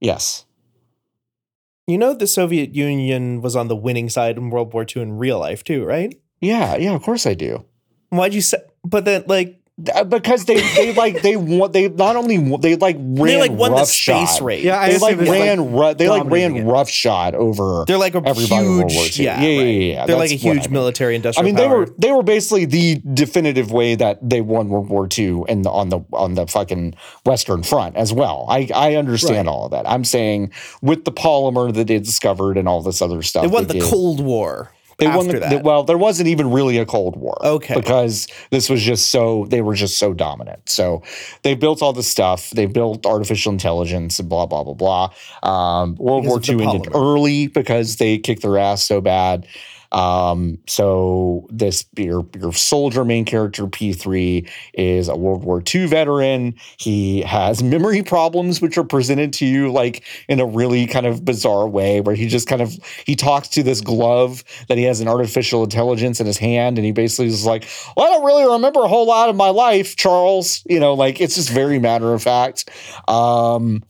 [0.00, 0.44] Yes.
[1.86, 5.12] you know the soviet union was on the winning side in world war ii in
[5.16, 6.76] real life too right Yeah.
[6.76, 6.94] Yeah.
[6.94, 7.64] Of course I do.
[8.10, 9.58] why'd you say but then like
[9.92, 13.50] Uh, because they they like they want they not only they like ran they like
[13.50, 14.28] won the roughshod.
[14.28, 16.62] space race Yeah, I they like it's, ran ru- they like ran it.
[16.62, 19.26] roughshod over they're like a everybody in World War huge II.
[19.26, 19.66] yeah, Yeah, yeah, right.
[19.66, 20.06] yeah, yeah.
[20.06, 20.72] they're like a That's what I huge mean.
[20.74, 21.46] military industrial.
[21.46, 24.88] I industrial mean, they were they were basically the definitive way that they won World
[24.90, 26.94] War II and on the on the fucking
[27.26, 28.46] Western Front as well.
[28.48, 29.52] I I understand Right.
[29.52, 29.90] all of that.
[29.90, 30.52] I'm saying
[30.82, 33.82] with the polymer that they discovered and all this other stuff, They won the did,
[33.82, 34.70] Cold War.
[34.98, 35.62] They after won the, that.
[35.64, 35.82] well.
[35.84, 37.74] There wasn't even really a Cold War, Okay.
[37.74, 40.68] because this was just so they were just so dominant.
[40.68, 41.02] So
[41.42, 42.50] they built all this stuff.
[42.50, 45.10] They built artificial intelligence and blah blah blah blah.
[45.42, 47.14] Um, World Because War II ended polymer.
[47.14, 49.46] early because they kicked their ass so bad.
[49.94, 56.56] Um, so this your your soldier main character P3 is a World War II veteran.
[56.78, 61.24] He has memory problems which are presented to you like in a really kind of
[61.24, 62.76] bizarre way where he just kind of
[63.06, 66.84] he talks to this glove that he has an artificial intelligence in his hand and
[66.84, 69.94] he basically is like, well, I don't really remember a whole lot of my life,
[69.94, 70.64] Charles.
[70.66, 72.68] You know, like it's just very matter of fact.
[73.06, 73.84] Um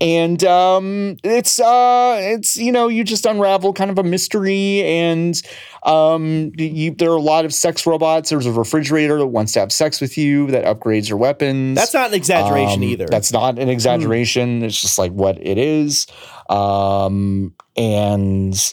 [0.00, 5.40] and um, it's uh, it's you know you just unravel kind of a mystery, and
[5.84, 8.30] um, you, there are a lot of sex robots.
[8.30, 11.76] There's a refrigerator that wants to have sex with you that upgrades your weapons.
[11.76, 13.06] That's not an exaggeration Um, either.
[13.06, 14.62] That's not an exaggeration.
[14.62, 16.06] It's just like what it is.
[16.50, 18.72] Um, and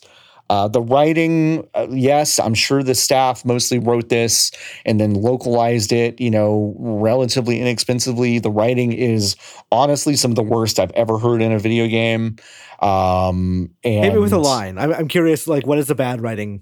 [0.54, 4.52] uh, the writing, uh, yes, I'm sure the staff mostly wrote this
[4.86, 8.38] and then localized it, you know, relatively inexpensively.
[8.38, 9.36] The writing is
[9.72, 12.36] honestly some of the worst I've ever heard in a video game.
[12.82, 14.78] Um, and Maybe with a line.
[14.78, 16.62] I'm, I'm curious, like, what is the bad writing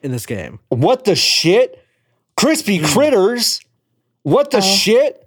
[0.00, 0.60] in this game?
[0.68, 1.84] What the shit?
[2.36, 2.84] Crispy Hmm.
[2.84, 3.60] critters?
[4.22, 5.26] What the shit?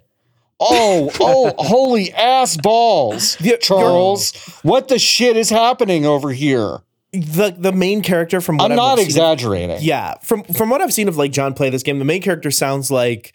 [0.58, 4.34] Oh, oh, holy ass balls, Charles.
[4.62, 6.78] What the shit is happening over here?
[7.12, 9.78] The the main character from what I'm I've not seen- exaggerating.
[9.80, 12.50] Yeah, from from what I've seen of like John play this game, the main character
[12.50, 13.32] sounds like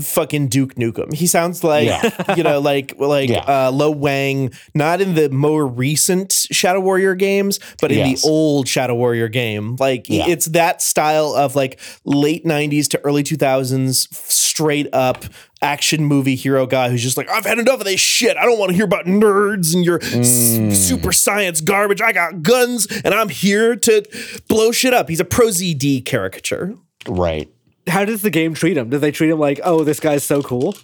[0.00, 1.12] fucking Duke Nukem.
[1.14, 1.88] He sounds like
[2.36, 3.38] you know, like like Yeah.
[3.66, 8.22] uh, Lo Wang, not in the more recent Shadow Warrior games, but in Yes.
[8.22, 9.76] the old Shadow Warrior game.
[9.78, 10.26] Like Yeah.
[10.28, 15.24] it's that style of like late '90s to early 2000s, straight up
[15.62, 18.36] action movie hero guy who's just like, I've had enough of this shit.
[18.36, 20.74] I don't want to hear about nerds and your s- Mm.
[20.76, 22.02] super science garbage.
[22.02, 24.02] I got guns and I'm here to
[24.48, 25.08] blow shit up.
[25.08, 26.74] He's a pro ZD caricature.
[27.08, 27.48] Right.
[27.88, 28.90] How does the game treat him?
[28.90, 30.74] Do they treat him like, oh, this guy's so cool?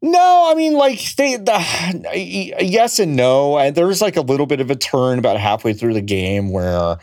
[0.00, 3.58] No, I mean, like they, the, yes and no.
[3.58, 6.98] And there's like a little bit of a turn about halfway through the game where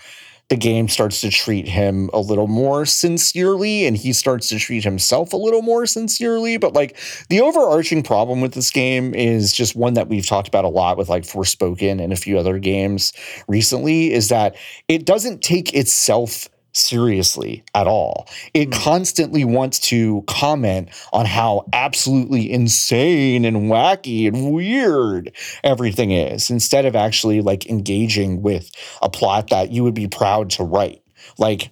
[0.50, 4.84] the game starts to treat him a little more sincerely and he starts to treat
[4.84, 6.58] himself a little more sincerely.
[6.58, 6.98] But like
[7.30, 10.98] the overarching problem with this game is just one that we've talked about a lot
[10.98, 13.12] with like Forspoken and a few other games
[13.48, 14.56] recently is that
[14.88, 18.28] it doesn't take itself seriously at all.
[18.54, 18.82] It hmm.
[18.82, 25.32] constantly wants to comment on how absolutely insane and wacky and weird
[25.64, 28.72] everything is instead of actually like engaging with
[29.02, 31.02] a plot that you would be proud to write.
[31.38, 31.72] Like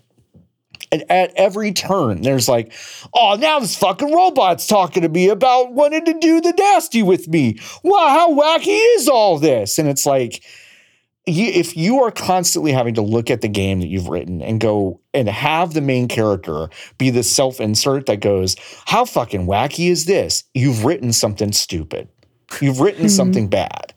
[0.92, 2.72] at every turn, there's like,
[3.14, 7.28] oh, now this fucking robot's talking to me about wanting to do the nasty with
[7.28, 7.60] me.
[7.84, 9.80] Wow, how wacky is all this?
[9.80, 10.44] And it's like,
[11.26, 14.60] you, if you are constantly having to look at the game that you've written and
[14.60, 18.56] go and have the main character be the self insert that goes,
[18.86, 20.44] How fucking wacky is this?
[20.54, 22.10] You've written something stupid.
[22.62, 23.10] You've written hmm.
[23.10, 23.94] something bad.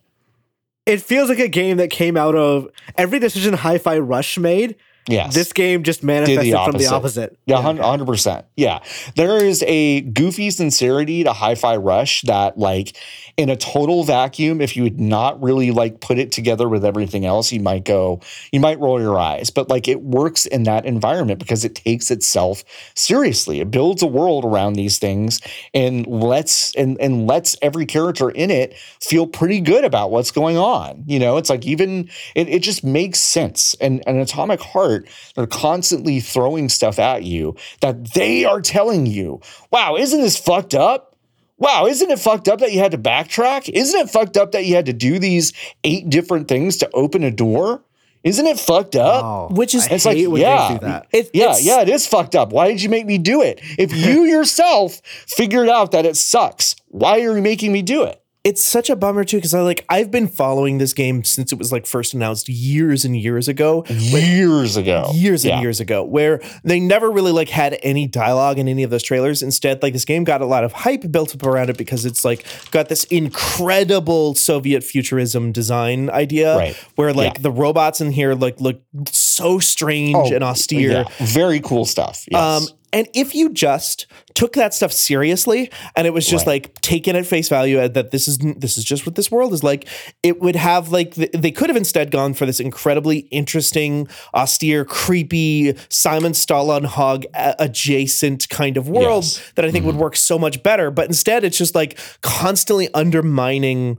[0.87, 4.77] It feels like a game that came out of every decision Hi Fi Rush made.
[5.09, 5.35] Yes.
[5.35, 7.39] This game just manifested from the opposite.
[7.47, 8.45] Yeah, hun- 100%.
[8.57, 8.81] Yeah.
[9.15, 12.97] There is a goofy sincerity to Hi Fi Rush that, like,
[13.37, 17.27] in a total vacuum, if you would not really like put it together with everything
[17.27, 18.21] else, you might go,
[18.51, 19.51] you might roll your eyes.
[19.51, 22.65] But like, it works in that environment because it takes itself
[22.95, 23.61] seriously.
[23.61, 25.41] It builds a world around these things
[25.75, 30.57] and lets and and lets every character in it feel pretty good about what's going
[30.57, 31.05] on.
[31.07, 33.75] You know, it's like even it, it just makes sense.
[33.83, 34.96] And an atomic heart,
[35.35, 39.41] they're constantly throwing stuff at you that they are telling you,
[39.71, 41.17] wow, isn't this fucked up?
[41.59, 43.69] Wow, isn't it fucked up that you had to backtrack?
[43.71, 45.53] Isn't it fucked up that you had to do these
[45.85, 47.83] eight different things to open a door?
[48.25, 49.25] Isn't it fucked up?
[49.25, 51.07] Oh, Which is- I It's like, when yeah, do that.
[51.13, 52.51] It, yeah, it's- yeah, it is fucked up.
[52.53, 53.61] Why did you make me do it?
[53.79, 58.21] If you yourself figured out that it sucks, why are you making me do it?
[58.47, 61.59] It's such a bummer too because I like I've been following this game since it
[61.59, 63.85] was like first announced years and years ago.
[63.89, 65.11] Years ago.
[65.15, 65.61] years and Yeah.
[65.61, 69.43] years ago where they never really like had any dialogue in any of those trailers
[69.43, 72.25] instead like this game got a lot of hype built up around it because it's
[72.25, 76.77] like got this incredible soviet futurism design idea Right.
[76.95, 77.43] where like Yeah.
[77.43, 82.25] the robots in here like look so strange Oh, and austere Yeah, very cool stuff.
[82.31, 82.41] Yes.
[82.41, 86.63] um, and if you just took that stuff seriously and it was just Right.
[86.65, 89.53] like taken at face value uh, that this is this is just what this world
[89.53, 89.89] is like,
[90.23, 95.75] it would have like they could have instead gone for this incredibly interesting, austere, creepy
[95.89, 99.43] Simon Stalenhag a- adjacent kind of world Yes.
[99.57, 100.91] that I think would work so much better.
[100.91, 103.99] But instead, it's just like constantly undermining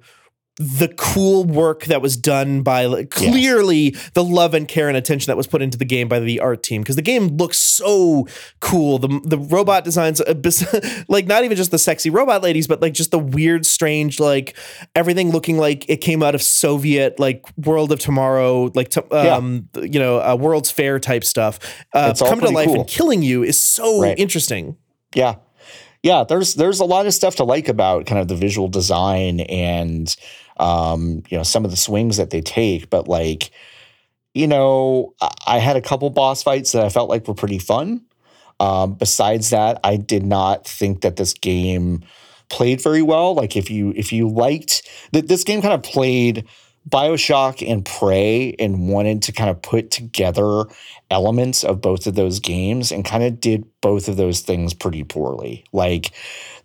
[0.60, 5.30] the cool work that was done by like, clearly the love and care and attention
[5.30, 8.28] that was put into the game by the art team because the game looks so
[8.60, 10.34] cool the the robot designs uh,
[11.08, 14.58] like not even just the sexy robot ladies but like just the weird strange like
[14.96, 19.70] everything looking like it came out of soviet like world of tomorrow like to, um
[19.76, 21.60] you know uh, world's fair type stuff
[21.94, 22.80] uh, come to life cool.
[22.80, 24.18] and killing you is so Right.
[24.18, 24.76] interesting
[25.14, 25.36] Yeah.
[26.04, 29.42] Yeah, there's there's a lot of stuff to like about kind of the visual design
[29.42, 30.16] and
[30.60, 33.52] um, you know, some of the swings that they take, but like
[34.38, 35.16] you know,
[35.48, 38.02] I- had a couple boss fights that I felt like were pretty fun.
[38.60, 42.04] Um, besides that, I did not think that this game
[42.50, 43.34] played very well.
[43.34, 46.46] Like if you if you liked that this game kind of played
[46.88, 50.66] Bioshock and Prey and wanted to kind of put together
[51.10, 55.04] elements of both of those games and kind of did both of those things pretty
[55.04, 55.64] poorly.
[55.72, 56.12] Like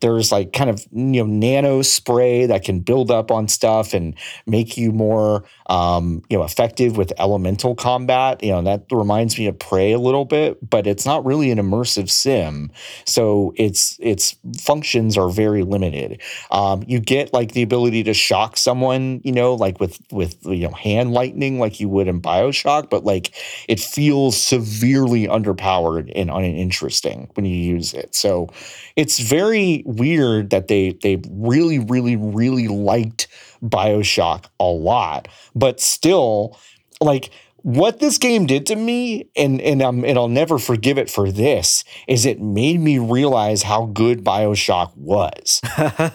[0.01, 4.15] there's like kind of you know nano spray that can build up on stuff and
[4.47, 8.43] make you more um, you know effective with elemental combat.
[8.43, 11.59] You know that reminds me of Prey a little bit, but it's not really an
[11.59, 12.71] immersive sim,
[13.07, 16.21] so its its functions are very limited.
[16.51, 20.67] Um, you get like the ability to shock someone, you know, like with with you
[20.67, 23.33] know hand lightning, like you would in Bioshock, but like
[23.69, 28.15] it feels severely underpowered and uninteresting when you use it.
[28.15, 28.49] So
[28.97, 33.29] it's very weird that they they really really really liked
[33.63, 36.59] BioShock a lot, but still
[37.01, 37.31] like
[37.63, 41.31] what this game did to me and and um, and I'll never forgive it for
[41.31, 45.61] this is it made me realize how good BioShock was.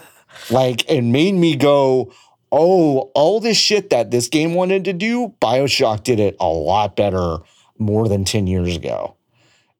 [0.50, 2.12] like it made me go
[2.50, 6.96] oh, all this shit that this game wanted to do, BioShock did it a lot
[6.96, 7.38] better
[7.78, 9.16] more than 10 years ago.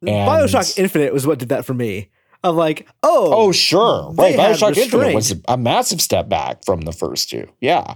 [0.03, 2.11] And Bioshock Infinite was what did that for me.
[2.45, 4.13] I'm like, oh, Oh, sure.
[4.13, 4.37] Right.
[4.37, 7.49] Bioshock Infinite was a massive step back from the first two.
[7.61, 7.95] Yeah.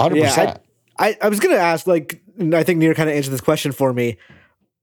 [0.00, 0.16] 100%.
[0.16, 0.56] Yeah,
[0.98, 3.92] I, I was gonna ask, like, I think Near kind of answered this question for
[3.92, 4.16] me.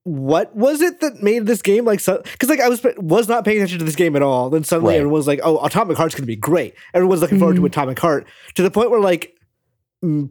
[0.04, 2.20] What was it that made this game like so?
[2.22, 4.50] Because like I was was not paying attention to this game at all.
[4.50, 4.98] Then suddenly Right.
[4.98, 7.66] everyone was like, "Oh, Atomic Heart's gonna be great." Everyone's looking forward to Mhm.
[7.66, 9.34] Atomic Heart to the point where like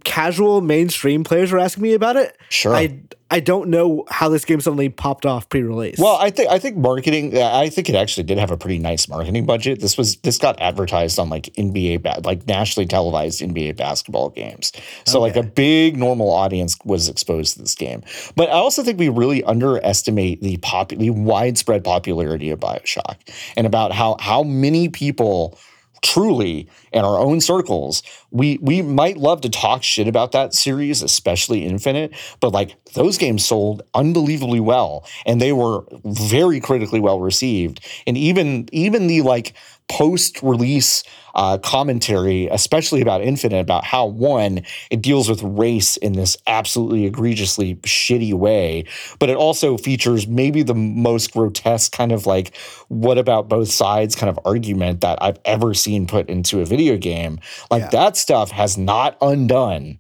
[0.03, 2.38] casual mainstream players were asking me about it.
[2.49, 2.73] sure.
[2.76, 2.99] I
[3.31, 5.97] I don't know how this game suddenly popped off pre-release.
[5.97, 7.35] Well, I think I think marketing.
[7.38, 9.81] I think it actually did have a pretty nice marketing budget.
[9.81, 14.72] This was this got advertised on like NBA ba- like nationally televised NBA basketball games.
[15.06, 18.03] So like a big normal audience was exposed to this game.
[18.35, 23.18] But I also think we really underestimate the pop the widespread popularity of BioShock
[23.57, 25.57] and about how how many people
[26.06, 31.02] truly in our own circles we we might love to talk shit about that series
[31.02, 37.19] especially infinite but like those games sold unbelievably well and they were very critically well
[37.19, 37.80] received.
[38.07, 39.53] And even even the like
[39.88, 41.03] post release
[41.36, 47.06] uh, commentary especially about infinite about how one it deals with race in this absolutely
[47.06, 48.84] egregiously shitty way
[49.20, 52.56] but it also features maybe the most grotesque kind of like
[52.88, 56.98] what about both sides kind of argument that I've ever seen put into a video
[56.98, 57.40] game.
[57.70, 57.90] Like Yeah.
[57.90, 59.99] that stuff has not undone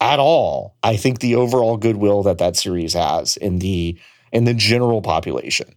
[0.00, 0.74] at all.
[0.82, 3.98] I think the overall goodwill that that series has in the
[4.32, 5.74] in the general population.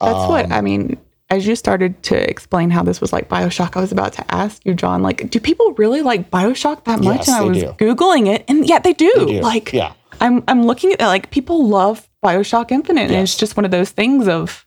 [0.00, 0.98] That's what Um, I mean.
[1.28, 4.64] As you started to explain how this was like Bioshock, I was about to ask
[4.64, 7.16] you, John, like, do people really like Bioshock that much?
[7.16, 7.72] Yes, and I was do.
[7.72, 9.12] Googling it, and yeah, they do.
[9.16, 9.40] they do.
[9.40, 9.94] Like, yeah.
[10.20, 13.90] I'm I'm looking at like people love Bioshock Infinite, and it's just one of those
[13.90, 14.64] things of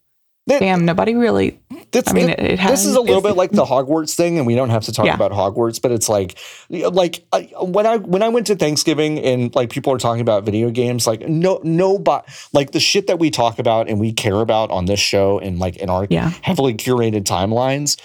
[0.47, 1.58] They- damn, nobody really.
[1.91, 4.45] This, I mean, it- it this is a little bit like the Hogwarts thing, and
[4.45, 5.15] we don't have to talk Yeah.
[5.15, 6.37] about Hogwarts, but it's like,
[6.69, 10.43] like I, when I when I went to Thanksgiving and like people are talking about
[10.43, 14.13] video games, like no no, but like the shit that we talk about and we
[14.13, 16.31] care about on this show and like in our Yeah.
[16.41, 17.97] heavily curated timelines.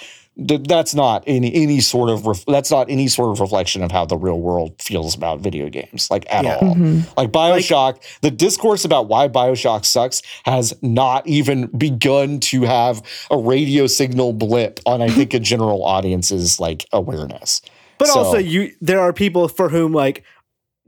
[0.48, 3.93] Th- That's not any any sort of ref, that's not any sort of reflection of
[3.93, 6.56] how the real world feels about video games, like at Yeah.
[6.56, 6.74] all.
[6.74, 7.05] Mhm.
[7.16, 13.39] Like Bioshock, the discourse about why Bioshock sucks has not even begun to have a
[13.39, 17.61] radio signal blip on, I think, a general audience's like awareness.
[17.98, 20.24] But So- also, you there are people for whom like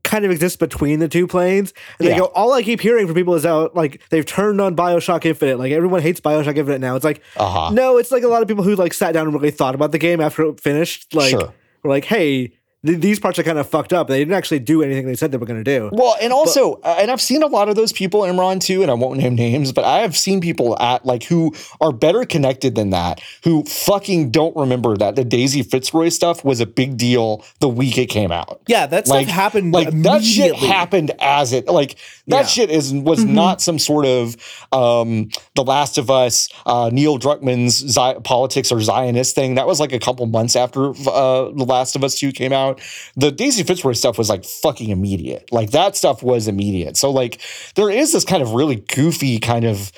[0.07, 2.19] kind of exists between the two planes, and they Yeah.
[2.21, 2.25] go.
[2.27, 5.59] All I keep hearing from people is out like they've turned on Bioshock Infinite.
[5.59, 6.97] Like everyone hates Bioshock Infinite now.
[6.97, 7.71] It's like Uh huh.
[7.75, 9.93] no, it's like a lot of people who like sat down and really thought about
[9.93, 11.15] the game after it finished.
[11.15, 11.53] Like Sure.
[11.83, 12.53] were like, hey,
[12.87, 14.09] th- these parts are kind of fucked up.
[14.09, 15.91] They didn't actually do anything they said they were going to do.
[15.93, 18.91] Well, and also, uh, and I've seen a lot of those people, Imran too, and
[18.91, 22.75] I won't name names, but I have seen people at like who are better connected
[22.75, 27.45] than that, who fucking don't remember that the Daisy Fitzroy stuff was a big deal
[27.61, 28.61] the week it came out.
[28.67, 29.73] Yeah, that stuff happened.
[29.73, 31.97] like that shit happened as it like
[32.29, 32.47] that Yeah.
[32.47, 34.37] shit is was not some sort of
[34.73, 39.81] um the last of us uh neil druckmann's Zi- politics or zionist thing that was
[39.81, 42.76] like a couple months after uh the last of us 2 came out
[43.17, 47.41] the daisy fitzroy stuff was like fucking immediate like that stuff was immediate so like
[47.75, 49.93] there is this kind of really goofy kind of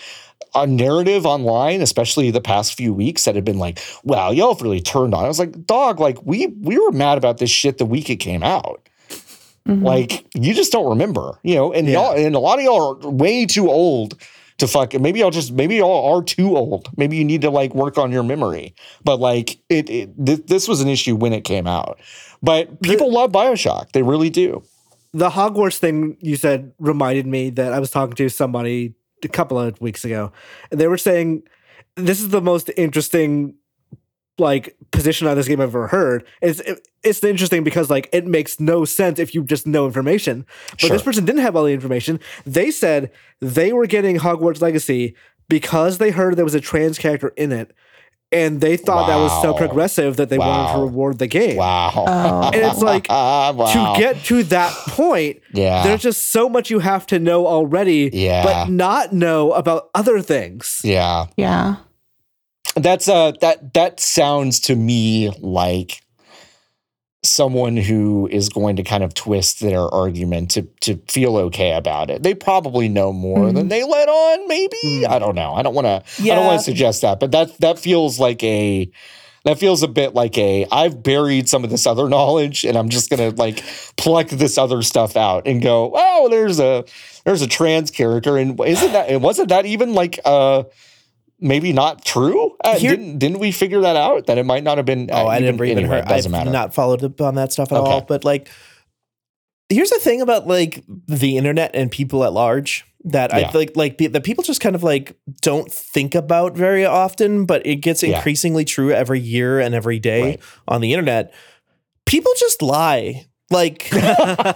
[0.55, 4.63] a narrative online, especially the past few weeks, that had been like, "Wow, y'all have
[4.63, 7.77] really turned on." I was like, "Dog, like we we were mad about this shit
[7.77, 8.89] the week it came out."
[9.69, 9.85] Mhm.
[9.85, 11.95] Like you just don't remember, you know, and Yeah.
[12.01, 14.17] y'all and a lot of y'all are way too old
[14.59, 14.93] to fuck.
[15.01, 16.89] Maybe I'll just maybe y'all are too old.
[16.97, 18.75] Maybe you need to like work on your memory.
[19.05, 22.01] But like it, it th- this was an issue when it came out.
[22.43, 23.93] But people love Bioshock.
[23.93, 24.63] They really do.
[25.13, 28.95] The Hogwarts thing you said reminded me that I was talking to somebody
[29.25, 30.33] a couple of weeks ago,
[30.71, 31.43] and they were saying
[31.97, 33.55] this is the most interesting
[34.39, 36.25] like position on this game I've ever heard.
[36.41, 40.47] It's it, it's interesting because like it makes no sense if you just know information.
[40.73, 40.91] But Sure.
[40.91, 42.21] this person didn't have all the information.
[42.47, 43.11] They said
[43.41, 45.15] they were getting Hogwarts Legacy
[45.49, 47.73] because they heard there was a trans character in it,
[48.31, 51.57] and they thought that was so progressive that they wanted to reward the game.
[51.57, 51.93] Wow.
[51.95, 52.51] Oh.
[52.53, 53.53] And it's like, wow.
[53.95, 55.83] To get to that point, yeah.
[55.85, 58.45] there's just so much you have to know already, Yeah.
[58.45, 60.83] but not know about other things.
[60.85, 61.27] yeah.
[61.39, 61.77] Yeah.
[62.79, 66.03] That's uh that that sounds to me like
[67.25, 72.11] someone who is going to kind of twist their argument to to feel okay about
[72.11, 72.23] it.
[72.23, 74.77] They probably know more than they let on, maybe.
[74.85, 75.09] Mm.
[75.09, 75.55] I don't know.
[75.55, 78.43] I don't want to I don't want to suggest that, but that that feels like
[78.43, 78.91] a
[79.45, 82.89] that feels a bit like a I've buried some of this other knowledge and I'm
[82.89, 83.65] just gonna like
[83.97, 86.85] pluck this other stuff out and go, oh, there's a
[87.25, 90.65] there's a trans character and isn't that and wasn't that even like uh
[91.41, 92.57] maybe not true?
[92.65, 95.09] Uh, Here- didn't didn't we figure that out that it might not have been?
[95.13, 96.05] Oh, uh, I never even anyway, heard.
[96.07, 96.51] It doesn't I've matter.
[96.51, 97.91] not followed up on that stuff at Okay.
[97.91, 98.01] all.
[98.03, 98.49] But like,
[99.69, 103.49] here's the thing about like the internet and people at large that Yeah.
[103.53, 107.45] I like like the, the people just kind of like don't think about very often,
[107.47, 108.17] but it gets Yeah.
[108.17, 110.41] increasingly true every year and every day Right.
[110.67, 111.33] on the internet.
[112.07, 113.89] People just lie like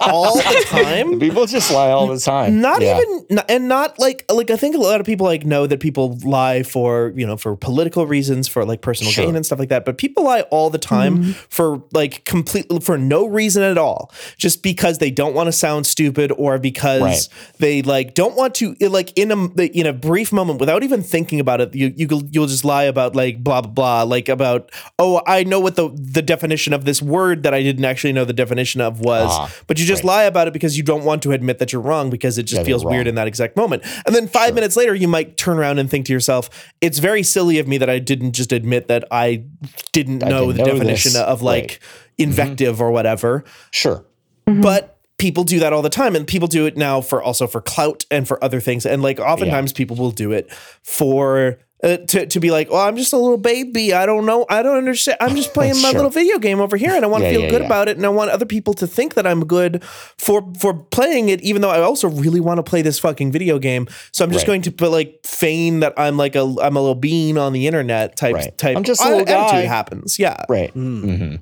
[0.00, 1.18] all the time.
[1.20, 2.60] People just lie all the time.
[2.60, 3.00] Not Yeah.
[3.00, 6.18] even, and not like like I think a lot of people like know that people
[6.24, 9.24] lie for you know for political reasons, for like personal Sure.
[9.24, 9.84] gain and stuff like that.
[9.86, 11.30] But people lie all the time mm-hmm.
[11.48, 15.86] for like completely for no reason at all, just because they don't want to sound
[15.86, 17.28] stupid or because Right.
[17.58, 21.40] they like don't want to like in a in a brief moment without even thinking
[21.40, 21.74] about it.
[21.74, 25.60] You you you'll just lie about like blah blah blah, like about oh I know
[25.60, 29.00] what the the definition of this word that I didn't actually know the definition of
[29.00, 30.08] was, Ah, but you just right.
[30.08, 32.60] lie about it because you don't want to admit that you're wrong because it just
[32.60, 33.82] Yeah, feels weird in that exact moment.
[34.06, 36.50] And then five minutes later, you might turn around and think to yourself,
[36.80, 39.44] "It's very silly of me that I didn't just admit that I
[39.92, 41.70] didn't I know didn't the know definition this." of like Right.
[41.70, 42.22] Mm-hmm.
[42.30, 44.04] invective or whatever." Sure.
[44.46, 47.60] But people do that all the time, and people do it now for also for
[47.60, 48.84] clout and for other things.
[48.84, 50.50] And like oftentimes, people will do it
[50.82, 51.58] for.
[51.84, 53.92] Uh, to, to be like, well, I'm just a little baby.
[53.92, 54.46] I don't know.
[54.48, 55.18] I don't understand.
[55.20, 55.94] I'm just playing my Sure.
[55.94, 57.66] little video game over here, and I want to Yeah, feel yeah, good yeah.
[57.66, 59.82] about it, and I want other people to think that I'm good
[60.16, 63.58] for for playing it, even though I also really want to play this fucking video
[63.58, 63.88] game.
[64.12, 64.52] So I'm just Right.
[64.52, 67.66] going to put like feign that I'm like a I'm a little bean on the
[67.66, 68.56] internet type Right.
[68.56, 68.76] type.
[68.76, 69.66] I'm just a little attitude guy.
[69.66, 70.20] happens.
[70.20, 70.36] Yeah.
[70.48, 70.70] Right.
[70.70, 71.16] Hmm.
[71.16, 71.34] hmm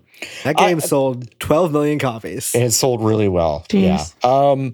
[0.44, 2.54] That game sold 12 million copies.
[2.54, 3.66] It sold really well.
[3.68, 4.14] Jeez.
[4.24, 4.30] Yeah.
[4.50, 4.72] Um,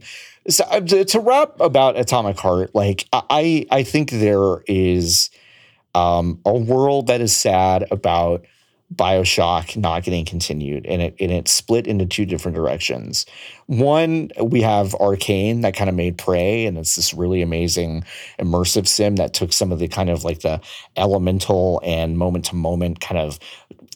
[0.49, 5.29] so uh, to, to wrap about Atomic Heart, like I, I think there is
[5.97, 8.45] um, a world that is sad about
[8.95, 13.27] Bioshock not getting continued, and it and it's split into two different directions.
[13.67, 18.05] One, we have Arkane that kind of made Prey, and it's this really amazing
[18.39, 20.61] immersive sim that took some of the kind of like the
[20.97, 23.41] elemental and moment to moment kind of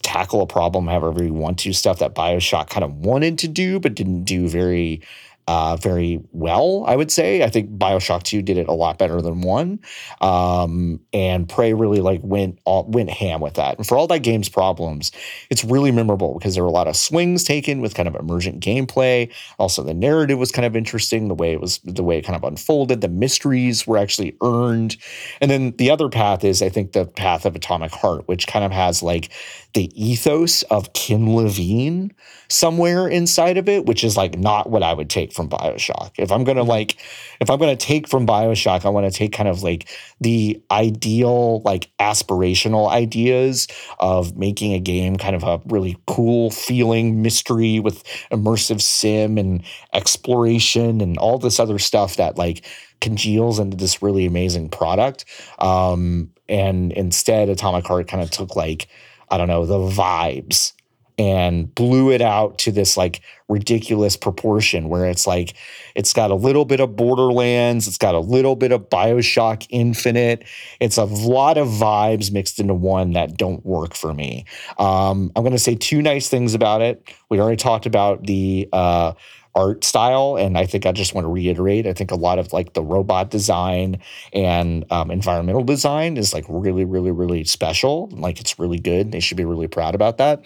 [0.01, 3.79] tackle a problem however you want to stuff that Bioshock kind of wanted to do
[3.79, 4.99] but didn't do very
[5.47, 7.43] uh, very well, I would say.
[7.43, 9.79] I think Bioshock 2 did it a lot better than one.
[10.21, 13.77] Um, and Prey really like went all, went ham with that.
[13.77, 15.11] And for all that game's problems,
[15.49, 18.63] it's really memorable because there were a lot of swings taken with kind of emergent
[18.63, 19.31] gameplay.
[19.59, 22.35] Also, the narrative was kind of interesting, the way it was the way it kind
[22.35, 23.01] of unfolded.
[23.01, 24.97] The mysteries were actually earned.
[25.41, 28.63] And then the other path is, I think, the path of Atomic Heart, which kind
[28.63, 29.29] of has like
[29.73, 32.13] the ethos of Ken Levine
[32.49, 36.11] somewhere inside of it, which is like not what I would take from Bioshock.
[36.17, 36.97] If I'm gonna like,
[37.39, 39.89] if I'm gonna take from Bioshock, I want to take kind of like
[40.19, 43.67] the ideal, like aspirational ideas
[43.99, 49.63] of making a game kind of a really cool feeling mystery with immersive sim and
[49.93, 52.65] exploration and all this other stuff that like
[53.01, 55.25] congeals into this really amazing product.
[55.59, 58.87] Um, and instead, Atomic Heart kind of took like,
[59.29, 60.73] I don't know, the vibes
[61.21, 65.53] and blew it out to this like ridiculous proportion where it's like
[65.93, 70.43] it's got a little bit of borderlands it's got a little bit of bioshock infinite.
[70.79, 74.45] It's a lot of vibes mixed into one that don't work for me.
[74.79, 77.13] Um, i'm going to say two nice things about it.
[77.29, 79.13] We already talked about the uh,
[79.55, 82.53] art style and i think i just want to reiterate i think a lot of
[82.53, 83.99] like the robot design
[84.33, 89.19] and um, environmental design is like really really really special like it's really good they
[89.19, 90.43] should be really proud about that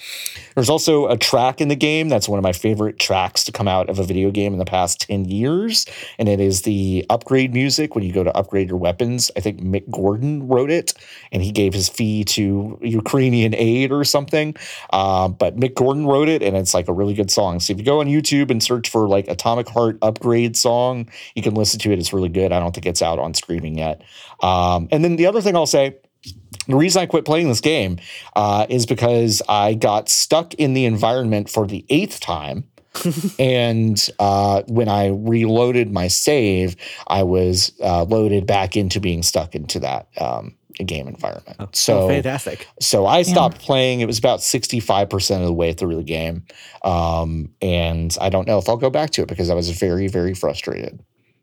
[0.56, 3.68] there's also a track in the game that's one of my favorite tracks to come
[3.68, 5.86] out of a video game in the past 10 years.
[6.20, 9.32] And it is the upgrade music when you go to upgrade your weapons.
[9.36, 10.94] I think Mick Gordon wrote it
[11.32, 14.56] and he gave his fee to Ukrainian aid or something.
[14.92, 17.60] Uh, but Mick Gordon wrote it and it's like a really good song.
[17.60, 21.44] So if you go on YouTube and search for like Atomic Heart upgrade song, you
[21.44, 22.00] can listen to it.
[22.00, 22.54] It's really good.
[22.54, 24.02] I don't think it's out on streaming yet.
[24.42, 25.98] Um, and then the other thing I'll say
[26.68, 27.98] the reason I quit playing this game
[28.38, 32.70] uh, is because I got stuck in the environment for the eighth time.
[33.38, 39.56] and uh, when I reloaded my save, I was uh, loaded back into being stuck
[39.56, 41.76] into that um, game environment.
[41.76, 42.68] so oh, fantastic.
[42.82, 44.02] so I stopped playing.
[44.02, 46.46] It was about 65% of the way through the game.
[46.84, 50.08] Um, and I don't know if I'll go back to it because I was very,
[50.08, 51.00] very frustrated.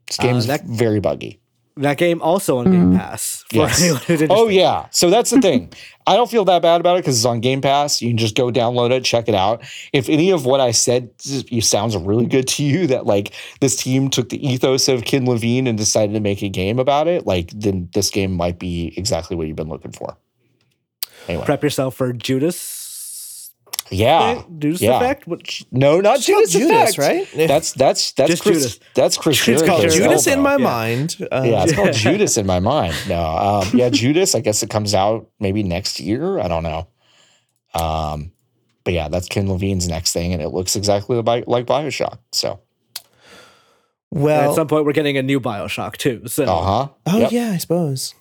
[0.06, 1.40] This Uh, game's that- very buggy.
[1.76, 2.98] That game also on Game mm.
[2.98, 3.44] Pass.
[3.48, 4.28] For Yes.
[4.28, 4.88] Oh, yeah.
[4.90, 5.72] So that's the thing.
[6.06, 8.02] I don't feel that bad about it because it's on Game Pass.
[8.02, 9.62] You can just go download it, check it out.
[9.92, 14.10] If any of what I said sounds really good to you, that like this team
[14.10, 17.50] took the ethos of Ken Levine and decided to make a game about it, like
[17.54, 20.16] then this game might be exactly what you've been looking for.
[21.28, 21.44] Anyway.
[21.44, 22.81] Prep yourself for Judas.
[23.92, 24.42] Yeah.
[24.58, 24.96] Judas yeah.
[24.96, 25.26] effect.
[25.26, 27.34] What, No, not It's called Judas, Judas, Effect.
[27.36, 27.48] right?
[27.48, 28.56] That's that's that's Just Chris.
[28.58, 28.80] Judas.
[28.94, 29.36] That's Chris.
[29.36, 30.64] It's Jericho's called Judas in my Yeah.
[30.64, 31.16] mind.
[31.30, 32.94] Uh, yeah, it's called Judas in my mind.
[33.08, 34.34] No, um, yeah, Judas.
[34.34, 36.38] I guess it comes out maybe next year.
[36.38, 36.88] I don't know.
[37.74, 38.32] Um,
[38.84, 42.18] but yeah, that's Ken Levine's next thing, and it looks exactly like like Bioshock.
[42.32, 42.60] So,
[44.10, 46.22] and Well, at some point, we're getting a new Bioshock too.
[46.26, 46.88] So uh huh.
[47.06, 48.14] Oh yeah, I suppose.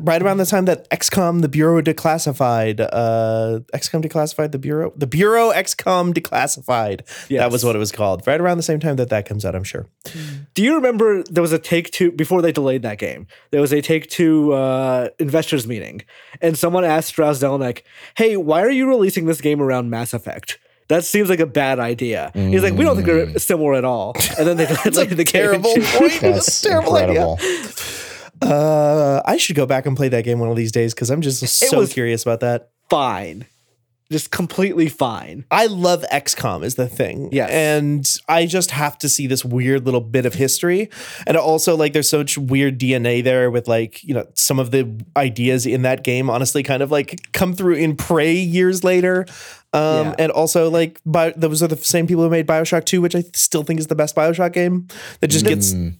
[0.00, 5.06] Right around the time that XCOM, the Bureau declassified, uh, XCOM declassified the Bureau, the
[5.06, 7.02] Bureau XCOM declassified.
[7.28, 8.26] That was what it was called.
[8.26, 9.86] Right around the same time that that comes out, I'm sure.
[10.54, 13.26] Do you remember there was a Take Two before they delayed that game?
[13.50, 16.02] There was a Take Two uh, investors meeting,
[16.40, 17.82] and someone asked Strauss Zelnick,
[18.16, 20.58] "Hey, why are you releasing this game around Mass Effect?"
[20.88, 22.30] That seems like a bad idea.
[22.34, 25.24] He's like, "We don't think they're similar at all." And then they delayed like the
[25.24, 25.42] game.
[25.42, 25.82] Terrible point.
[25.84, 27.38] That's That's a terrible incredible.
[27.42, 27.68] idea.
[28.42, 31.20] Uh, I should go back and play that game one of these days because I'm
[31.20, 32.70] just so curious about that.
[32.90, 33.46] Fine,
[34.10, 35.46] just completely fine.
[35.50, 37.30] I love XCOM is the thing.
[37.32, 37.50] Yes.
[37.50, 40.90] And I just have to see this weird little bit of history.
[41.26, 45.02] And also like there's such weird DNA there with like, you know, some of the
[45.16, 49.24] ideas in that game honestly kind of like come through in Prey years later.
[49.72, 50.14] Um Yeah.
[50.18, 53.24] and also like Bi- those are the same people who made BioShock 2, which I
[53.32, 54.88] still think is the best BioShock game
[55.20, 55.94] that just gets, Mm,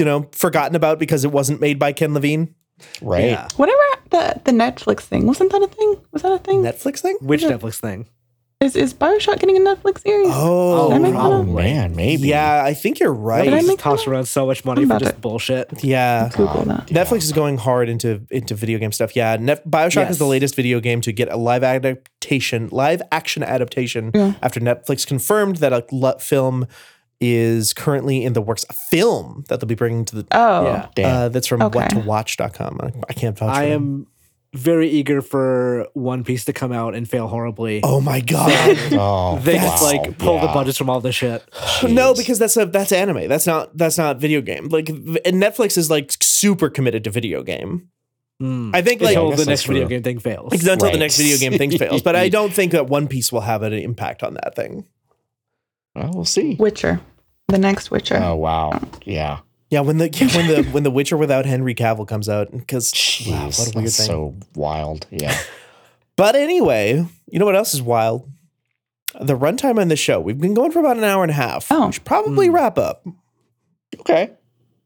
[0.00, 2.54] you know, forgotten about because it wasn't made by Ken Levine.
[3.02, 3.26] right.
[3.26, 3.46] Yeah.
[3.56, 3.78] Whatever
[4.10, 5.96] the the Netflix thing wasn't that a thing?
[6.10, 6.62] Was that a thing?
[6.62, 7.16] Netflix thing?
[7.20, 8.08] Which Netflix thing?
[8.62, 10.28] Is is Bioshock getting a Netflix series?
[10.32, 12.28] Oh, Did I make that Oh man, maybe.
[12.28, 13.44] yeah, I think you're right.
[13.44, 15.82] Did I Netflix make tossed that around so much money for just to- bullshit.
[15.82, 16.28] yeah.
[16.36, 16.86] Google that.
[16.88, 19.16] Netflix is going hard into into video game stuff.
[19.16, 20.10] Yeah, Net- Bioshock Yes.
[20.12, 24.10] is the latest video game to get a live adaptation, live action adaptation.
[24.14, 24.34] Yeah.
[24.42, 26.66] After Netflix confirmed that a l- film
[27.20, 30.26] is currently in the works, a film that they'll be bringing to the.
[30.32, 30.86] Oh, Yeah.
[30.94, 31.16] Damn.
[31.16, 31.80] Uh, that's from Okay.
[31.80, 32.80] whattowatch.com.
[32.82, 33.54] I, I can't vouch.
[33.54, 34.06] I am
[34.52, 37.80] very eager for One Piece to come out and fail horribly.
[37.84, 38.50] Oh my god!
[38.92, 39.60] oh, they wow.
[39.62, 41.44] just like pull the budgets from all this shit.
[41.88, 43.28] no, because that's a that's anime.
[43.28, 44.68] That's not that's not video game.
[44.68, 44.96] Like and
[45.40, 47.90] Netflix is like super committed to video game.
[48.42, 48.74] Mm.
[48.74, 50.50] I think like I Until the that's next video game thing fails.
[50.50, 52.02] Like, until the next video game thing fails.
[52.02, 54.86] But I don't think that One Piece will have an impact on that thing.
[55.94, 56.54] Well, we'll see.
[56.54, 57.00] Witcher,
[57.50, 58.16] the next Witcher.
[58.22, 58.80] Oh wow.
[59.04, 59.40] Yeah.
[59.70, 62.92] Yeah, when the yeah, when the when the Witcher without Henry Cavill comes out, because
[62.92, 64.06] Jeez, wow, what a weird that's thing.
[64.06, 65.06] so wild.
[65.10, 65.38] Yeah.
[66.16, 68.28] but anyway, you know what else is wild?
[69.20, 70.20] The runtime on the show.
[70.20, 71.66] We've been going for about an hour and a half.
[71.70, 71.86] Oh.
[71.86, 72.54] We should probably Hmm.
[72.54, 73.04] wrap up.
[74.00, 74.30] Okay.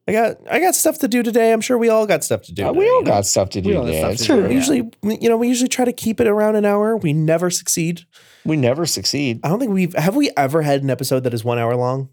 [0.07, 1.51] I got I got stuff to do today.
[1.53, 2.67] I'm sure we all got stuff to do.
[2.67, 3.11] Uh, we all you know?
[3.11, 3.79] got stuff to We do.
[3.79, 4.41] all got stuff it's to do.
[4.41, 4.49] true.
[4.51, 4.55] Yeah.
[4.55, 4.91] Usually,
[5.23, 6.95] you know, we usually try to keep it around an hour.
[6.97, 8.03] We never succeed.
[8.45, 9.41] We never succeed.
[9.43, 12.11] I don't think we've have we ever had an episode that is one hour long.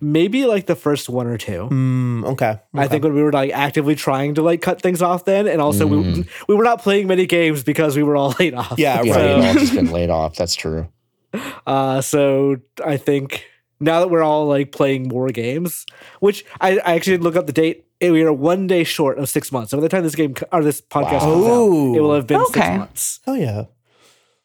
[0.00, 1.68] Maybe like the first one or two.
[1.70, 2.60] Mm, okay.
[2.74, 5.60] I think when we were like actively trying to like cut things off then, and
[5.60, 6.28] also we Mm.
[6.48, 8.74] we were not playing many games because we were all laid off.
[8.78, 9.36] Yeah, Yeah, right.
[9.36, 10.36] we've all just been laid off.
[10.36, 10.88] That's true.
[11.66, 13.44] Uh, so I think
[13.80, 15.84] now that we're all like playing more games,
[16.20, 17.84] which I, I actually look up the date.
[18.00, 19.70] We are one day short of six months.
[19.72, 21.18] So by the time this game or this podcast Wow.
[21.20, 23.20] comes out, it will have been six months.
[23.26, 23.64] Oh yeah.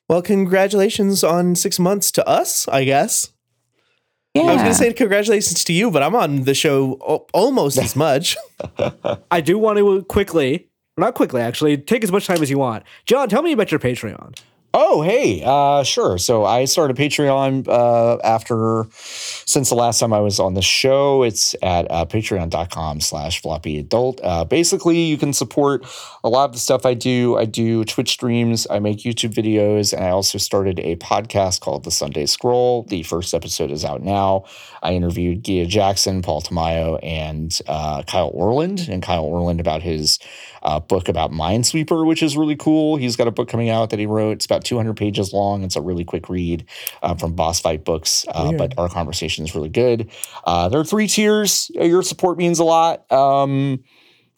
[0.10, 3.30] Well, congratulations on six months to us, I guess.
[4.34, 4.44] Yeah.
[4.44, 7.78] I was going to say congratulations to you, but I'm on the show al- almost
[7.78, 8.38] as much.
[9.30, 12.84] I do want to quickly, not quickly actually, take as much time as you want.
[13.06, 14.38] John, tell me about your Patreon.
[14.74, 16.18] Oh, hey, uh, sure.
[16.18, 21.24] So I started Patreon uh, after, since the last time I was on the show.
[21.24, 24.22] It's at uh, patreon.com slash floppy adult.
[24.24, 25.86] Uh, basically, you can support
[26.24, 27.36] a lot of the stuff I do.
[27.38, 31.84] I do Twitch streams, I make YouTube videos, and I also started a podcast called
[31.84, 32.84] The Sunday Scroll.
[32.84, 34.46] The first episode is out now.
[34.82, 40.18] I interviewed Gita Jackson, Paul Tamayo, and uh, Kyle Orland, and Kyle Orland about his
[40.64, 42.98] uh, book about Minesweeper, which is really cool.
[42.98, 44.34] He's got a book coming out that he wrote.
[44.34, 45.64] It's about 200 pages long.
[45.64, 46.66] It's a really quick read
[47.02, 50.10] uh, from Boss Fight Books, uh, but our conversation is really good.
[50.46, 51.72] Uh, there are three tiers.
[51.74, 53.12] Your support means a lot.
[53.12, 53.84] Um,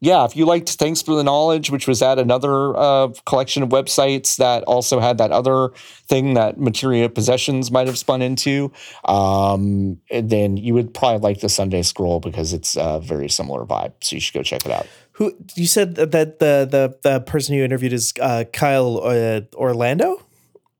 [0.04, 3.70] yeah, if you liked Thanks for the Knowledge, which was at another uh, collection of
[3.70, 5.70] websites that also had that other
[6.10, 8.70] thing that Materia Possessions might have spun into,
[9.06, 13.94] um, then you would probably like the Sunday Scroll because it's a very similar vibe.
[14.02, 14.88] So you should go check it out.
[15.14, 20.22] Who you said that the the the person you interviewed is uh, Kyle uh, Orlando?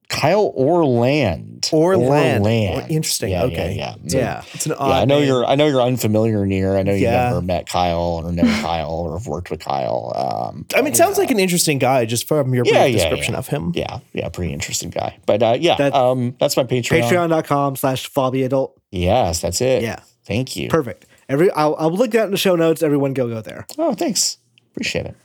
[0.10, 1.70] Kyle Orland.
[1.72, 2.46] Orland.
[2.46, 2.92] Orland.
[2.92, 3.32] Interesting.
[3.32, 3.74] Yeah, okay.
[3.76, 4.18] Yeah, yeah.
[4.20, 4.44] Yeah.
[4.54, 4.90] It's an odd.
[4.90, 5.28] Yeah, I know name.
[5.28, 5.46] you're.
[5.46, 6.78] I know you're unfamiliar near.
[6.78, 7.30] I know you've Yeah.
[7.30, 10.12] never met Kyle or know Kyle or have worked with Kyle.
[10.16, 12.98] Um, I mean, it sounds like an interesting guy just from your brief Yeah, yeah,
[12.98, 13.40] description yeah.
[13.40, 13.72] of him.
[13.76, 15.18] yeah, yeah, pretty interesting guy.
[15.26, 17.02] But uh, yeah, That- um, that's my Patreon.
[17.10, 18.80] Patreon.com slash Fobby Adult.
[18.92, 19.82] Yes, that's it.
[19.82, 20.00] Yeah.
[20.26, 20.70] Thank you.
[20.70, 21.06] Perfect.
[21.30, 22.84] Every I'll, I'll link that in the show notes.
[22.84, 23.66] Everyone go go there.
[23.78, 24.38] Oh, thanks.
[24.72, 25.16] Appreciate it.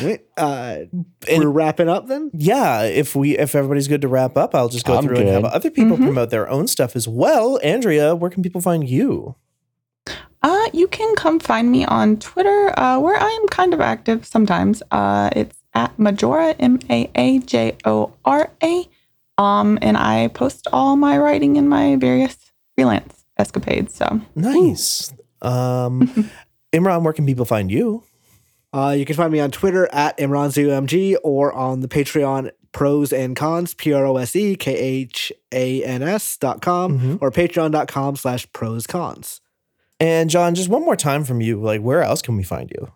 [0.00, 0.24] All right.
[0.36, 0.76] Uh,
[1.28, 2.30] And- we're wrapping up then.
[2.34, 5.28] Yeah, if we if everybody's good to wrap up, I'll just go I'm through and
[5.28, 6.04] have other people Mhm.
[6.04, 7.58] promote their own stuff as well.
[7.62, 9.34] Andrea, where can people find you?
[10.42, 14.24] Uh, you can come find me on Twitter, uh, where I am kind of active
[14.24, 14.82] sometimes.
[14.90, 18.88] Uh, it's at Majora M A A J O R A.
[19.38, 22.36] Um, and I post all my writing and my various
[22.74, 23.94] freelance escapades.
[23.94, 25.12] So Nice.
[25.42, 26.30] Um,
[26.72, 28.02] Imran, where can people find you?
[28.72, 33.34] Uh, you can find me on Twitter at ImranZOMG or on the Patreon pros and
[33.34, 37.18] cons, P R O S E K H A N S dot com Mhm.
[37.22, 39.40] or patreon.com slash ProseKhans.
[39.98, 41.58] And John, just one more time from you.
[41.60, 42.90] Like, where else can we find you?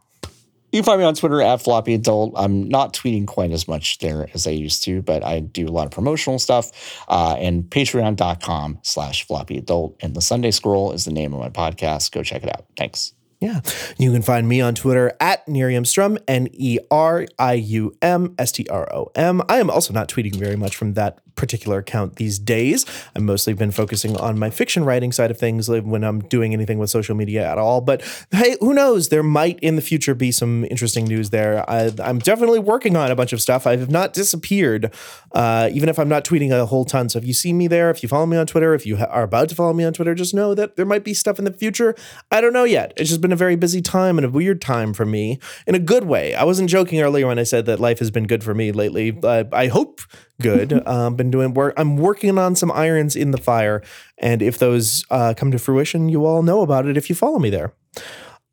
[0.72, 2.34] You can find me on Twitter at floppy adult.
[2.36, 5.70] I'm not tweeting quite as much there as I used to, but I do a
[5.70, 7.04] lot of promotional stuff.
[7.08, 9.96] Uh, and patreon.com slash floppy adult.
[10.00, 12.12] And the Sunday Scroll is the name of my podcast.
[12.12, 12.66] Go check it out.
[12.76, 13.14] Thanks.
[13.40, 13.60] Yeah.
[13.96, 18.34] You can find me on Twitter at Nerium Strom, N E R I U M
[18.38, 19.40] S T R O M.
[19.48, 22.84] I am also not tweeting very much from that particular account these days.
[23.16, 26.78] I've mostly been focusing on my fiction writing side of things when I'm doing anything
[26.78, 27.80] with social media at all.
[27.80, 29.08] But hey, who knows?
[29.08, 31.68] There might in the future be some interesting news there.
[31.68, 33.66] I, I'm definitely working on a bunch of stuff.
[33.66, 34.92] I have not disappeared,
[35.32, 37.08] uh, even if I'm not tweeting a whole ton.
[37.08, 39.04] So if you see me there, if you follow me on Twitter, if you ha-
[39.06, 41.46] are about to follow me on Twitter, just know that there might be stuff in
[41.46, 41.94] the future.
[42.30, 42.92] I don't know yet.
[42.98, 45.78] It's just been a very busy time and a weird time for me in a
[45.78, 46.34] good way.
[46.34, 49.18] I wasn't joking earlier when I said that life has been good for me lately.
[49.22, 50.00] Uh, I hope
[50.40, 50.72] good.
[50.86, 51.74] um, been doing work.
[51.76, 53.82] I'm working on some irons in the fire,
[54.18, 57.38] and if those uh, come to fruition, you all know about it if you follow
[57.38, 57.72] me there.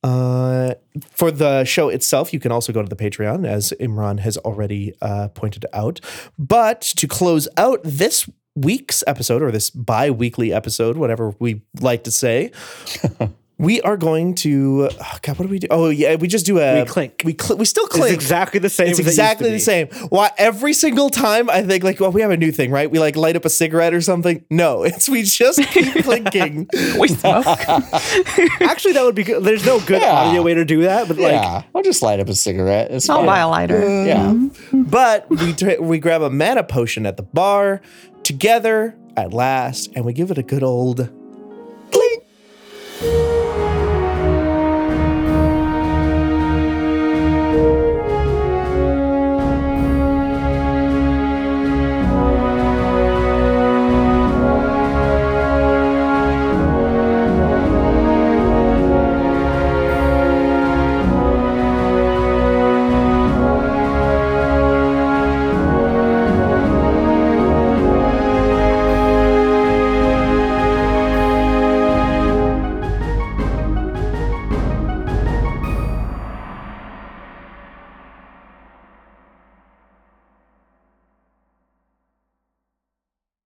[0.04, 0.76] Uh,
[1.10, 4.94] for the show itself, you can also go to the Patreon, as Imran has already
[5.02, 6.00] uh, pointed out.
[6.38, 12.04] But to close out this week's episode, or this bi weekly episode, whatever we like
[12.06, 12.52] to say,
[13.60, 14.90] we are going to.
[14.92, 15.68] oh, God, what do we do?
[15.72, 16.82] Oh, yeah, we just do a.
[16.82, 17.22] We clink.
[17.26, 18.14] We, cl- we still It's clink.
[18.14, 18.90] exactly the same.
[18.90, 19.60] It's as it used exactly to the be.
[19.60, 19.88] same.
[20.10, 22.90] Why every single time I think like, well, we have a new thing, right?
[22.90, 24.46] We like light up a cigarette or something.
[24.52, 26.70] No, it's we just keep clinking.
[27.00, 27.46] we smoke.
[28.62, 29.44] Actually, that would be good.
[29.44, 30.12] There's no good Yeah.
[30.14, 31.64] audio way to do that, but like, yeah.
[31.74, 32.92] I'll just light up a cigarette.
[32.92, 33.26] It's I'll fine.
[33.26, 33.80] buy a lighter.
[34.06, 34.28] Yeah.
[34.28, 34.84] Mm-hmm.
[34.84, 37.82] But we tra- we grab a mana potion at the bar
[38.24, 41.10] together at last, and we give it a good old